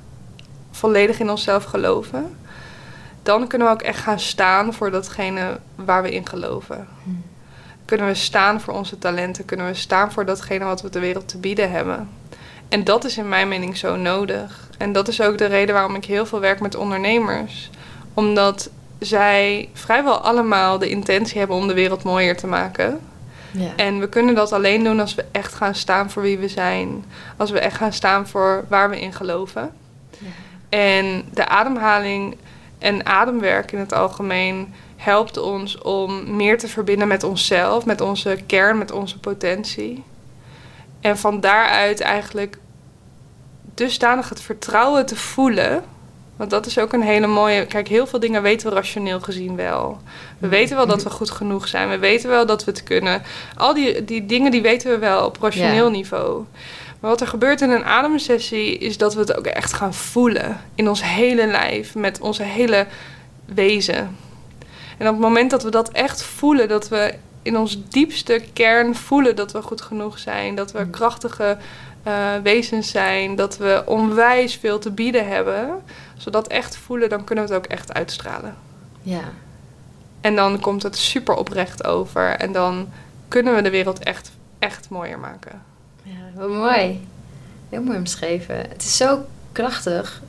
volledig 0.71 1.19
in 1.19 1.30
onszelf 1.30 1.63
geloven, 1.63 2.38
dan 3.23 3.47
kunnen 3.47 3.67
we 3.67 3.73
ook 3.73 3.82
echt 3.82 4.00
gaan 4.00 4.19
staan 4.19 4.73
voor 4.73 4.91
datgene 4.91 5.60
waar 5.76 6.04
we 6.04 6.12
in 6.12 6.28
geloven 6.28 6.88
kunnen 7.88 8.08
we 8.08 8.13
staan 8.13 8.62
voor 8.62 8.73
onze 8.73 8.97
talenten, 8.97 9.45
kunnen 9.45 9.65
we 9.65 9.73
staan 9.73 10.12
voor 10.12 10.26
datgene 10.26 10.65
wat 10.65 10.82
we 10.82 10.89
de 10.89 11.00
wereld 11.00 11.28
te 11.28 11.38
bieden 11.38 11.71
hebben. 11.71 12.10
En 12.69 12.84
dat 12.84 13.04
is 13.04 13.17
in 13.17 13.30
mijn 13.30 13.47
mening 13.47 13.78
zo 13.78 13.95
nodig. 13.95 14.69
En 14.78 14.91
dat 14.91 15.08
is 15.08 15.21
ook 15.21 15.38
de 15.38 15.45
reden 15.45 15.76
waarom 15.76 15.95
ik 15.95 16.06
heel 16.06 16.26
veel 16.26 16.39
werk 16.39 16.60
met 16.60 16.76
ondernemers. 16.76 17.69
Omdat 18.13 18.69
zij 19.00 19.69
vrijwel 19.73 20.17
allemaal 20.17 20.78
de 20.78 20.89
intentie 20.89 21.38
hebben 21.38 21.58
om 21.58 21.67
de 21.67 21.73
wereld 21.73 22.04
mooier 22.04 22.38
te 22.38 22.47
maken. 22.47 23.00
Ja. 23.58 23.76
En 23.76 24.00
we 24.00 24.10
kunnen 24.10 24.36
dat 24.36 24.52
alleen 24.52 24.84
doen 24.84 25.00
als 25.00 25.15
we 25.15 25.26
echt 25.32 25.54
gaan 25.54 25.76
staan 25.76 26.10
voor 26.10 26.22
wie 26.22 26.38
we 26.38 26.48
zijn. 26.48 27.06
Als 27.38 27.52
we 27.52 27.60
echt 27.60 27.78
gaan 27.78 27.93
staan 27.93 28.28
voor 28.28 28.65
waar 28.70 28.89
we 28.89 29.00
in 29.00 29.13
geloven. 29.13 29.72
Ja. 30.12 30.28
En 30.70 31.24
de 31.34 31.48
ademhaling 31.48 32.38
en 32.80 33.06
ademwerk 33.06 33.72
in 33.72 33.80
het 33.80 33.93
algemeen 33.93 34.74
helpt 34.96 35.38
ons 35.38 35.78
om 35.78 36.36
meer 36.36 36.58
te 36.58 36.67
verbinden 36.67 37.08
met 37.08 37.24
onszelf, 37.24 37.86
met 37.86 38.02
onze 38.02 38.38
kern, 38.46 38.78
met 38.78 38.91
onze 38.91 39.20
potentie. 39.20 40.04
En 41.02 41.17
van 41.17 41.39
daaruit 41.39 42.00
eigenlijk 42.00 42.58
dusdanig 43.74 44.30
het 44.30 44.41
vertrouwen 44.41 45.06
te 45.06 45.15
voelen. 45.15 45.84
Want 46.38 46.50
dat 46.50 46.65
is 46.65 46.80
ook 46.80 46.93
een 46.93 47.02
hele 47.02 47.28
mooie. 47.28 47.65
Kijk, 47.65 47.88
heel 47.88 48.08
veel 48.08 48.19
dingen 48.19 48.41
weten 48.41 48.69
we 48.69 48.76
rationeel 48.76 49.19
gezien 49.19 49.56
wel. 49.56 50.00
We 50.38 50.47
weten 50.47 50.76
wel 50.76 50.88
dat 50.88 51.04
we 51.04 51.10
goed 51.10 51.32
genoeg 51.32 51.67
zijn. 51.67 51.89
We 51.89 51.97
weten 51.97 52.30
wel 52.30 52.45
dat 52.45 52.63
we 52.63 52.71
het 52.71 52.84
kunnen. 52.84 53.21
Al 53.56 53.73
die, 53.73 54.06
die 54.06 54.26
dingen 54.26 54.52
die 54.52 54.62
weten 54.62 54.89
we 54.91 54.97
wel 54.97 55.26
op 55.26 55.38
rationeel 55.41 55.86
Ja. 55.86 55.91
niveau. 55.91 56.43
Maar 57.00 57.10
wat 57.10 57.21
er 57.21 57.28
gebeurt 57.28 57.62
in 57.62 57.69
een 57.69 57.86
ademsessie 57.86 58.78
is 58.78 58.97
dat 58.97 59.13
we 59.13 59.19
het 59.19 59.38
ook 59.38 59.45
echt 59.45 59.73
gaan 59.73 59.93
voelen. 59.93 60.62
In 60.76 60.89
ons 60.89 61.04
hele 61.04 61.47
lijf, 61.47 61.95
met 61.95 62.19
onze 62.21 62.43
hele 62.43 62.88
wezen. 63.45 64.15
En 64.97 65.08
op 65.08 65.13
het 65.13 65.21
moment 65.21 65.52
dat 65.52 65.63
we 65.63 65.69
dat 65.71 65.89
echt 65.91 66.23
voelen, 66.23 66.67
dat 66.67 66.88
we 66.89 67.13
in 67.41 67.58
ons 67.58 67.80
diepste 67.89 68.41
kern 68.54 68.95
voelen 68.95 69.36
dat 69.36 69.52
we 69.52 69.62
goed 69.62 69.82
genoeg 69.82 70.19
zijn, 70.19 70.56
dat 70.56 70.71
we 70.71 70.80
Mm. 70.80 70.89
krachtige 70.89 71.58
eh, 72.04 72.13
wezens 72.43 72.89
zijn, 72.91 73.36
dat 73.36 73.58
we 73.58 73.84
onwijs 73.86 74.56
veel 74.56 74.80
te 74.80 74.91
bieden 74.91 75.28
hebben, 75.28 75.69
als 76.18 76.26
we 76.26 76.32
dat 76.32 76.48
echt 76.48 76.78
voelen, 76.78 77.10
dan 77.10 77.24
kunnen 77.24 77.48
we 77.48 77.54
het 77.54 77.60
ook 77.66 77.72
echt 77.72 77.94
uitstralen. 77.94 78.56
ja. 79.02 79.22
En 80.22 80.36
dan 80.36 80.60
komt 80.60 80.84
het 80.84 80.98
super 80.98 81.36
oprecht 81.36 81.84
over 81.86 82.30
en 82.30 82.52
dan 82.52 82.90
kunnen 83.28 83.56
we 83.56 83.62
de 83.62 83.70
wereld 83.70 84.00
echt, 84.00 84.32
echt 84.60 84.90
mooier 84.90 85.20
maken. 85.20 85.62
Ja, 86.04 86.12
wat 86.36 86.50
mooi. 86.50 87.08
Heel 87.70 87.82
mooi 87.82 87.98
omschreven. 87.98 88.56
Het 88.56 88.84
is 88.84 88.98
zo 88.98 89.26
krachtig. 89.52 90.22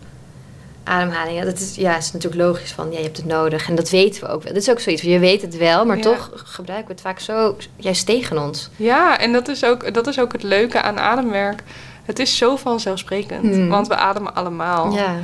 Ademhaling, 0.85 1.38
ja, 1.38 1.44
dat 1.44 1.59
is, 1.59 1.74
ja, 1.74 1.96
is 1.96 2.12
natuurlijk 2.12 2.42
logisch 2.42 2.72
van, 2.72 2.90
ja, 2.92 2.96
je 2.98 3.05
hebt 3.05 3.16
het 3.16 3.27
nodig. 3.27 3.68
En 3.68 3.74
dat 3.74 3.90
weten 3.90 4.20
we 4.24 4.29
ook 4.29 4.42
wel. 4.42 4.53
Dat 4.53 4.62
is 4.62 4.70
ook 4.70 4.81
zoiets, 4.81 5.03
je 5.03 5.18
weet 5.18 5.42
het 5.42 5.57
wel, 5.57 5.85
maar 5.85 5.96
Ja. 5.96 6.03
toch 6.03 6.31
gebruiken 6.35 6.87
we 6.88 6.92
het 6.92 7.03
vaak 7.03 7.18
zo, 7.20 7.57
juist 7.77 8.07
tegen 8.07 8.38
ons. 8.38 8.70
Ja, 8.77 9.18
en 9.18 9.33
dat 9.33 9.48
is 9.48 9.64
ook, 9.64 9.94
dat 9.94 10.07
is 10.07 10.20
ook 10.20 10.33
het 10.33 10.42
leuke 10.42 10.83
aan 10.83 10.98
ademwerk. 10.98 11.62
Het 12.05 12.18
is 12.18 12.37
zo 12.37 12.57
vanzelfsprekend, 12.57 13.55
Hmm. 13.55 13.68
want 13.68 13.88
we 13.88 13.96
ademen 13.96 14.35
allemaal. 14.35 14.92
Ja, 14.94 15.16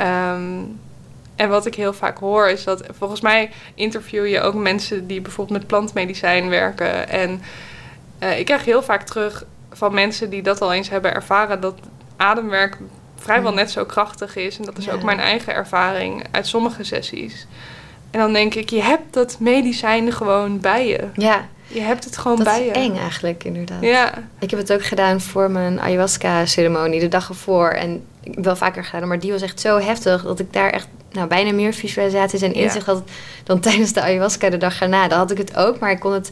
Ehm, 0.00 0.58
en 1.36 1.48
wat 1.48 1.66
ik 1.66 1.74
heel 1.74 1.92
vaak 1.92 2.18
hoor 2.18 2.48
is 2.48 2.64
dat 2.64 2.82
volgens 2.98 3.20
mij 3.20 3.50
interview 3.74 4.26
je 4.26 4.40
ook 4.40 4.54
mensen 4.54 5.06
die 5.06 5.20
bijvoorbeeld 5.20 5.58
met 5.58 5.66
plantmedicijn 5.66 6.48
werken. 6.48 7.08
En 7.08 7.42
eh, 8.18 8.38
ik 8.38 8.44
krijg 8.44 8.64
heel 8.64 8.82
vaak 8.82 9.02
terug 9.02 9.44
van 9.72 9.94
mensen 9.94 10.30
die 10.30 10.42
dat 10.42 10.60
al 10.60 10.72
eens 10.72 10.88
hebben 10.90 11.14
ervaren 11.14 11.60
dat 11.60 11.74
ademwerk 12.16 12.78
vrijwel 13.16 13.50
Mm. 13.50 13.56
net 13.56 13.70
zo 13.70 13.84
krachtig 13.84 14.36
is. 14.36 14.58
En 14.58 14.64
dat 14.64 14.78
is 14.78 14.84
Ja. 14.84 14.92
ook 14.92 15.02
mijn 15.02 15.20
eigen 15.20 15.54
ervaring 15.54 16.24
uit 16.30 16.46
sommige 16.46 16.84
sessies. 16.84 17.46
En 18.10 18.20
dan 18.20 18.32
denk 18.32 18.54
ik, 18.54 18.70
je 18.70 18.82
hebt 18.82 19.12
dat 19.14 19.36
medicijn 19.38 20.12
gewoon 20.12 20.60
bij 20.60 20.86
je. 20.88 21.04
ja 21.14 21.48
Je 21.66 21.80
hebt 21.80 22.04
het 22.04 22.16
gewoon 22.16 22.36
dat 22.36 22.46
bij 22.46 22.60
is 22.60 22.66
je. 22.66 22.72
eng 22.72 22.96
eigenlijk, 22.96 23.44
inderdaad. 23.44 23.82
Ja, 23.82 24.12
Ik 24.38 24.50
heb 24.50 24.58
het 24.58 24.72
ook 24.72 24.84
gedaan 24.84 25.20
voor 25.20 25.50
mijn 25.50 25.80
ayahuasca-ceremonie 25.80 27.00
de 27.00 27.08
dag 27.08 27.28
ervoor. 27.28 27.68
En 27.70 28.04
wel 28.22 28.56
vaker 28.56 28.84
gedaan, 28.84 29.08
maar 29.08 29.18
die 29.18 29.32
was 29.32 29.42
echt 29.42 29.60
zo 29.60 29.78
heftig 29.78 30.22
dat 30.22 30.38
ik 30.40 30.52
daar 30.52 30.70
echt 30.70 30.86
nou, 31.12 31.28
bijna 31.28 31.52
meer 31.52 31.72
visualisaties 31.72 32.42
en 32.42 32.52
Ja. 32.52 32.60
inzicht 32.60 32.86
had 32.86 33.02
dan 33.44 33.60
tijdens 33.70 33.92
de 33.92 34.00
ayahuasca 34.02 34.50
de 34.50 34.56
dag 34.56 34.80
erna. 34.80 35.08
Dan 35.08 35.18
had 35.18 35.30
ik 35.30 35.38
het 35.38 35.56
ook, 35.56 35.78
maar 35.78 35.90
ik 35.90 36.00
kon 36.00 36.12
het 36.12 36.30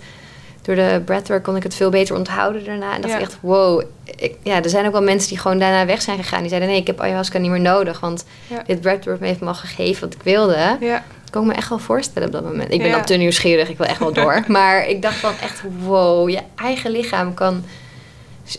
door 0.63 0.75
de 0.77 1.03
breathwork 1.05 1.43
kon 1.43 1.57
ik 1.57 1.63
het 1.63 1.75
veel 1.75 1.91
beter 1.91 2.17
onthouden 2.17 2.65
daarna. 2.65 2.95
En 2.95 3.01
dacht 3.01 3.13
Ja. 3.13 3.19
ik 3.19 3.25
echt, 3.25 3.37
wow. 3.41 3.83
Ik, 4.17 4.35
ja, 4.43 4.63
er 4.63 4.69
zijn 4.71 4.87
ook 4.87 4.93
wel 4.93 5.03
mensen 5.03 5.29
die 5.29 5.39
gewoon 5.39 5.59
daarna 5.59 5.87
weg 5.87 6.03
zijn 6.03 6.19
gegaan. 6.19 6.41
Die 6.41 6.49
zeiden, 6.49 6.69
nee, 6.71 6.79
ik 6.81 6.87
heb 6.87 7.01
ayahuasca 7.01 7.39
niet 7.39 7.51
meer 7.51 7.61
nodig. 7.61 8.01
Want 8.01 8.25
Ja. 8.47 8.63
dit 8.67 8.81
breathwork 8.81 9.21
heeft 9.21 9.41
me 9.41 9.47
al 9.47 9.55
gegeven 9.55 10.01
wat 10.09 10.15
ik 10.15 10.23
wilde. 10.23 10.77
ja, 10.81 11.05
Dat 11.23 11.31
kon 11.31 11.43
ik 11.43 11.49
me 11.49 11.55
echt 11.55 11.69
wel 11.69 11.79
voorstellen 11.79 12.29
op 12.29 12.35
dat 12.35 12.45
moment. 12.45 12.73
Ik 12.73 12.83
ben 12.83 12.91
dan 12.91 13.05
te 13.05 13.15
nieuwsgierig, 13.15 13.69
ik 13.69 13.77
wil 13.79 13.87
echt 13.87 13.99
wel 13.99 14.13
door. 14.13 14.45
maar 14.49 14.87
ik 14.89 15.03
dacht 15.03 15.23
dan 15.23 15.33
echt, 15.43 15.63
wow, 15.79 16.29
je 16.31 16.41
eigen 16.57 16.91
lichaam 16.91 17.35
kan, 17.35 17.65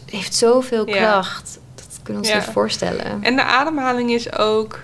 heeft 0.06 0.36
zoveel 0.36 0.86
kracht. 0.86 1.60
Kunnen 2.10 2.24
ons 2.28 2.34
Ja. 2.34 2.46
niet 2.46 2.54
voorstellen. 2.54 3.24
en 3.24 3.36
de 3.36 3.44
ademhaling 3.44 4.12
is 4.12 4.38
ook, 4.38 4.80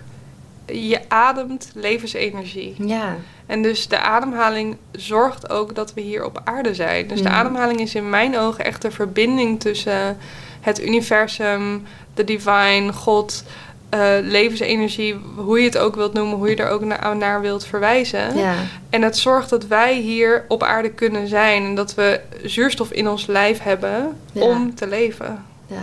je 0.65 0.99
ademt 1.07 1.71
levensenergie. 1.73 2.75
Ja, 2.77 3.15
En 3.45 3.61
dus 3.61 3.87
de 3.87 3.99
ademhaling 3.99 4.77
zorgt 4.91 5.49
ook 5.49 5.75
dat 5.75 5.93
we 5.93 6.01
hier 6.01 6.25
op 6.25 6.41
aarde 6.43 6.73
zijn. 6.73 7.07
Dus 7.07 7.21
de 7.21 7.29
Mm. 7.29 7.35
ademhaling 7.35 7.79
is 7.79 7.95
in 7.95 8.09
mijn 8.09 8.37
ogen 8.37 8.65
echt 8.65 8.81
de 8.81 8.91
verbinding 8.91 9.59
tussen 9.59 10.17
het 10.61 10.81
universum, 10.83 11.83
de 12.13 12.23
divine, 12.23 12.93
God, 12.93 13.43
eh, 13.89 13.99
levensenergie, 14.21 15.15
hoe 15.35 15.59
je 15.59 15.65
het 15.65 15.77
ook 15.77 15.95
wilt 15.95 16.13
noemen, 16.13 16.37
hoe 16.37 16.49
je 16.49 16.55
er 16.55 16.69
ook 16.69 16.83
na- 16.83 17.13
naar 17.13 17.41
wilt 17.41 17.65
verwijzen. 17.65 18.37
ja, 18.37 18.53
En 18.89 19.01
het 19.01 19.17
zorgt 19.17 19.49
dat 19.49 19.67
wij 19.67 19.95
hier 19.95 20.45
op 20.47 20.63
aarde 20.63 20.89
kunnen 20.89 21.27
zijn 21.27 21.63
en 21.63 21.75
dat 21.75 21.95
we 21.95 22.19
zuurstof 22.43 22.91
in 22.91 23.07
ons 23.09 23.25
lijf 23.25 23.59
hebben 23.59 24.17
Ja. 24.31 24.41
om 24.41 24.75
te 24.75 24.87
leven. 24.87 25.45
ja. 25.67 25.75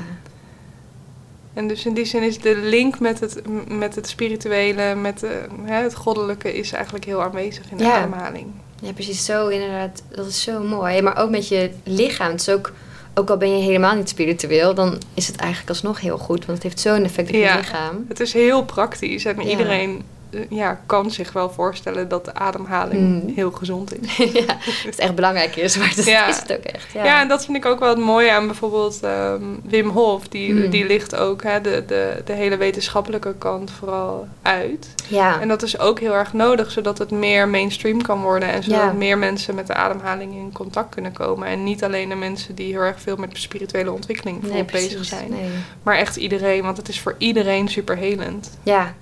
En 1.55 1.69
dus 1.69 1.87
in 1.87 1.95
die 1.95 2.05
zin 2.05 2.23
is 2.23 2.39
de 2.39 2.57
link 2.57 2.99
met 3.01 3.21
het, 3.21 3.41
met 3.69 3.95
het 3.95 4.09
spirituele, 4.09 4.95
met 4.95 5.21
de, 5.21 5.41
hè, 5.65 5.83
het 5.83 5.95
goddelijke, 5.95 6.55
is 6.55 6.73
eigenlijk 6.73 7.05
heel 7.05 7.23
aanwezig 7.23 7.71
in 7.71 7.77
de 7.77 7.85
Ja. 7.85 7.97
ademhaling. 7.97 8.47
Ja, 8.83 8.93
precies. 8.93 9.25
Zo 9.25 9.49
inderdaad. 9.49 10.03
Dat 10.09 10.27
is 10.27 10.43
zo 10.43 10.63
mooi. 10.63 11.03
Maar 11.03 11.17
ook 11.19 11.31
met 11.31 11.49
je 11.49 11.71
lichaam. 11.85 12.31
Het 12.31 12.41
is 12.41 12.49
ook, 12.49 12.73
ook 13.15 13.31
al 13.31 13.37
ben 13.37 13.57
je 13.57 13.63
helemaal 13.65 13.95
niet 13.95 14.09
spiritueel, 14.09 14.75
dan 14.75 14.99
is 15.15 15.27
het 15.27 15.37
eigenlijk 15.37 15.71
alsnog 15.71 16.01
heel 16.01 16.19
goed. 16.19 16.39
Want 16.47 16.63
het 16.63 16.63
heeft 16.63 16.81
zo'n 16.81 17.05
effect 17.05 17.29
op 17.29 17.35
Ja. 17.35 17.53
je 17.53 17.59
lichaam. 17.59 18.05
Het 18.09 18.21
is 18.21 18.33
heel 18.33 18.65
praktisch 18.65 19.25
en 19.25 19.37
Ja. 19.43 19.51
iedereen 19.51 19.91
eh, 19.97 20.03
ja, 20.49 20.81
kan 20.87 21.11
zich 21.11 21.33
wel 21.33 21.51
voorstellen 21.51 22.09
dat 22.09 22.25
de 22.25 22.35
ademhaling 22.35 23.01
Mm. 23.25 23.33
heel 23.35 23.51
gezond 23.51 24.01
is. 24.01 24.17
ja, 24.33 24.47
dat 24.47 24.57
het 24.85 24.99
echt 24.99 25.15
belangrijk 25.15 25.57
is, 25.57 25.77
maar 25.77 25.93
dat 25.97 26.05
Ja. 26.05 26.29
is 26.29 26.37
het 26.37 26.53
ook 26.53 26.65
echt. 26.65 26.93
Ja, 26.93 27.05
Ja. 27.05 27.21
en 27.21 27.29
dat 27.29 27.45
vind 27.45 27.57
ik 27.57 27.67
ook 27.67 27.79
wel 27.81 27.89
het 27.89 27.99
mooie 27.99 28.31
aan 28.33 28.47
bijvoorbeeld 28.47 29.01
ehm, 29.03 29.43
Wim 29.65 29.89
Hof. 29.89 30.29
Die, 30.29 30.53
Mm. 30.55 30.71
die 30.71 30.87
ligt 30.87 31.17
ook 31.17 31.43
hè, 31.43 31.61
de, 31.61 31.85
de, 31.87 32.23
de 32.25 32.33
hele 32.33 32.57
wetenschappelijke 32.57 33.35
kant 33.39 33.71
vooral 33.71 34.29
uit. 34.43 34.95
ja. 35.09 35.41
En 35.41 35.49
dat 35.49 35.63
is 35.63 35.79
ook 35.79 36.01
heel 36.01 36.15
erg 36.15 36.33
nodig, 36.33 36.71
zodat 36.71 36.99
het 36.99 37.11
meer 37.11 37.49
mainstream 37.49 38.03
kan 38.03 38.21
worden. 38.23 38.49
En 38.49 38.63
zodat 38.63 38.81
Ja. 38.81 38.93
meer 38.93 39.19
mensen 39.19 39.55
met 39.55 39.67
de 39.67 39.75
ademhaling 39.75 40.33
in 40.35 40.53
contact 40.53 40.95
kunnen 40.95 41.13
komen. 41.13 41.49
En 41.49 41.65
niet 41.65 41.85
alleen 41.85 42.09
de 42.09 42.15
mensen 42.15 42.55
die 42.55 42.73
heel 42.73 42.81
erg 42.81 43.01
veel 43.01 43.17
met 43.17 43.31
spirituele 43.33 43.93
ontwikkeling 43.93 44.43
nee, 44.43 44.65
bezig 44.65 45.05
zijn. 45.05 45.31
Nee. 45.31 45.49
Maar 45.83 45.97
echt 45.97 46.17
iedereen, 46.17 46.63
want 46.63 46.77
het 46.77 46.89
is 46.89 47.01
voor 47.01 47.15
iedereen 47.19 47.69
superhelend. 47.69 48.59
Ja. 48.63 48.95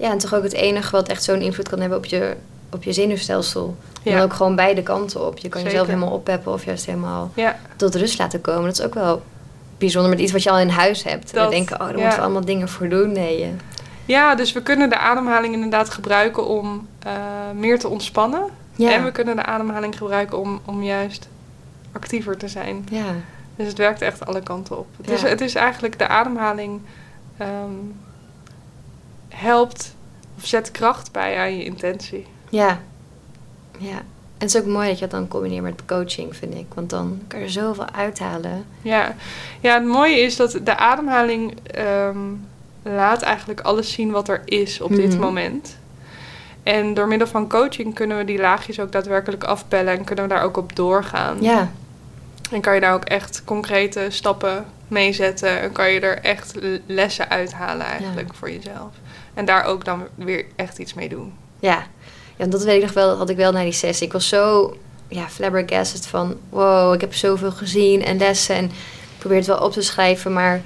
Ja, 0.00 0.10
en 0.10 0.18
toch 0.18 0.34
ook 0.34 0.42
het 0.42 0.52
enige 0.52 0.90
wat 0.90 1.08
echt 1.08 1.22
zo'n 1.24 1.40
invloed 1.40 1.68
kan 1.68 1.80
hebben 1.80 1.98
op 1.98 2.04
je, 2.04 2.36
op 2.72 2.82
je 2.82 2.92
zenuwstelsel. 2.92 3.76
En 4.02 4.10
Ja. 4.10 4.16
dan 4.16 4.24
ook 4.24 4.32
gewoon 4.32 4.56
beide 4.56 4.82
kanten 4.82 5.26
op. 5.26 5.38
Je 5.38 5.48
kan 5.48 5.62
jezelf 5.62 5.86
helemaal 5.86 6.10
oppeppen 6.12 6.52
of 6.52 6.64
juist 6.64 6.86
helemaal 6.86 7.30
Ja, 7.34 7.58
tot 7.76 7.94
rust 7.94 8.18
laten 8.18 8.40
komen. 8.40 8.64
Dat 8.64 8.78
is 8.78 8.84
ook 8.84 8.94
wel 8.94 9.22
bijzonder 9.78 10.10
met 10.10 10.20
iets 10.20 10.32
wat 10.32 10.42
je 10.42 10.50
al 10.50 10.58
in 10.58 10.68
huis 10.68 11.02
hebt. 11.04 11.30
En 11.32 11.38
Dat, 11.38 11.48
we 11.48 11.54
denken, 11.54 11.74
oh, 11.80 11.86
daar 11.86 11.96
ja. 11.96 12.00
moeten 12.00 12.18
we 12.18 12.24
allemaal 12.24 12.44
dingen 12.44 12.68
voor 12.68 12.88
doen. 12.88 13.12
Nee, 13.12 13.54
ja 14.04 14.34
dus 14.34 14.52
we 14.52 14.62
kunnen 14.62 14.88
de 14.90 14.98
ademhaling 14.98 15.54
inderdaad 15.54 15.90
gebruiken 15.90 16.46
om 16.46 16.88
eh, 16.98 17.12
meer 17.54 17.78
te 17.78 17.88
ontspannen. 17.88 18.42
ja. 18.74 18.92
En 18.92 19.04
we 19.04 19.10
kunnen 19.12 19.36
de 19.36 19.44
ademhaling 19.44 19.96
gebruiken 19.96 20.38
om, 20.38 20.60
om 20.64 20.82
juist 20.82 21.28
actiever 21.92 22.36
te 22.36 22.48
zijn. 22.48 22.86
ja. 22.90 23.04
Dus 23.56 23.68
het 23.68 23.78
werkt 23.78 24.02
echt 24.02 24.26
alle 24.26 24.40
kanten 24.42 24.78
op. 24.78 24.86
Het, 24.96 25.10
is, 25.10 25.22
het 25.22 25.40
is 25.40 25.54
eigenlijk 25.54 25.98
de 25.98 26.08
ademhaling 26.08 26.80
ehm, 27.36 27.48
helpt 29.40 29.94
of 30.38 30.46
zet 30.46 30.70
kracht 30.70 31.12
bij 31.12 31.38
aan 31.38 31.56
je 31.56 31.64
intentie. 31.64 32.26
Ja. 32.48 32.80
ja. 33.78 33.96
En 34.38 34.46
het 34.46 34.54
is 34.54 34.60
ook 34.60 34.66
mooi 34.66 34.88
dat 34.88 34.98
je 34.98 35.06
dat 35.06 35.10
dan 35.20 35.28
combineert 35.28 35.62
met 35.62 35.84
coaching, 35.86 36.36
vind 36.36 36.54
ik. 36.54 36.66
Want 36.74 36.90
dan 36.90 37.20
kan 37.28 37.38
je 37.38 37.44
er 37.44 37.50
zoveel 37.50 37.90
uithalen. 37.90 38.64
Ja, 38.82 39.14
ja 39.60 39.74
het 39.74 39.84
mooie 39.84 40.20
is 40.20 40.36
dat 40.36 40.58
de 40.64 40.76
ademhaling 40.76 41.54
ehm, 41.64 42.18
laat 42.82 43.22
eigenlijk 43.22 43.60
alles 43.60 43.92
zien 43.92 44.10
wat 44.10 44.28
er 44.28 44.42
is 44.44 44.80
op 44.80 44.90
dit 44.94 45.10
Mhm. 45.12 45.20
moment. 45.20 45.76
En 46.62 46.94
door 46.94 47.08
middel 47.08 47.28
van 47.28 47.48
coaching 47.48 47.94
kunnen 47.94 48.16
we 48.16 48.24
die 48.24 48.38
laagjes 48.40 48.80
ook 48.80 48.92
daadwerkelijk 48.92 49.44
afpellen 49.44 49.98
en 49.98 50.04
kunnen 50.04 50.24
we 50.28 50.34
daar 50.34 50.42
ook 50.42 50.56
op 50.56 50.76
doorgaan. 50.76 51.36
Ja. 51.42 51.70
En 52.50 52.60
kan 52.60 52.74
je 52.74 52.80
daar 52.80 52.94
ook 52.94 53.04
echt 53.04 53.42
concrete 53.44 54.06
stappen 54.08 54.64
mee 54.88 55.12
zetten 55.12 55.60
en 55.60 55.72
kan 55.72 55.90
je 55.92 56.00
er 56.00 56.18
echt 56.18 56.54
lessen 56.86 57.28
uithalen 57.30 57.86
eigenlijk 57.86 58.34
voor 58.34 58.50
jezelf. 58.50 58.90
En 59.40 59.46
daar 59.46 59.64
ook 59.64 59.84
dan 59.84 60.06
weer 60.14 60.44
echt 60.56 60.78
iets 60.78 60.94
mee 60.94 61.08
doen. 61.08 61.32
Ja. 61.60 61.86
Ja, 62.36 62.46
dat 62.46 62.64
weet 62.64 62.76
ik 62.76 62.82
nog 62.82 62.92
wel, 62.92 63.08
dat 63.08 63.18
had 63.18 63.30
ik 63.30 63.36
wel 63.36 63.52
na 63.52 63.62
die 63.62 63.72
sessie. 63.72 64.06
Ik 64.06 64.12
was 64.12 64.28
zo 64.28 64.76
ja, 65.08 65.28
flabbergasted 65.28 66.06
van... 66.06 66.36
wow, 66.48 66.94
ik 66.94 67.00
heb 67.00 67.14
zoveel 67.14 67.50
gezien 67.50 68.04
en 68.04 68.18
lessen 68.18 68.54
en 68.54 68.64
ik 68.64 69.18
probeer 69.18 69.38
het 69.38 69.46
wel 69.46 69.58
op 69.58 69.72
te 69.72 69.82
schrijven... 69.82 70.32
maar 70.32 70.62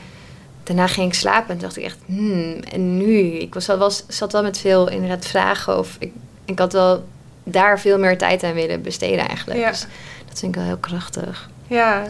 daarna 0.62 0.86
ging 0.86 1.06
ik 1.06 1.14
slapen 1.14 1.54
en 1.54 1.60
dacht 1.60 1.76
ik 1.76 1.84
echt... 1.84 1.98
hmm, 2.06 2.60
en 2.60 2.96
nu? 2.96 3.20
Ik 3.20 3.54
was, 3.54 3.66
was, 3.66 4.04
zat 4.08 4.32
wel 4.32 4.42
met 4.42 4.58
veel 4.58 4.90
inderdaad 4.90 5.26
vragen 5.26 5.78
of... 5.78 5.96
Ik, 5.98 6.12
ik 6.44 6.58
had 6.58 6.72
wel 6.72 7.04
daar 7.44 7.80
veel 7.80 7.98
meer 7.98 8.18
tijd 8.18 8.42
aan 8.42 8.54
willen 8.54 8.82
besteden 8.82 9.28
eigenlijk. 9.28 9.60
Ja. 9.60 9.70
Dus 9.70 9.86
dat 10.28 10.38
vind 10.38 10.54
ik 10.54 10.60
wel 10.60 10.68
heel 10.68 10.80
krachtig. 10.80 11.50
Ja. 11.66 12.06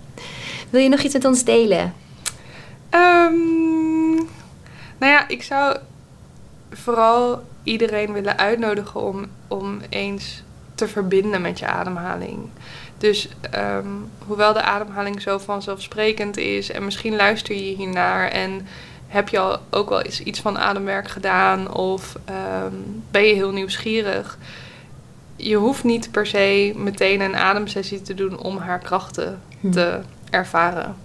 Wil 0.70 0.80
je 0.80 0.88
nog 0.88 1.00
iets 1.00 1.14
met 1.14 1.24
ons 1.24 1.44
delen? 1.44 1.94
Ehm, 2.90 4.14
nou 4.98 5.12
ja, 5.12 5.28
ik 5.28 5.42
zou 5.42 5.76
vooral 6.70 7.42
iedereen 7.62 8.12
willen 8.12 8.38
uitnodigen 8.38 9.00
om, 9.00 9.26
om 9.48 9.80
eens 9.88 10.42
te 10.74 10.88
verbinden 10.88 11.40
met 11.40 11.58
je 11.58 11.66
ademhaling. 11.66 12.38
Dus 12.98 13.28
ehm, 13.50 13.86
hoewel 14.26 14.52
de 14.52 14.62
ademhaling 14.62 15.22
zo 15.22 15.38
vanzelfsprekend 15.38 16.36
is 16.36 16.70
en 16.70 16.84
misschien 16.84 17.16
luister 17.16 17.54
je 17.54 17.74
hiernaar 17.76 18.28
en 18.28 18.66
heb 19.06 19.28
je 19.28 19.38
al 19.38 19.58
ook 19.70 19.88
wel 19.88 20.02
eens 20.02 20.20
iets 20.20 20.40
van 20.40 20.58
ademwerk 20.58 21.08
gedaan 21.08 21.72
of 21.74 22.16
ehm, 22.24 22.74
ben 23.10 23.22
je 23.22 23.34
heel 23.34 23.52
nieuwsgierig. 23.52 24.38
Je 25.36 25.56
hoeft 25.56 25.84
niet 25.84 26.10
per 26.10 26.26
se 26.26 26.72
meteen 26.76 27.20
een 27.20 27.36
ademsessie 27.36 28.02
te 28.02 28.14
doen 28.14 28.38
om 28.38 28.58
haar 28.58 28.78
krachten 28.78 29.40
Hm. 29.60 29.70
te 29.70 30.00
ervaren. 30.30 30.96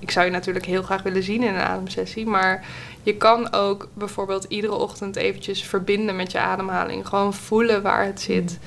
Ik 0.00 0.10
zou 0.10 0.26
je 0.26 0.32
natuurlijk 0.32 0.66
heel 0.66 0.82
graag 0.82 1.02
willen 1.02 1.22
zien 1.22 1.42
in 1.42 1.54
een 1.54 1.60
ademsessie, 1.60 2.26
maar 2.26 2.64
je 3.02 3.16
kan 3.16 3.52
ook 3.52 3.88
bijvoorbeeld 3.94 4.44
iedere 4.48 4.74
ochtend 4.74 5.16
eventjes 5.16 5.64
verbinden 5.64 6.16
met 6.16 6.32
je 6.32 6.38
ademhaling. 6.38 7.06
Gewoon 7.06 7.34
voelen 7.34 7.82
waar 7.82 8.04
het 8.04 8.20
zit. 8.20 8.58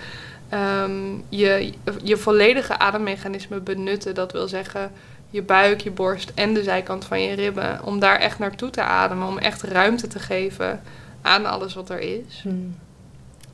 Ehm, 0.49 0.91
je, 1.29 1.73
je 2.03 2.17
volledige 2.17 2.79
ademmechanisme 2.79 3.59
benutten, 3.59 4.15
dat 4.15 4.31
wil 4.31 4.47
zeggen 4.47 4.91
je 5.29 5.41
buik, 5.41 5.81
je 5.81 5.91
borst 5.91 6.31
en 6.36 6.53
de 6.53 6.63
zijkant 6.63 7.05
van 7.05 7.21
je 7.21 7.36
ribben. 7.36 7.84
Om 7.84 7.99
daar 7.99 8.19
echt 8.19 8.39
naartoe 8.39 8.69
te 8.69 8.81
ademen, 8.81 9.27
om 9.27 9.38
echt 9.38 9.61
ruimte 9.61 10.07
te 10.07 10.19
geven 10.19 10.81
aan 11.21 11.45
alles 11.45 11.73
wat 11.73 11.89
er 11.89 11.99
is. 11.99 12.39
Hmm. 12.43 12.75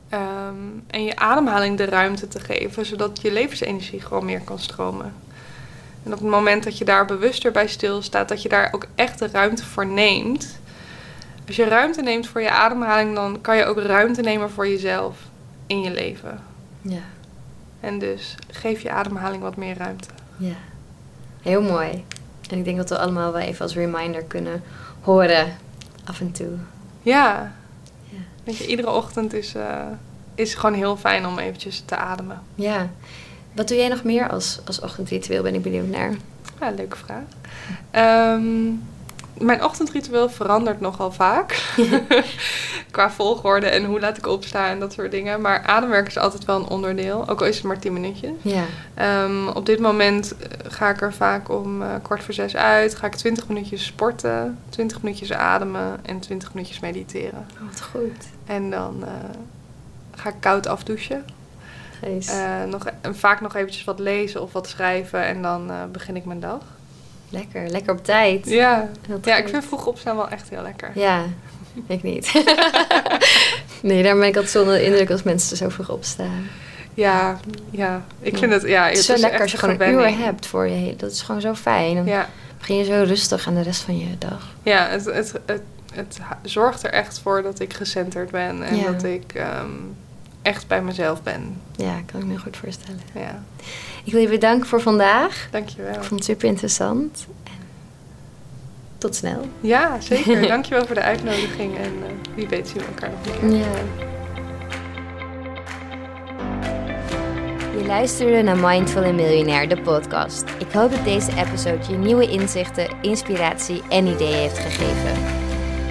Ehm, 0.08 0.54
en 0.86 1.04
je 1.04 1.16
ademhaling 1.16 1.76
de 1.76 1.84
ruimte 1.84 2.28
te 2.28 2.40
geven, 2.40 2.86
zodat 2.86 3.20
je 3.22 3.32
levensenergie 3.32 4.00
gewoon 4.00 4.24
meer 4.24 4.40
kan 4.40 4.58
stromen. 4.58 5.14
En 6.02 6.12
op 6.12 6.18
het 6.18 6.28
moment 6.28 6.64
dat 6.64 6.78
je 6.78 6.84
daar 6.84 7.04
bewuster 7.06 7.52
bij 7.52 7.66
stilstaat, 7.66 8.28
dat 8.28 8.42
je 8.42 8.48
daar 8.48 8.68
ook 8.72 8.86
echt 8.94 9.18
de 9.18 9.28
ruimte 9.32 9.64
voor 9.64 9.86
neemt. 9.86 10.58
Als 11.46 11.56
je 11.56 11.64
ruimte 11.64 12.02
neemt 12.02 12.26
voor 12.26 12.40
je 12.40 12.50
ademhaling, 12.50 13.14
dan 13.14 13.40
kan 13.40 13.56
je 13.56 13.64
ook 13.64 13.78
ruimte 13.78 14.20
nemen 14.20 14.50
voor 14.50 14.68
jezelf 14.68 15.16
in 15.66 15.80
je 15.80 15.90
leven. 15.90 16.40
Ja. 16.80 17.00
En 17.80 17.98
dus 17.98 18.34
geef 18.50 18.80
je 18.80 18.90
ademhaling 18.90 19.42
wat 19.42 19.56
meer 19.56 19.76
ruimte. 19.76 20.08
Ja, 20.36 20.54
heel 21.42 21.62
mooi. 21.62 22.04
En 22.50 22.58
ik 22.58 22.64
denk 22.64 22.76
dat 22.76 22.88
we 22.88 22.98
allemaal 22.98 23.32
wel 23.32 23.40
even 23.40 23.62
als 23.62 23.74
reminder 23.74 24.22
kunnen 24.22 24.62
horen 25.00 25.56
af 26.04 26.20
en 26.20 26.32
toe. 26.32 26.52
Ja, 27.02 27.52
Ja, 28.04 28.18
weet 28.44 28.56
je, 28.56 28.66
iedere 28.66 28.90
ochtend 28.90 29.32
is, 29.32 29.54
eh, 29.54 29.86
is 30.34 30.54
gewoon 30.54 30.74
heel 30.74 30.96
fijn 30.96 31.26
om 31.26 31.38
eventjes 31.38 31.82
te 31.86 31.96
ademen. 31.96 32.42
ja. 32.54 32.88
Wat 33.52 33.68
doe 33.68 33.76
jij 33.76 33.88
nog 33.88 34.02
meer 34.04 34.28
als, 34.28 34.60
als 34.64 34.80
ochtendritueel, 34.80 35.42
ben 35.42 35.54
ik 35.54 35.62
benieuwd 35.62 35.88
naar. 35.88 36.12
Ja, 36.60 36.70
leuke 36.70 36.96
vraag. 36.96 37.22
Ehm, 37.90 38.68
mijn 39.38 39.64
ochtendritueel 39.64 40.30
verandert 40.30 40.80
nogal 40.80 41.12
vaak. 41.12 41.72
Qua 42.90 43.10
volgorde 43.10 43.66
en 43.66 43.84
hoe 43.84 44.00
laat 44.00 44.16
ik 44.16 44.26
opstaan 44.26 44.68
en 44.68 44.80
dat 44.80 44.92
soort 44.92 45.10
dingen. 45.10 45.40
Maar 45.40 45.62
ademwerk 45.62 46.06
is 46.06 46.18
altijd 46.18 46.44
wel 46.44 46.56
een 46.56 46.68
onderdeel, 46.68 47.28
ook 47.28 47.40
al 47.40 47.46
is 47.46 47.56
het 47.56 47.64
maar 47.64 47.78
10 47.78 47.92
minuutjes. 47.92 48.30
Ja, 48.42 48.64
Ehm, 48.94 49.48
op 49.48 49.66
dit 49.66 49.78
moment 49.80 50.36
eh, 50.36 50.48
ga 50.70 50.90
ik 50.90 51.00
er 51.00 51.12
vaak 51.14 51.48
om 51.48 51.82
eh, 51.82 51.88
kwart 52.02 52.22
voor 52.24 52.34
zes 52.34 52.56
uit. 52.56 52.94
Ga 52.94 53.06
ik 53.06 53.14
20 53.14 53.48
minuutjes 53.48 53.84
sporten, 53.84 54.58
20 54.68 55.02
minuutjes 55.02 55.32
ademen 55.32 55.98
en 56.02 56.20
20 56.20 56.54
minuutjes 56.54 56.80
mediteren. 56.80 57.46
oh, 57.60 57.66
wat 57.68 57.80
goed. 57.82 58.26
En 58.46 58.70
dan 58.70 59.04
eh, 59.04 59.10
ga 60.14 60.28
ik 60.28 60.34
koud 60.40 60.66
afdouchen. 60.66 61.24
Eh, 62.00 62.64
nog, 62.68 62.84
en 63.00 63.16
vaak 63.16 63.40
nog 63.40 63.54
eventjes 63.54 63.84
wat 63.84 63.98
lezen 63.98 64.42
of 64.42 64.52
wat 64.52 64.68
schrijven 64.68 65.24
en 65.24 65.42
dan 65.42 65.70
eh, 65.70 65.76
begin 65.92 66.16
ik 66.16 66.24
mijn 66.24 66.40
dag. 66.40 66.62
lekker, 67.28 67.68
lekker 67.68 67.92
op 67.92 68.04
tijd. 68.04 68.48
Ja, 68.48 68.88
ja 69.22 69.36
ik 69.36 69.48
vind 69.48 69.64
vroeg 69.64 69.86
opstaan 69.86 70.16
wel 70.16 70.28
echt 70.28 70.50
heel 70.50 70.62
lekker. 70.62 70.90
Ja, 70.94 71.24
ik 71.86 72.02
niet. 72.02 72.32
nee, 73.82 74.02
daar 74.02 74.16
ben 74.16 74.26
ik 74.26 74.34
altijd 74.34 74.52
zonder 74.52 74.74
de 74.74 74.84
indruk 74.84 75.10
als 75.10 75.22
mensen 75.22 75.56
zo 75.56 75.68
vroeg 75.68 75.90
opstaan. 75.90 76.48
Ja, 76.94 77.38
ja. 77.70 78.04
Ik 78.20 78.38
vind 78.38 78.52
het, 78.52 78.62
ja, 78.62 78.86
het 78.88 78.98
is 78.98 79.06
zo 79.06 79.16
lekker 79.16 79.40
als 79.40 79.50
je 79.52 79.58
gewoon 79.58 79.80
een 79.80 79.92
uur 79.92 80.18
hebt 80.18 80.46
voor 80.46 80.68
je. 80.68 80.96
Dat 80.96 81.10
is 81.10 81.22
gewoon 81.22 81.40
zo 81.40 81.54
fijn. 81.54 81.94
Dan 81.94 82.06
Ja, 82.06 82.28
begin 82.58 82.76
je 82.76 82.84
zo 82.84 83.02
rustig 83.06 83.46
aan 83.46 83.54
de 83.54 83.62
rest 83.62 83.82
van 83.82 83.98
je 83.98 84.18
dag. 84.18 84.54
ja 84.62 84.88
het, 84.88 85.04
het, 85.04 85.32
het, 85.94 86.18
zorgt 86.42 86.82
er 86.82 86.90
echt 86.90 87.18
voor 87.18 87.42
dat 87.42 87.60
ik 87.60 87.74
gecenterd 87.74 88.30
ben 88.30 88.62
en 88.62 88.76
Ja. 88.76 88.90
dat 88.90 89.02
ik 89.04 89.32
ehm, 89.34 89.66
echt 90.42 90.66
bij 90.66 90.82
mezelf 90.82 91.22
ben. 91.22 91.60
Ja, 91.76 91.94
kan 92.06 92.20
ik 92.20 92.26
me 92.26 92.32
heel 92.32 92.42
goed 92.42 92.56
voorstellen. 92.56 93.00
Ja, 93.14 93.42
Ik 94.04 94.12
wil 94.12 94.20
je 94.20 94.28
bedanken 94.28 94.68
voor 94.68 94.80
vandaag. 94.80 95.48
dankjewel. 95.50 95.94
Ik 95.94 96.02
vond 96.02 96.10
het 96.10 96.24
super 96.24 96.48
interessant. 96.48 97.26
En 97.44 97.52
tot 98.98 99.14
snel. 99.14 99.46
Ja, 99.60 100.00
zeker. 100.00 100.46
dankjewel 100.48 100.86
voor 100.86 100.94
de 100.94 101.02
uitnodiging 101.02 101.76
en 101.76 101.92
eh, 102.02 102.34
wie 102.34 102.48
weet 102.48 102.68
zien 102.68 102.78
we 102.78 102.84
elkaar 102.84 103.10
nog 103.10 103.20
keer. 103.40 103.50
Ja. 103.56 103.66
Je 107.78 107.86
luisterde 107.86 108.42
naar 108.42 108.56
Mindful 108.58 109.02
en 109.02 109.14
Miljonair, 109.14 109.68
de 109.68 109.80
podcast. 109.80 110.44
Ik 110.58 110.72
hoop 110.72 110.90
dat 110.90 111.04
deze 111.04 111.30
episode 111.36 111.78
je 111.88 111.96
nieuwe 111.96 112.28
inzichten, 112.30 112.88
inspiratie 113.02 113.82
en 113.88 114.06
ideeën 114.06 114.36
heeft 114.38 114.58
gegeven. 114.58 115.39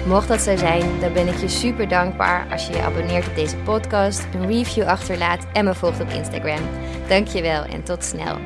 Mocht 0.06 0.28
dat 0.28 0.40
zo 0.40 0.56
zijn, 0.56 1.00
dan 1.00 1.12
ben 1.12 1.28
ik 1.28 1.36
je 1.36 1.48
super 1.48 1.88
dankbaar 1.88 2.46
als 2.50 2.66
je 2.66 2.72
je 2.72 2.82
abonneert 2.82 3.28
op 3.28 3.34
deze 3.34 3.56
podcast, 3.56 4.26
een 4.34 4.46
review 4.46 4.84
achterlaat 4.84 5.46
en 5.52 5.64
me 5.64 5.74
volgt 5.74 6.00
op 6.00 6.08
Instagram. 6.08 6.60
Dankjewel 7.08 7.64
en 7.64 7.82
tot 7.82 8.04
snel. 8.04 8.36